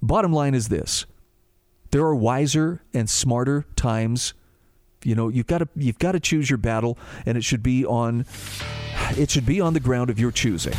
Bottom 0.02 0.34
line 0.34 0.54
is 0.54 0.68
this: 0.68 1.06
there 1.92 2.02
are 2.02 2.16
wiser 2.16 2.84
and 2.94 3.10
smarter 3.10 3.66
times. 3.76 4.34
You 5.04 5.16
know 5.16 5.30
you've 5.30 5.48
got 5.48 5.60
to 5.60 5.70
you've 5.76 6.00
got 6.00 6.12
to 6.12 6.20
choose 6.20 6.50
your 6.50 6.58
battle, 6.58 6.98
and 7.26 7.38
it 7.38 7.44
should 7.46 7.64
be 7.64 7.86
on 7.86 8.26
it 9.12 9.30
should 9.30 9.46
be 9.46 9.62
on 9.62 9.74
the 9.74 9.80
ground 9.80 10.10
of 10.10 10.20
your 10.20 10.32
choosing. 10.32 10.74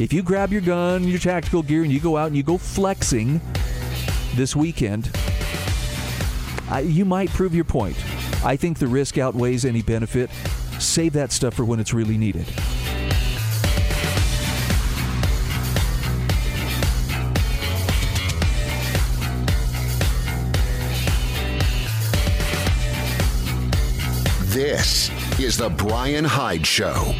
If 0.00 0.14
you 0.14 0.22
grab 0.22 0.50
your 0.50 0.62
gun, 0.62 1.06
your 1.06 1.18
tactical 1.18 1.62
gear, 1.62 1.82
and 1.82 1.92
you 1.92 2.00
go 2.00 2.16
out 2.16 2.28
and 2.28 2.36
you 2.36 2.42
go 2.42 2.56
flexing 2.56 3.38
this 4.34 4.56
weekend, 4.56 5.10
I, 6.70 6.80
you 6.80 7.04
might 7.04 7.28
prove 7.28 7.54
your 7.54 7.64
point. 7.64 7.98
I 8.42 8.56
think 8.56 8.78
the 8.78 8.86
risk 8.86 9.18
outweighs 9.18 9.66
any 9.66 9.82
benefit. 9.82 10.30
Save 10.78 11.12
that 11.12 11.32
stuff 11.32 11.52
for 11.52 11.66
when 11.66 11.80
it's 11.80 11.92
really 11.92 12.16
needed. 12.16 12.46
This 24.46 25.10
is 25.38 25.58
the 25.58 25.68
Brian 25.68 26.24
Hyde 26.24 26.66
Show. 26.66 27.14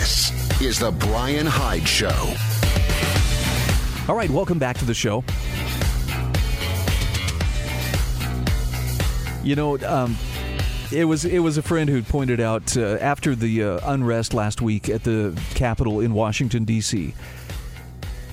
This 0.00 0.62
is 0.62 0.78
the 0.78 0.90
Brian 0.92 1.44
Hyde 1.44 1.86
Show. 1.86 2.34
All 4.08 4.16
right, 4.16 4.30
welcome 4.30 4.58
back 4.58 4.78
to 4.78 4.86
the 4.86 4.94
show. 4.94 5.22
You 9.44 9.56
know, 9.56 9.78
um, 9.86 10.16
it 10.90 11.04
was 11.04 11.26
it 11.26 11.40
was 11.40 11.58
a 11.58 11.62
friend 11.62 11.90
who 11.90 12.02
pointed 12.02 12.40
out 12.40 12.78
uh, 12.78 12.96
after 12.98 13.34
the 13.34 13.62
uh, 13.62 13.92
unrest 13.92 14.32
last 14.32 14.62
week 14.62 14.88
at 14.88 15.04
the 15.04 15.38
Capitol 15.50 16.00
in 16.00 16.14
Washington 16.14 16.64
D.C 16.64 17.12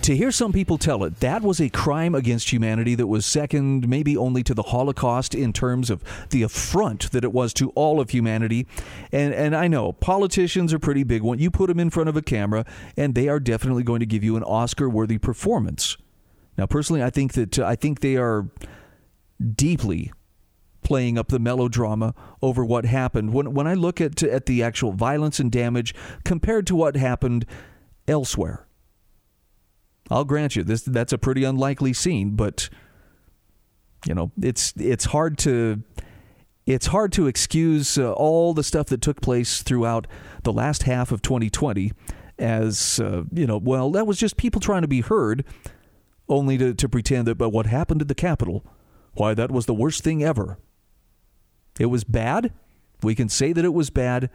to 0.07 0.15
hear 0.15 0.31
some 0.31 0.53
people 0.53 0.77
tell 0.77 1.03
it, 1.03 1.19
that 1.19 1.41
was 1.41 1.59
a 1.59 1.67
crime 1.67 2.15
against 2.15 2.49
humanity 2.53 2.95
that 2.95 3.07
was 3.07 3.25
second, 3.25 3.89
maybe 3.89 4.15
only 4.15 4.41
to 4.41 4.53
the 4.53 4.63
Holocaust 4.63 5.35
in 5.35 5.51
terms 5.51 5.89
of 5.89 6.01
the 6.29 6.43
affront 6.43 7.11
that 7.11 7.25
it 7.25 7.33
was 7.33 7.53
to 7.55 7.71
all 7.71 7.99
of 7.99 8.11
humanity. 8.11 8.65
And 9.11 9.33
and 9.33 9.53
I 9.53 9.67
know 9.67 9.91
politicians 9.91 10.73
are 10.73 10.79
pretty 10.79 11.03
big 11.03 11.23
one. 11.23 11.39
You 11.39 11.51
put 11.51 11.67
them 11.67 11.77
in 11.77 11.89
front 11.89 12.07
of 12.07 12.15
a 12.15 12.21
camera, 12.21 12.63
and 12.95 13.15
they 13.15 13.27
are 13.27 13.41
definitely 13.41 13.83
going 13.83 13.99
to 13.99 14.05
give 14.05 14.23
you 14.23 14.37
an 14.37 14.43
Oscar-worthy 14.43 15.17
performance. 15.17 15.97
Now, 16.57 16.67
personally, 16.67 17.03
I 17.03 17.09
think 17.09 17.33
that 17.33 17.59
uh, 17.59 17.65
I 17.65 17.75
think 17.75 17.99
they 17.99 18.15
are 18.15 18.47
deeply 19.55 20.13
playing 20.83 21.17
up 21.17 21.27
the 21.27 21.39
melodrama 21.39 22.13
over 22.41 22.63
what 22.63 22.85
happened. 22.85 23.33
When 23.33 23.53
when 23.53 23.67
I 23.67 23.73
look 23.73 23.99
at 23.99 24.23
at 24.23 24.45
the 24.45 24.63
actual 24.63 24.93
violence 24.93 25.41
and 25.41 25.51
damage 25.51 25.93
compared 26.23 26.65
to 26.67 26.77
what 26.77 26.95
happened 26.95 27.45
elsewhere 28.07 28.66
I'll 30.09 30.25
grant 30.25 30.55
you 30.55 30.63
this 30.63 30.83
that's 30.83 31.13
a 31.13 31.17
pretty 31.17 31.43
unlikely 31.43 31.93
scene, 31.93 32.35
but 32.35 32.69
you 34.05 34.13
know, 34.13 34.31
it's 34.41 34.73
it's 34.77 35.05
hard 35.05 35.37
to 35.39 35.83
it's 36.65 36.87
hard 36.87 37.11
to 37.13 37.27
excuse 37.27 37.97
uh, 37.97 38.11
all 38.13 38.53
the 38.53 38.63
stuff 38.63 38.87
that 38.87 39.01
took 39.01 39.21
place 39.21 39.63
throughout 39.63 40.07
the 40.43 40.53
last 40.53 40.83
half 40.83 41.11
of 41.11 41.21
2020 41.21 41.91
as 42.37 42.99
uh, 42.99 43.23
you 43.31 43.47
know, 43.47 43.57
well, 43.57 43.91
that 43.91 44.05
was 44.05 44.17
just 44.17 44.37
people 44.37 44.61
trying 44.61 44.81
to 44.81 44.87
be 44.87 45.01
heard 45.01 45.43
only 46.29 46.57
to, 46.57 46.73
to 46.73 46.89
pretend 46.89 47.25
that 47.27 47.35
but 47.35 47.49
what 47.49 47.65
happened 47.65 48.01
at 48.01 48.07
the 48.07 48.15
Capitol, 48.15 48.65
why 49.13 49.33
that 49.33 49.51
was 49.51 49.65
the 49.65 49.73
worst 49.73 50.03
thing 50.03 50.23
ever. 50.23 50.57
It 51.79 51.87
was 51.87 52.03
bad. 52.03 52.53
We 53.03 53.15
can 53.15 53.29
say 53.29 53.53
that 53.53 53.65
it 53.65 53.73
was 53.73 53.89
bad, 53.89 54.29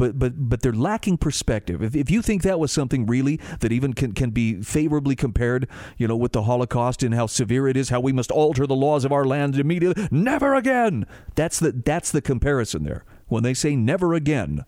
but 0.00 0.18
but 0.18 0.48
but 0.48 0.62
they're 0.62 0.72
lacking 0.72 1.18
perspective. 1.18 1.82
If, 1.82 1.94
if 1.94 2.10
you 2.10 2.22
think 2.22 2.40
that 2.42 2.58
was 2.58 2.72
something 2.72 3.04
really 3.04 3.38
that 3.60 3.70
even 3.70 3.92
can, 3.92 4.12
can 4.12 4.30
be 4.30 4.62
favorably 4.62 5.14
compared, 5.14 5.68
you 5.98 6.08
know, 6.08 6.16
with 6.16 6.32
the 6.32 6.44
Holocaust 6.44 7.02
and 7.02 7.14
how 7.14 7.26
severe 7.26 7.68
it 7.68 7.76
is, 7.76 7.90
how 7.90 8.00
we 8.00 8.10
must 8.10 8.30
alter 8.30 8.66
the 8.66 8.74
laws 8.74 9.04
of 9.04 9.12
our 9.12 9.26
land 9.26 9.56
immediately, 9.56 10.08
never 10.10 10.54
again. 10.54 11.04
That's 11.34 11.60
the 11.60 11.72
that's 11.72 12.10
the 12.10 12.22
comparison 12.22 12.84
there. 12.84 13.04
When 13.26 13.42
they 13.42 13.52
say 13.52 13.76
never 13.76 14.14
again. 14.14 14.64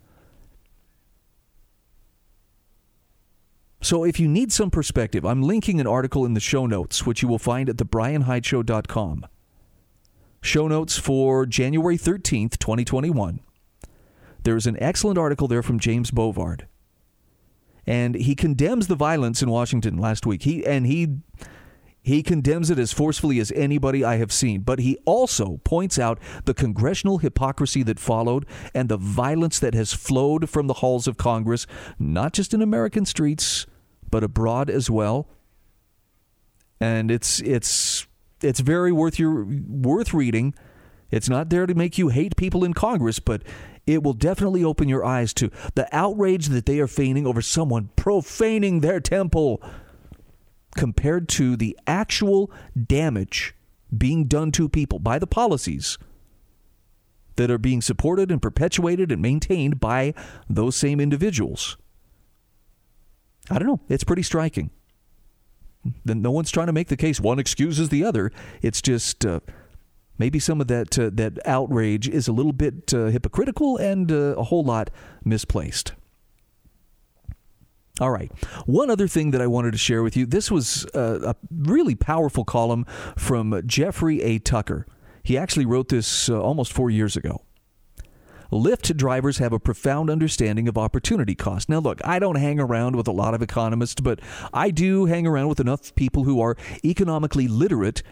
So 3.80 4.04
if 4.04 4.20
you 4.20 4.28
need 4.28 4.52
some 4.52 4.70
perspective, 4.70 5.24
I'm 5.24 5.40
linking 5.40 5.80
an 5.80 5.86
article 5.86 6.26
in 6.26 6.34
the 6.34 6.40
show 6.40 6.66
notes, 6.66 7.06
which 7.06 7.22
you 7.22 7.26
will 7.28 7.38
find 7.38 7.70
at 7.70 7.76
thebrianhydeshow.com. 7.76 9.26
Show 10.42 10.68
notes 10.68 10.98
for 10.98 11.46
January 11.46 11.96
13th, 11.96 12.58
2021. 12.58 13.40
There's 14.42 14.66
an 14.66 14.76
excellent 14.80 15.18
article 15.18 15.48
there 15.48 15.62
from 15.62 15.78
James 15.78 16.10
Bovard. 16.10 16.66
And 17.86 18.14
he 18.14 18.34
condemns 18.34 18.86
the 18.86 18.94
violence 18.94 19.42
in 19.42 19.50
Washington 19.50 19.98
last 19.98 20.24
week. 20.24 20.42
He 20.42 20.64
and 20.64 20.86
he 20.86 21.18
he 22.04 22.22
condemns 22.22 22.68
it 22.68 22.78
as 22.80 22.92
forcefully 22.92 23.38
as 23.38 23.52
anybody 23.52 24.04
I 24.04 24.16
have 24.16 24.32
seen, 24.32 24.62
but 24.62 24.80
he 24.80 24.98
also 25.04 25.60
points 25.62 25.98
out 25.98 26.18
the 26.44 26.54
congressional 26.54 27.18
hypocrisy 27.18 27.84
that 27.84 28.00
followed 28.00 28.44
and 28.74 28.88
the 28.88 28.96
violence 28.96 29.60
that 29.60 29.74
has 29.74 29.92
flowed 29.92 30.50
from 30.50 30.66
the 30.66 30.74
halls 30.74 31.06
of 31.06 31.16
Congress, 31.16 31.66
not 32.00 32.32
just 32.32 32.52
in 32.52 32.60
American 32.60 33.04
streets, 33.04 33.66
but 34.10 34.24
abroad 34.24 34.68
as 34.68 34.90
well. 34.90 35.28
And 36.80 37.10
it's 37.10 37.40
it's 37.42 38.06
it's 38.42 38.60
very 38.60 38.90
worth 38.90 39.18
your 39.18 39.44
worth 39.44 40.12
reading. 40.12 40.54
It's 41.12 41.28
not 41.28 41.50
there 41.50 41.66
to 41.66 41.74
make 41.74 41.98
you 41.98 42.08
hate 42.08 42.36
people 42.36 42.64
in 42.64 42.74
Congress, 42.74 43.20
but 43.20 43.42
it 43.86 44.02
will 44.02 44.12
definitely 44.12 44.62
open 44.62 44.88
your 44.88 45.04
eyes 45.04 45.32
to 45.34 45.50
the 45.74 45.88
outrage 45.94 46.48
that 46.48 46.66
they 46.66 46.78
are 46.78 46.86
feigning 46.86 47.26
over 47.26 47.42
someone 47.42 47.90
profaning 47.96 48.80
their 48.80 49.00
temple 49.00 49.62
compared 50.76 51.28
to 51.28 51.56
the 51.56 51.78
actual 51.86 52.50
damage 52.86 53.54
being 53.96 54.24
done 54.24 54.50
to 54.52 54.68
people 54.68 54.98
by 54.98 55.18
the 55.18 55.26
policies 55.26 55.98
that 57.36 57.50
are 57.50 57.58
being 57.58 57.82
supported 57.82 58.30
and 58.30 58.40
perpetuated 58.40 59.10
and 59.10 59.20
maintained 59.20 59.80
by 59.80 60.14
those 60.48 60.76
same 60.76 61.00
individuals. 61.00 61.76
I 63.50 63.58
don't 63.58 63.68
know. 63.68 63.80
It's 63.88 64.04
pretty 64.04 64.22
striking. 64.22 64.70
No 66.04 66.30
one's 66.30 66.50
trying 66.50 66.68
to 66.68 66.72
make 66.72 66.88
the 66.88 66.96
case 66.96 67.20
one 67.20 67.38
excuses 67.38 67.88
the 67.88 68.04
other. 68.04 68.30
It's 68.60 68.80
just 68.80 69.26
uh, 69.26 69.40
maybe 70.22 70.38
some 70.38 70.60
of 70.60 70.68
that 70.68 70.96
uh, 70.96 71.10
that 71.12 71.32
outrage 71.44 72.08
is 72.08 72.28
a 72.28 72.32
little 72.32 72.52
bit 72.52 72.94
uh, 72.94 73.06
hypocritical 73.06 73.76
and 73.76 74.12
uh, 74.12 74.36
a 74.38 74.44
whole 74.44 74.62
lot 74.62 74.88
misplaced. 75.24 75.94
All 78.00 78.12
right. 78.12 78.30
One 78.64 78.88
other 78.88 79.08
thing 79.08 79.32
that 79.32 79.42
I 79.42 79.48
wanted 79.48 79.72
to 79.72 79.78
share 79.78 80.00
with 80.04 80.16
you 80.16 80.24
this 80.24 80.48
was 80.48 80.86
uh, 80.94 81.32
a 81.32 81.34
really 81.50 81.96
powerful 81.96 82.44
column 82.44 82.84
from 83.16 83.60
Jeffrey 83.66 84.22
A. 84.22 84.38
Tucker. 84.38 84.86
He 85.24 85.36
actually 85.36 85.66
wrote 85.66 85.88
this 85.88 86.28
uh, 86.28 86.40
almost 86.40 86.72
four 86.72 86.88
years 86.88 87.16
ago. 87.16 87.42
Lyft 88.52 88.96
drivers 88.96 89.38
have 89.38 89.52
a 89.52 89.58
profound 89.58 90.08
understanding 90.08 90.68
of 90.68 90.78
opportunity 90.78 91.34
cost. 91.34 91.68
Now, 91.68 91.78
look, 91.78 92.00
I 92.04 92.20
don't 92.20 92.36
hang 92.36 92.60
around 92.60 92.94
with 92.94 93.08
a 93.08 93.12
lot 93.12 93.34
of 93.34 93.42
economists, 93.42 94.00
but 94.00 94.20
I 94.52 94.70
do 94.70 95.06
hang 95.06 95.26
around 95.26 95.48
with 95.48 95.58
enough 95.58 95.92
people 95.96 96.24
who 96.24 96.40
are 96.40 96.56
economically 96.84 97.48
literate 97.48 98.02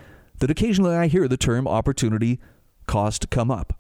that 0.41 0.51
occasionally 0.51 0.95
I 0.95 1.07
hear 1.07 1.29
the 1.29 1.37
term 1.37 1.67
opportunity 1.67 2.41
cost 2.87 3.31
come 3.31 3.51
up. 3.51 3.75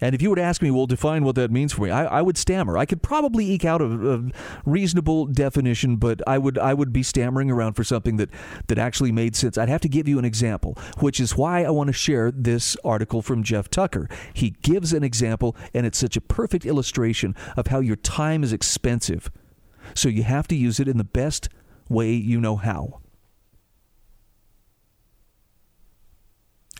And 0.00 0.14
if 0.14 0.20
you 0.20 0.34
to 0.34 0.42
ask 0.42 0.60
me, 0.60 0.72
well, 0.72 0.86
define 0.86 1.24
what 1.24 1.36
that 1.36 1.52
means 1.52 1.72
for 1.72 1.82
me, 1.82 1.90
I, 1.90 2.18
I 2.18 2.22
would 2.22 2.36
stammer. 2.36 2.76
I 2.76 2.84
could 2.84 3.00
probably 3.00 3.48
eke 3.48 3.64
out 3.64 3.80
a, 3.80 4.12
a, 4.14 4.30
reasonable 4.66 5.26
definition, 5.26 5.96
but 5.96 6.20
I 6.26 6.36
would 6.36 6.58
I 6.58 6.74
would 6.74 6.92
be 6.92 7.04
stammering 7.04 7.48
around 7.48 7.74
for 7.74 7.84
something 7.84 8.16
that, 8.16 8.30
that 8.66 8.76
actually 8.76 9.12
made 9.12 9.36
sense. 9.36 9.56
I'd 9.56 9.68
have 9.68 9.80
to 9.82 9.88
give 9.88 10.08
you 10.08 10.18
an 10.18 10.24
example, 10.24 10.76
which 10.98 11.20
is 11.20 11.36
why 11.36 11.62
I 11.62 11.70
want 11.70 11.88
to 11.88 11.92
share 11.92 12.32
this 12.32 12.76
article 12.84 13.22
from 13.22 13.44
Jeff 13.44 13.70
Tucker. 13.70 14.08
He 14.32 14.50
gives 14.62 14.92
an 14.92 15.04
example, 15.04 15.54
and 15.72 15.86
it's 15.86 15.98
such 15.98 16.16
a 16.16 16.20
perfect 16.20 16.66
illustration 16.66 17.36
of 17.56 17.68
how 17.68 17.78
your 17.78 17.96
time 17.96 18.42
is 18.42 18.52
expensive. 18.52 19.30
So 19.94 20.08
you 20.08 20.24
have 20.24 20.48
to 20.48 20.56
use 20.56 20.80
it 20.80 20.88
in 20.88 20.98
the 20.98 21.04
best 21.04 21.48
way 21.88 22.12
you 22.12 22.40
know 22.40 22.56
how. 22.56 23.00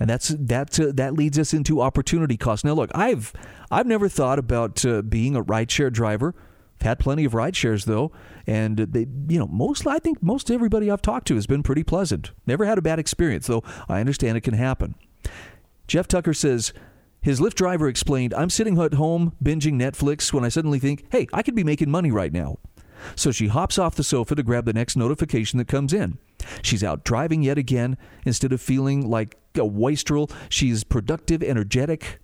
And 0.00 0.10
that's 0.10 0.28
that. 0.28 0.78
Uh, 0.78 0.90
that 0.94 1.14
leads 1.14 1.38
us 1.38 1.54
into 1.54 1.80
opportunity 1.80 2.36
cost. 2.36 2.64
Now, 2.64 2.72
look, 2.72 2.90
I've 2.94 3.32
I've 3.70 3.86
never 3.86 4.08
thought 4.08 4.38
about 4.38 4.84
uh, 4.84 5.02
being 5.02 5.36
a 5.36 5.44
rideshare 5.44 5.92
driver. 5.92 6.34
I've 6.80 6.86
had 6.86 6.98
plenty 6.98 7.24
of 7.24 7.32
rideshares 7.32 7.84
though, 7.84 8.10
and 8.46 8.76
they, 8.76 9.06
you 9.28 9.38
know, 9.38 9.46
most 9.46 9.86
I 9.86 10.00
think 10.00 10.20
most 10.22 10.50
everybody 10.50 10.90
I've 10.90 11.02
talked 11.02 11.28
to 11.28 11.36
has 11.36 11.46
been 11.46 11.62
pretty 11.62 11.84
pleasant. 11.84 12.32
Never 12.46 12.64
had 12.64 12.76
a 12.76 12.82
bad 12.82 12.98
experience, 12.98 13.46
though. 13.46 13.62
I 13.88 14.00
understand 14.00 14.36
it 14.36 14.40
can 14.40 14.54
happen. 14.54 14.96
Jeff 15.86 16.08
Tucker 16.08 16.34
says 16.34 16.72
his 17.20 17.40
Lyft 17.40 17.54
driver 17.54 17.86
explained, 17.86 18.34
"I'm 18.34 18.50
sitting 18.50 18.76
at 18.80 18.94
home 18.94 19.34
binging 19.42 19.74
Netflix 19.74 20.32
when 20.32 20.44
I 20.44 20.48
suddenly 20.48 20.80
think, 20.80 21.04
hey, 21.10 21.28
I 21.32 21.42
could 21.42 21.54
be 21.54 21.64
making 21.64 21.90
money 21.90 22.10
right 22.10 22.32
now." 22.32 22.58
So 23.14 23.30
she 23.30 23.46
hops 23.46 23.78
off 23.78 23.94
the 23.94 24.04
sofa 24.04 24.34
to 24.34 24.42
grab 24.42 24.64
the 24.64 24.72
next 24.72 24.96
notification 24.96 25.58
that 25.58 25.68
comes 25.68 25.92
in. 25.92 26.18
She's 26.62 26.84
out 26.84 27.04
driving 27.04 27.42
yet 27.42 27.58
again. 27.58 27.96
Instead 28.24 28.52
of 28.52 28.60
feeling 28.60 29.08
like 29.08 29.36
a 29.56 29.64
wastrel, 29.64 30.30
she's 30.48 30.84
productive, 30.84 31.42
energetic, 31.42 32.20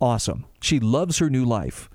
awesome. 0.00 0.46
She 0.60 0.80
loves 0.80 1.18
her 1.18 1.30
new 1.30 1.44
life. 1.44 1.90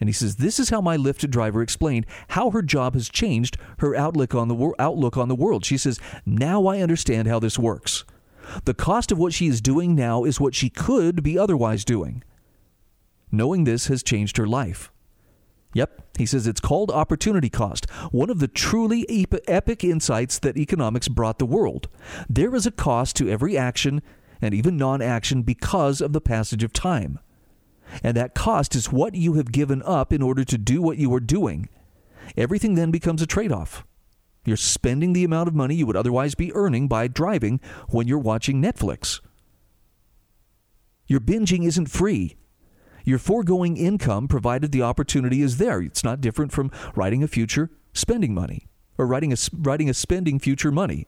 And 0.00 0.08
he 0.08 0.12
says, 0.12 0.36
This 0.36 0.58
is 0.58 0.70
how 0.70 0.80
my 0.80 0.96
Lyft 0.96 1.28
driver 1.30 1.62
explained 1.62 2.06
how 2.28 2.50
her 2.50 2.62
job 2.62 2.94
has 2.94 3.08
changed 3.08 3.56
her 3.78 3.94
outlook 3.94 4.34
on 4.34 4.48
the, 4.48 4.54
wor- 4.54 4.74
outlook 4.78 5.16
on 5.16 5.28
the 5.28 5.36
world. 5.36 5.64
She 5.64 5.78
says, 5.78 6.00
Now 6.26 6.66
I 6.66 6.80
understand 6.80 7.28
how 7.28 7.38
this 7.38 7.58
works. 7.58 8.04
The 8.64 8.74
cost 8.74 9.12
of 9.12 9.18
what 9.18 9.32
she 9.32 9.46
is 9.46 9.60
doing 9.60 9.94
now 9.94 10.24
is 10.24 10.40
what 10.40 10.54
she 10.54 10.68
could 10.68 11.22
be 11.22 11.38
otherwise 11.38 11.84
doing. 11.84 12.24
Knowing 13.30 13.64
this 13.64 13.86
has 13.86 14.02
changed 14.02 14.36
her 14.38 14.46
life. 14.46 14.90
Yep, 15.74 16.01
he 16.18 16.26
says 16.26 16.46
it's 16.46 16.60
called 16.60 16.90
opportunity 16.90 17.48
cost, 17.48 17.88
one 18.10 18.30
of 18.30 18.38
the 18.38 18.48
truly 18.48 19.06
epic 19.48 19.84
insights 19.84 20.38
that 20.40 20.56
economics 20.56 21.08
brought 21.08 21.38
the 21.38 21.46
world. 21.46 21.88
There 22.28 22.54
is 22.54 22.66
a 22.66 22.70
cost 22.70 23.16
to 23.16 23.28
every 23.28 23.56
action 23.56 24.02
and 24.40 24.52
even 24.52 24.76
non 24.76 25.00
action 25.00 25.42
because 25.42 26.00
of 26.00 26.12
the 26.12 26.20
passage 26.20 26.62
of 26.62 26.72
time. 26.72 27.18
And 28.02 28.16
that 28.16 28.34
cost 28.34 28.74
is 28.74 28.92
what 28.92 29.14
you 29.14 29.34
have 29.34 29.52
given 29.52 29.82
up 29.82 30.12
in 30.12 30.22
order 30.22 30.44
to 30.44 30.58
do 30.58 30.82
what 30.82 30.98
you 30.98 31.12
are 31.14 31.20
doing. 31.20 31.68
Everything 32.36 32.74
then 32.74 32.90
becomes 32.90 33.22
a 33.22 33.26
trade 33.26 33.52
off. 33.52 33.84
You're 34.44 34.56
spending 34.56 35.12
the 35.12 35.24
amount 35.24 35.48
of 35.48 35.54
money 35.54 35.74
you 35.74 35.86
would 35.86 35.96
otherwise 35.96 36.34
be 36.34 36.52
earning 36.54 36.88
by 36.88 37.06
driving 37.06 37.60
when 37.88 38.08
you're 38.08 38.18
watching 38.18 38.60
Netflix. 38.60 39.20
Your 41.06 41.20
binging 41.20 41.64
isn't 41.64 41.90
free. 41.90 42.36
Your 43.04 43.18
foregoing 43.18 43.76
income, 43.76 44.28
provided 44.28 44.72
the 44.72 44.82
opportunity 44.82 45.42
is 45.42 45.58
there. 45.58 45.80
It's 45.80 46.04
not 46.04 46.20
different 46.20 46.52
from 46.52 46.70
writing 46.94 47.22
a 47.22 47.28
future 47.28 47.70
spending 47.92 48.34
money 48.34 48.68
or 48.98 49.06
writing 49.06 49.32
a, 49.32 49.36
writing 49.58 49.90
a 49.90 49.94
spending 49.94 50.38
future 50.38 50.70
money. 50.70 51.06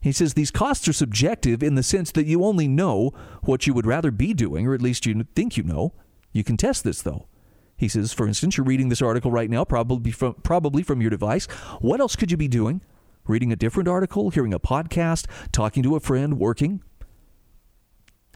He 0.00 0.10
says 0.10 0.34
these 0.34 0.50
costs 0.50 0.88
are 0.88 0.92
subjective 0.92 1.62
in 1.62 1.76
the 1.76 1.82
sense 1.82 2.10
that 2.12 2.26
you 2.26 2.44
only 2.44 2.66
know 2.66 3.12
what 3.42 3.66
you 3.66 3.74
would 3.74 3.86
rather 3.86 4.10
be 4.10 4.34
doing, 4.34 4.66
or 4.66 4.74
at 4.74 4.82
least 4.82 5.06
you 5.06 5.24
think 5.36 5.56
you 5.56 5.62
know. 5.62 5.94
You 6.32 6.42
can 6.42 6.56
test 6.56 6.82
this, 6.82 7.02
though. 7.02 7.28
He 7.76 7.88
says, 7.88 8.12
for 8.12 8.26
instance, 8.26 8.56
you're 8.56 8.66
reading 8.66 8.88
this 8.88 9.02
article 9.02 9.30
right 9.30 9.48
now, 9.48 9.64
probably 9.64 10.10
from, 10.10 10.34
probably 10.42 10.82
from 10.82 11.00
your 11.00 11.10
device. 11.10 11.46
What 11.80 12.00
else 12.00 12.16
could 12.16 12.30
you 12.30 12.36
be 12.36 12.48
doing? 12.48 12.80
Reading 13.26 13.52
a 13.52 13.56
different 13.56 13.88
article, 13.88 14.30
hearing 14.30 14.52
a 14.52 14.58
podcast, 14.58 15.26
talking 15.52 15.84
to 15.84 15.94
a 15.94 16.00
friend, 16.00 16.38
working? 16.38 16.82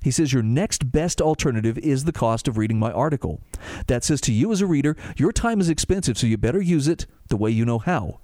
He 0.07 0.13
says 0.13 0.33
your 0.33 0.45
next 0.45 0.93
best 0.93 1.21
alternative 1.21 1.77
is 1.79 2.05
the 2.05 2.13
cost 2.13 2.47
of 2.47 2.57
reading 2.57 2.79
my 2.79 2.93
article. 2.93 3.41
That 3.89 4.05
says 4.05 4.21
to 4.21 4.33
you 4.33 4.53
as 4.53 4.61
a 4.61 4.67
reader, 4.67 4.97
your 5.17 5.33
time 5.33 5.61
is 5.61 5.69
expensive, 5.69 6.17
so 6.17 6.29
you 6.29 6.37
better 6.37 6.61
use 6.61 6.87
it 6.87 7.07
the 7.27 7.37
way 7.37 7.51
you 7.51 7.65
know 7.65 7.81
how. 7.81 8.21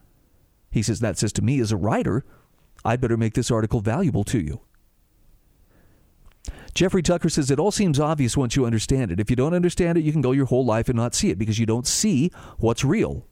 He 0.70 0.80
says 0.80 1.00
that 1.00 1.18
says 1.18 1.32
to 1.32 1.42
me 1.42 1.58
as 1.58 1.72
a 1.72 1.76
writer, 1.76 2.24
I'd 2.84 3.00
better 3.00 3.16
make 3.16 3.34
this 3.34 3.50
article 3.50 3.80
valuable 3.80 4.22
to 4.22 4.38
you. 4.38 4.60
Jeffrey 6.72 7.02
Tucker 7.02 7.28
says 7.28 7.50
it 7.50 7.58
all 7.58 7.72
seems 7.72 7.98
obvious 7.98 8.36
once 8.36 8.54
you 8.54 8.64
understand 8.64 9.10
it. 9.10 9.18
If 9.18 9.28
you 9.28 9.34
don't 9.34 9.52
understand 9.52 9.98
it, 9.98 10.04
you 10.04 10.12
can 10.12 10.22
go 10.22 10.30
your 10.30 10.46
whole 10.46 10.64
life 10.64 10.88
and 10.88 10.96
not 10.96 11.16
see 11.16 11.30
it 11.30 11.38
because 11.38 11.58
you 11.58 11.66
don't 11.66 11.88
see 11.88 12.30
what's 12.58 12.84
real. 12.84 13.26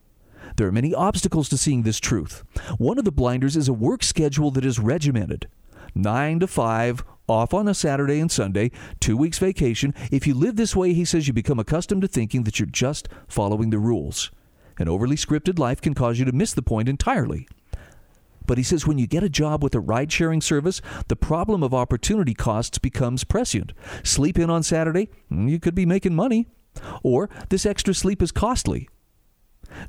There 0.57 0.67
are 0.67 0.73
many 0.73 0.93
obstacles 0.93 1.47
to 1.47 1.57
seeing 1.57 1.83
this 1.83 2.01
truth. 2.01 2.43
One 2.77 2.99
of 2.99 3.05
the 3.05 3.13
blinders 3.13 3.55
is 3.55 3.69
a 3.69 3.73
work 3.73 4.03
schedule 4.03 4.51
that 4.51 4.65
is 4.65 4.77
regimented. 4.77 5.47
9 5.95 6.41
to 6.41 6.47
5, 6.47 7.03
off 7.27 7.53
on 7.53 7.67
a 7.67 7.73
Saturday 7.73 8.19
and 8.19 8.31
Sunday, 8.31 8.71
two 8.99 9.15
weeks 9.15 9.39
vacation. 9.39 9.93
If 10.11 10.27
you 10.27 10.33
live 10.33 10.55
this 10.55 10.75
way, 10.75 10.93
he 10.93 11.05
says, 11.05 11.27
you 11.27 11.33
become 11.33 11.59
accustomed 11.59 12.01
to 12.01 12.07
thinking 12.07 12.43
that 12.43 12.59
you're 12.59 12.65
just 12.65 13.07
following 13.27 13.69
the 13.69 13.79
rules. 13.79 14.31
An 14.77 14.89
overly 14.89 15.15
scripted 15.15 15.59
life 15.59 15.81
can 15.81 15.93
cause 15.93 16.19
you 16.19 16.25
to 16.25 16.31
miss 16.31 16.53
the 16.53 16.61
point 16.61 16.89
entirely. 16.89 17.47
But 18.47 18.57
he 18.57 18.63
says 18.63 18.87
when 18.87 18.97
you 18.97 19.07
get 19.07 19.23
a 19.23 19.29
job 19.29 19.63
with 19.63 19.75
a 19.75 19.79
ride 19.79 20.11
sharing 20.11 20.41
service, 20.41 20.81
the 21.07 21.15
problem 21.15 21.63
of 21.63 21.73
opportunity 21.73 22.33
costs 22.33 22.79
becomes 22.79 23.23
prescient. 23.23 23.71
Sleep 24.03 24.37
in 24.37 24.49
on 24.49 24.63
Saturday, 24.63 25.09
mm, 25.31 25.49
you 25.49 25.59
could 25.59 25.75
be 25.75 25.85
making 25.85 26.15
money. 26.15 26.47
Or 27.03 27.29
this 27.49 27.65
extra 27.65 27.93
sleep 27.93 28.21
is 28.21 28.31
costly. 28.31 28.89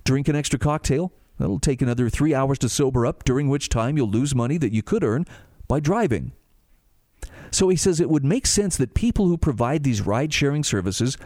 Drink 0.04 0.28
an 0.28 0.36
extra 0.36 0.58
cocktail, 0.58 1.12
that'll 1.38 1.58
take 1.58 1.82
another 1.82 2.08
three 2.08 2.34
hours 2.34 2.58
to 2.58 2.68
sober 2.68 3.06
up, 3.06 3.24
during 3.24 3.48
which 3.48 3.68
time 3.68 3.96
you'll 3.96 4.10
lose 4.10 4.34
money 4.34 4.58
that 4.58 4.72
you 4.72 4.82
could 4.82 5.02
earn 5.02 5.26
by 5.66 5.80
driving. 5.80 6.32
So 7.52 7.68
he 7.68 7.76
says 7.76 8.00
it 8.00 8.10
would 8.10 8.24
make 8.24 8.46
sense 8.46 8.76
that 8.78 8.94
people 8.94 9.28
who 9.28 9.36
provide 9.36 9.84
these 9.84 10.00
ride 10.00 10.32
sharing 10.32 10.64
services 10.64 11.16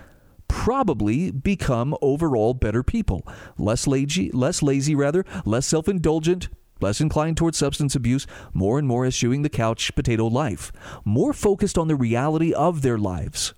probably 0.48 1.30
become 1.30 1.96
overall 2.02 2.52
better 2.52 2.82
people, 2.82 3.26
less 3.56 3.86
lazy, 3.86 4.30
less 4.32 4.62
lazy 4.62 4.94
rather, 4.94 5.24
less 5.44 5.66
self-indulgent, 5.66 6.48
less 6.80 7.00
inclined 7.00 7.36
towards 7.36 7.56
substance 7.56 7.94
abuse, 7.94 8.26
more 8.52 8.78
and 8.78 8.86
more 8.86 9.06
eschewing 9.06 9.42
the 9.42 9.48
couch 9.48 9.94
potato 9.94 10.26
life, 10.26 10.72
more 11.04 11.32
focused 11.32 11.78
on 11.78 11.88
the 11.88 11.96
reality 11.96 12.52
of 12.52 12.82
their 12.82 12.98
lives. 12.98 13.54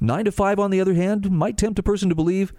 9 0.00 0.24
to 0.24 0.32
5 0.32 0.58
on 0.58 0.70
the 0.70 0.80
other 0.80 0.94
hand 0.94 1.30
might 1.30 1.56
tempt 1.56 1.78
a 1.78 1.82
person 1.82 2.08
to 2.08 2.14
believe 2.14 2.52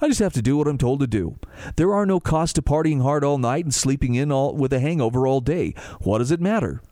I 0.00 0.08
just 0.08 0.20
have 0.20 0.34
to 0.34 0.42
do 0.42 0.58
what 0.58 0.68
I'm 0.68 0.78
told 0.78 1.00
to 1.00 1.06
do. 1.06 1.38
There 1.76 1.94
are 1.94 2.04
no 2.04 2.20
costs 2.20 2.52
to 2.54 2.62
partying 2.62 3.00
hard 3.02 3.24
all 3.24 3.38
night 3.38 3.64
and 3.64 3.74
sleeping 3.74 4.14
in 4.14 4.30
all 4.30 4.54
with 4.54 4.72
a 4.72 4.78
hangover 4.80 5.26
all 5.26 5.40
day. 5.40 5.74
What 6.00 6.18
does 6.18 6.30
it 6.30 6.40
matter? 6.40 6.82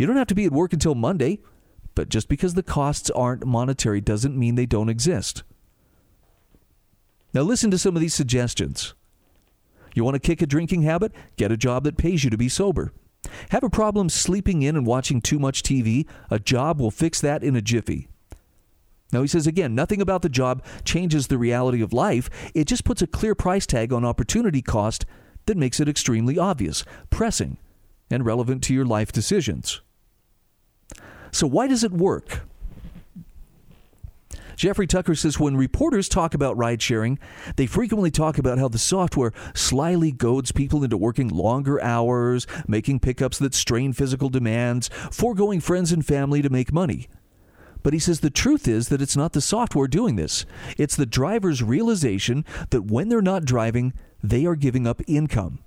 You 0.00 0.06
don't 0.06 0.16
have 0.16 0.28
to 0.28 0.34
be 0.34 0.46
at 0.46 0.52
work 0.52 0.72
until 0.72 0.94
Monday, 0.94 1.40
but 1.94 2.08
just 2.08 2.26
because 2.26 2.54
the 2.54 2.62
costs 2.62 3.10
aren't 3.10 3.44
monetary 3.44 4.00
doesn't 4.00 4.34
mean 4.34 4.54
they 4.54 4.64
don't 4.64 4.88
exist. 4.88 5.42
Now, 7.34 7.42
listen 7.42 7.70
to 7.70 7.76
some 7.76 7.96
of 7.96 8.00
these 8.00 8.14
suggestions. 8.14 8.94
You 9.94 10.02
want 10.02 10.14
to 10.14 10.18
kick 10.18 10.40
a 10.40 10.46
drinking 10.46 10.84
habit? 10.84 11.12
Get 11.36 11.52
a 11.52 11.56
job 11.58 11.84
that 11.84 11.98
pays 11.98 12.24
you 12.24 12.30
to 12.30 12.38
be 12.38 12.48
sober. 12.48 12.94
Have 13.50 13.62
a 13.62 13.68
problem 13.68 14.08
sleeping 14.08 14.62
in 14.62 14.74
and 14.74 14.86
watching 14.86 15.20
too 15.20 15.38
much 15.38 15.62
TV? 15.62 16.06
A 16.30 16.38
job 16.38 16.80
will 16.80 16.90
fix 16.90 17.20
that 17.20 17.44
in 17.44 17.54
a 17.54 17.60
jiffy. 17.60 18.08
Now, 19.12 19.20
he 19.20 19.28
says 19.28 19.46
again, 19.46 19.74
nothing 19.74 20.00
about 20.00 20.22
the 20.22 20.30
job 20.30 20.64
changes 20.82 21.26
the 21.26 21.36
reality 21.36 21.82
of 21.82 21.92
life. 21.92 22.30
It 22.54 22.64
just 22.64 22.84
puts 22.84 23.02
a 23.02 23.06
clear 23.06 23.34
price 23.34 23.66
tag 23.66 23.92
on 23.92 24.06
opportunity 24.06 24.62
cost 24.62 25.04
that 25.44 25.58
makes 25.58 25.78
it 25.78 25.90
extremely 25.90 26.38
obvious, 26.38 26.86
pressing, 27.10 27.58
and 28.10 28.24
relevant 28.24 28.64
to 28.64 28.72
your 28.72 28.86
life 28.86 29.12
decisions. 29.12 29.82
So, 31.32 31.46
why 31.46 31.66
does 31.66 31.84
it 31.84 31.92
work? 31.92 32.42
Jeffrey 34.60 34.86
Tucker 34.86 35.14
says 35.14 35.40
when 35.40 35.56
reporters 35.56 36.06
talk 36.06 36.34
about 36.34 36.54
ride 36.54 36.82
sharing, 36.82 37.18
they 37.56 37.64
frequently 37.64 38.10
talk 38.10 38.36
about 38.36 38.58
how 38.58 38.68
the 38.68 38.76
software 38.76 39.32
slyly 39.54 40.12
goads 40.12 40.52
people 40.52 40.84
into 40.84 40.98
working 40.98 41.28
longer 41.28 41.82
hours, 41.82 42.46
making 42.68 43.00
pickups 43.00 43.38
that 43.38 43.54
strain 43.54 43.94
physical 43.94 44.28
demands, 44.28 44.90
foregoing 45.10 45.60
friends 45.60 45.92
and 45.92 46.04
family 46.04 46.42
to 46.42 46.50
make 46.50 46.74
money. 46.74 47.08
But 47.82 47.94
he 47.94 47.98
says 47.98 48.20
the 48.20 48.28
truth 48.28 48.68
is 48.68 48.90
that 48.90 49.00
it's 49.00 49.16
not 49.16 49.32
the 49.32 49.40
software 49.40 49.88
doing 49.88 50.16
this. 50.16 50.44
It's 50.76 50.94
the 50.94 51.06
driver's 51.06 51.62
realization 51.62 52.44
that 52.68 52.82
when 52.82 53.08
they're 53.08 53.22
not 53.22 53.46
driving, 53.46 53.94
they 54.22 54.44
are 54.44 54.56
giving 54.56 54.86
up 54.86 55.00
income. 55.06 55.60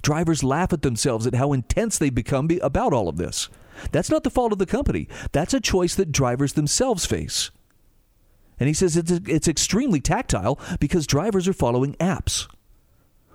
Drivers 0.00 0.42
laugh 0.42 0.72
at 0.72 0.80
themselves 0.80 1.26
at 1.26 1.34
how 1.34 1.52
intense 1.52 1.98
they've 1.98 2.14
become 2.14 2.48
about 2.62 2.94
all 2.94 3.08
of 3.08 3.18
this. 3.18 3.50
That's 3.92 4.10
not 4.10 4.24
the 4.24 4.30
fault 4.30 4.52
of 4.52 4.58
the 4.58 4.66
company. 4.66 5.08
That's 5.32 5.54
a 5.54 5.60
choice 5.60 5.94
that 5.94 6.12
drivers 6.12 6.54
themselves 6.54 7.06
face. 7.06 7.50
And 8.60 8.66
he 8.66 8.74
says 8.74 8.96
it's, 8.96 9.10
it's 9.10 9.48
extremely 9.48 10.00
tactile 10.00 10.58
because 10.80 11.06
drivers 11.06 11.46
are 11.46 11.52
following 11.52 11.94
apps. 11.94 12.48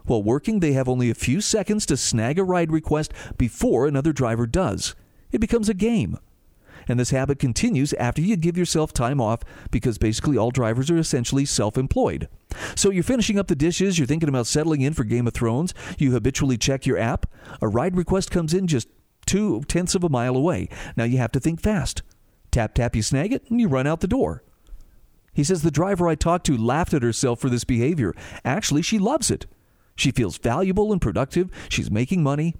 While 0.05 0.23
working, 0.23 0.59
they 0.59 0.73
have 0.73 0.89
only 0.89 1.09
a 1.09 1.15
few 1.15 1.39
seconds 1.39 1.85
to 1.85 1.97
snag 1.97 2.37
a 2.37 2.43
ride 2.43 2.71
request 2.71 3.13
before 3.37 3.87
another 3.87 4.11
driver 4.11 4.45
does. 4.45 4.95
It 5.31 5.39
becomes 5.39 5.69
a 5.69 5.73
game. 5.73 6.17
And 6.87 6.99
this 6.99 7.11
habit 7.11 7.39
continues 7.39 7.93
after 7.93 8.21
you 8.21 8.35
give 8.35 8.57
yourself 8.57 8.91
time 8.91 9.21
off 9.21 9.39
because 9.71 9.97
basically 9.97 10.37
all 10.37 10.51
drivers 10.51 10.91
are 10.91 10.97
essentially 10.97 11.45
self 11.45 11.77
employed. 11.77 12.27
So 12.75 12.89
you're 12.89 13.03
finishing 13.03 13.39
up 13.39 13.47
the 13.47 13.55
dishes, 13.55 13.97
you're 13.97 14.05
thinking 14.05 14.27
about 14.27 14.47
settling 14.47 14.81
in 14.81 14.93
for 14.93 15.05
Game 15.05 15.25
of 15.25 15.33
Thrones, 15.33 15.73
you 15.97 16.11
habitually 16.11 16.57
check 16.57 16.85
your 16.85 16.97
app, 16.97 17.25
a 17.61 17.67
ride 17.69 17.95
request 17.95 18.31
comes 18.31 18.53
in 18.53 18.67
just 18.67 18.89
two 19.25 19.63
tenths 19.67 19.95
of 19.95 20.03
a 20.03 20.09
mile 20.09 20.35
away. 20.35 20.69
Now 20.95 21.03
you 21.03 21.17
have 21.17 21.31
to 21.33 21.39
think 21.39 21.61
fast. 21.61 22.01
Tap, 22.51 22.75
tap, 22.75 22.95
you 22.95 23.01
snag 23.01 23.33
it, 23.33 23.49
and 23.49 23.59
you 23.59 23.67
run 23.67 23.87
out 23.87 24.01
the 24.01 24.07
door. 24.07 24.43
He 25.33 25.43
says 25.43 25.63
the 25.63 25.71
driver 25.71 26.07
I 26.07 26.15
talked 26.15 26.45
to 26.45 26.57
laughed 26.57 26.93
at 26.93 27.01
herself 27.01 27.39
for 27.39 27.49
this 27.49 27.63
behavior. 27.63 28.13
Actually, 28.45 28.83
she 28.83 28.99
loves 28.99 29.31
it. 29.31 29.47
She 29.95 30.11
feels 30.11 30.37
valuable 30.37 30.91
and 30.91 31.01
productive. 31.01 31.49
She's 31.69 31.89
making 31.89 32.21
money. 32.21 32.55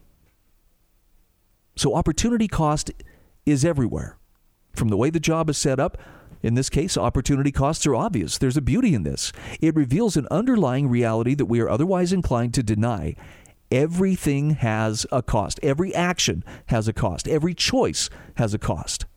So, 1.76 1.96
opportunity 1.96 2.48
cost 2.48 2.92
is 3.46 3.64
everywhere. 3.64 4.18
From 4.74 4.90
the 4.90 4.98
way 4.98 5.10
the 5.10 5.20
job 5.20 5.50
is 5.50 5.58
set 5.58 5.80
up, 5.80 5.98
in 6.42 6.56
this 6.56 6.70
case, 6.70 6.98
opportunity 6.98 7.52
costs 7.52 7.88
are 7.88 7.96
obvious. 7.96 8.38
There's 8.38 8.58
a 8.58 8.62
beauty 8.62 8.94
in 8.94 9.04
this. 9.04 9.32
It 9.62 9.76
reveals 9.76 10.18
an 10.18 10.28
underlying 10.30 10.90
reality 10.90 11.36
that 11.36 11.46
we 11.46 11.62
are 11.62 11.70
otherwise 11.70 12.12
inclined 12.12 12.54
to 12.56 12.64
deny. 12.64 13.16
Everything 13.74 14.52
has 14.52 15.04
a 15.12 15.24
cost. 15.24 15.60
Every 15.64 15.96
action 15.96 16.44
has 16.68 16.88
a 16.88 16.94
cost. 16.94 17.28
Every 17.28 17.56
choice 17.56 18.08
has 18.36 18.54
a 18.54 18.60
cost. 18.60 19.08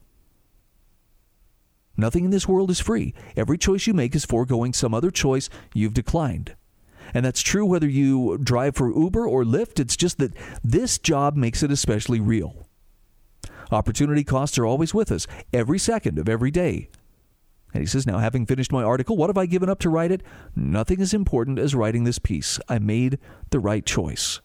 Nothing 1.95 2.25
in 2.25 2.31
this 2.31 2.47
world 2.47 2.71
is 2.71 2.79
free. 2.79 3.13
Every 3.35 3.59
choice 3.59 3.85
you 3.85 3.93
make 3.93 4.15
is 4.15 4.25
foregoing 4.25 4.73
some 4.73 4.95
other 4.95 5.11
choice 5.11 5.47
you've 5.75 5.93
declined. 5.93 6.55
And 7.13 7.23
that's 7.23 7.43
true 7.43 7.67
whether 7.67 7.87
you 7.87 8.39
drive 8.39 8.75
for 8.75 8.91
Uber 8.91 9.27
or 9.27 9.43
Lyft. 9.43 9.79
It's 9.79 9.95
just 9.95 10.17
that 10.17 10.35
this 10.63 10.97
job 10.97 11.35
makes 11.35 11.61
it 11.61 11.69
especially 11.69 12.19
real. 12.19 12.67
Opportunity 13.71 14.23
costs 14.23 14.57
are 14.57 14.65
always 14.65 14.91
with 14.91 15.11
us, 15.11 15.27
every 15.53 15.77
second 15.77 16.17
of 16.17 16.27
every 16.27 16.49
day. 16.49 16.89
And 17.75 17.83
he 17.83 17.87
says, 17.87 18.07
Now, 18.07 18.17
having 18.17 18.47
finished 18.47 18.71
my 18.71 18.81
article, 18.81 19.17
what 19.17 19.29
have 19.29 19.37
I 19.37 19.45
given 19.45 19.69
up 19.69 19.77
to 19.81 19.89
write 19.89 20.11
it? 20.11 20.23
Nothing 20.55 20.99
as 20.99 21.13
important 21.13 21.59
as 21.59 21.75
writing 21.75 22.05
this 22.05 22.17
piece. 22.17 22.59
I 22.67 22.79
made 22.79 23.19
the 23.51 23.59
right 23.59 23.85
choice. 23.85 24.41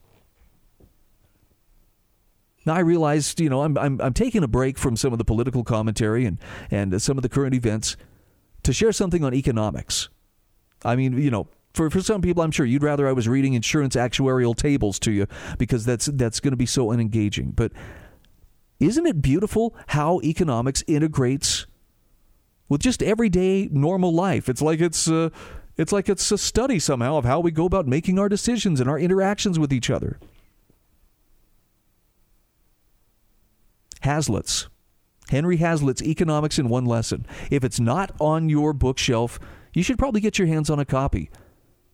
I 2.67 2.81
realized, 2.81 3.41
you 3.41 3.51
know, 3.51 3.63
I'm, 3.63 3.77
I'm, 3.77 4.01
I'm 4.01 4.15
taking 4.15 4.43
a 4.43 4.49
break 4.49 4.79
from 4.79 4.97
some 4.97 5.13
of 5.13 5.19
the 5.19 5.25
political 5.25 5.65
commentary 5.65 6.25
and, 6.27 6.39
and 6.71 7.01
some 7.03 7.19
of 7.19 7.23
the 7.23 7.29
current 7.29 7.55
events 7.55 7.97
to 8.63 8.73
share 8.73 8.93
something 8.93 9.25
on 9.25 9.35
economics. 9.35 10.09
I 10.85 10.97
mean, 10.97 11.19
you 11.19 11.31
know, 11.31 11.49
for, 11.75 11.91
for 11.91 12.01
some 12.01 12.21
people, 12.23 12.43
I'm 12.43 12.51
sure 12.51 12.67
you'd 12.67 12.83
rather 12.83 13.09
I 13.09 13.13
was 13.13 13.29
reading 13.29 13.55
insurance 13.55 13.97
actuarial 13.97 14.55
tables 14.55 14.99
to 15.01 15.11
you 15.11 15.27
because 15.59 15.85
that's 15.85 16.07
that's 16.07 16.41
going 16.41 16.53
to 16.53 16.57
be 16.57 16.67
so 16.67 16.89
unengaging. 16.89 17.57
But 17.57 17.73
isn't 18.79 19.07
it 19.07 19.23
beautiful 19.23 19.75
how 19.89 20.21
economics 20.23 20.85
integrates 20.87 21.67
with 22.69 22.81
just 22.81 23.03
everyday 23.03 23.69
normal 23.73 24.13
life? 24.13 24.49
It's 24.49 24.61
like 24.61 24.81
it's 24.81 25.09
uh, 25.09 25.31
it's 25.77 25.93
like 25.93 26.09
it's 26.09 26.31
a 26.31 26.39
study 26.39 26.79
somehow 26.79 27.17
of 27.17 27.25
how 27.25 27.41
we 27.41 27.51
go 27.51 27.65
about 27.65 27.87
making 27.87 28.19
our 28.19 28.29
decisions 28.29 28.81
and 28.81 28.91
our 28.91 28.99
interactions 28.99 29.59
with 29.59 29.73
each 29.73 29.89
other. 29.89 30.19
Hazlitt's 34.03 34.69
Henry 35.29 35.57
Hazlitt's 35.57 36.03
Economics 36.03 36.59
in 36.59 36.69
One 36.69 36.85
Lesson. 36.85 37.27
If 37.51 37.65
it's 37.65 37.81
not 37.81 38.15
on 38.21 38.49
your 38.49 38.73
bookshelf, 38.73 39.39
you 39.73 39.83
should 39.83 39.99
probably 39.99 40.21
get 40.21 40.39
your 40.39 40.49
hands 40.49 40.69
on 40.69 40.79
a 40.79 40.85
copy. 40.85 41.31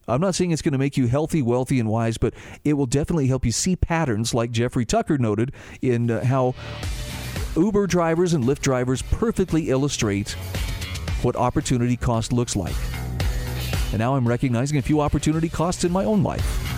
I'm 0.08 0.20
not 0.20 0.34
saying 0.34 0.50
it's 0.50 0.62
going 0.62 0.72
to 0.72 0.78
make 0.78 0.96
you 0.96 1.06
healthy, 1.06 1.42
wealthy, 1.42 1.78
and 1.78 1.88
wise, 1.88 2.16
but 2.18 2.34
it 2.64 2.72
will 2.72 2.86
definitely 2.86 3.26
help 3.26 3.44
you 3.44 3.52
see 3.52 3.76
patterns 3.76 4.32
like 4.32 4.50
Jeffrey 4.50 4.86
Tucker 4.86 5.18
noted 5.18 5.52
in 5.82 6.10
uh, 6.10 6.24
how 6.24 6.54
Uber 7.54 7.86
drivers 7.86 8.32
and 8.32 8.42
Lyft 8.42 8.60
drivers 8.60 9.02
perfectly 9.02 9.68
illustrate 9.68 10.30
what 11.22 11.36
opportunity 11.36 11.96
cost 11.96 12.32
looks 12.32 12.56
like. 12.56 12.74
And 13.90 13.98
now 13.98 14.16
I'm 14.16 14.26
recognizing 14.26 14.78
a 14.78 14.82
few 14.82 15.00
opportunity 15.00 15.48
costs 15.48 15.84
in 15.84 15.92
my 15.92 16.04
own 16.04 16.22
life. 16.22 16.77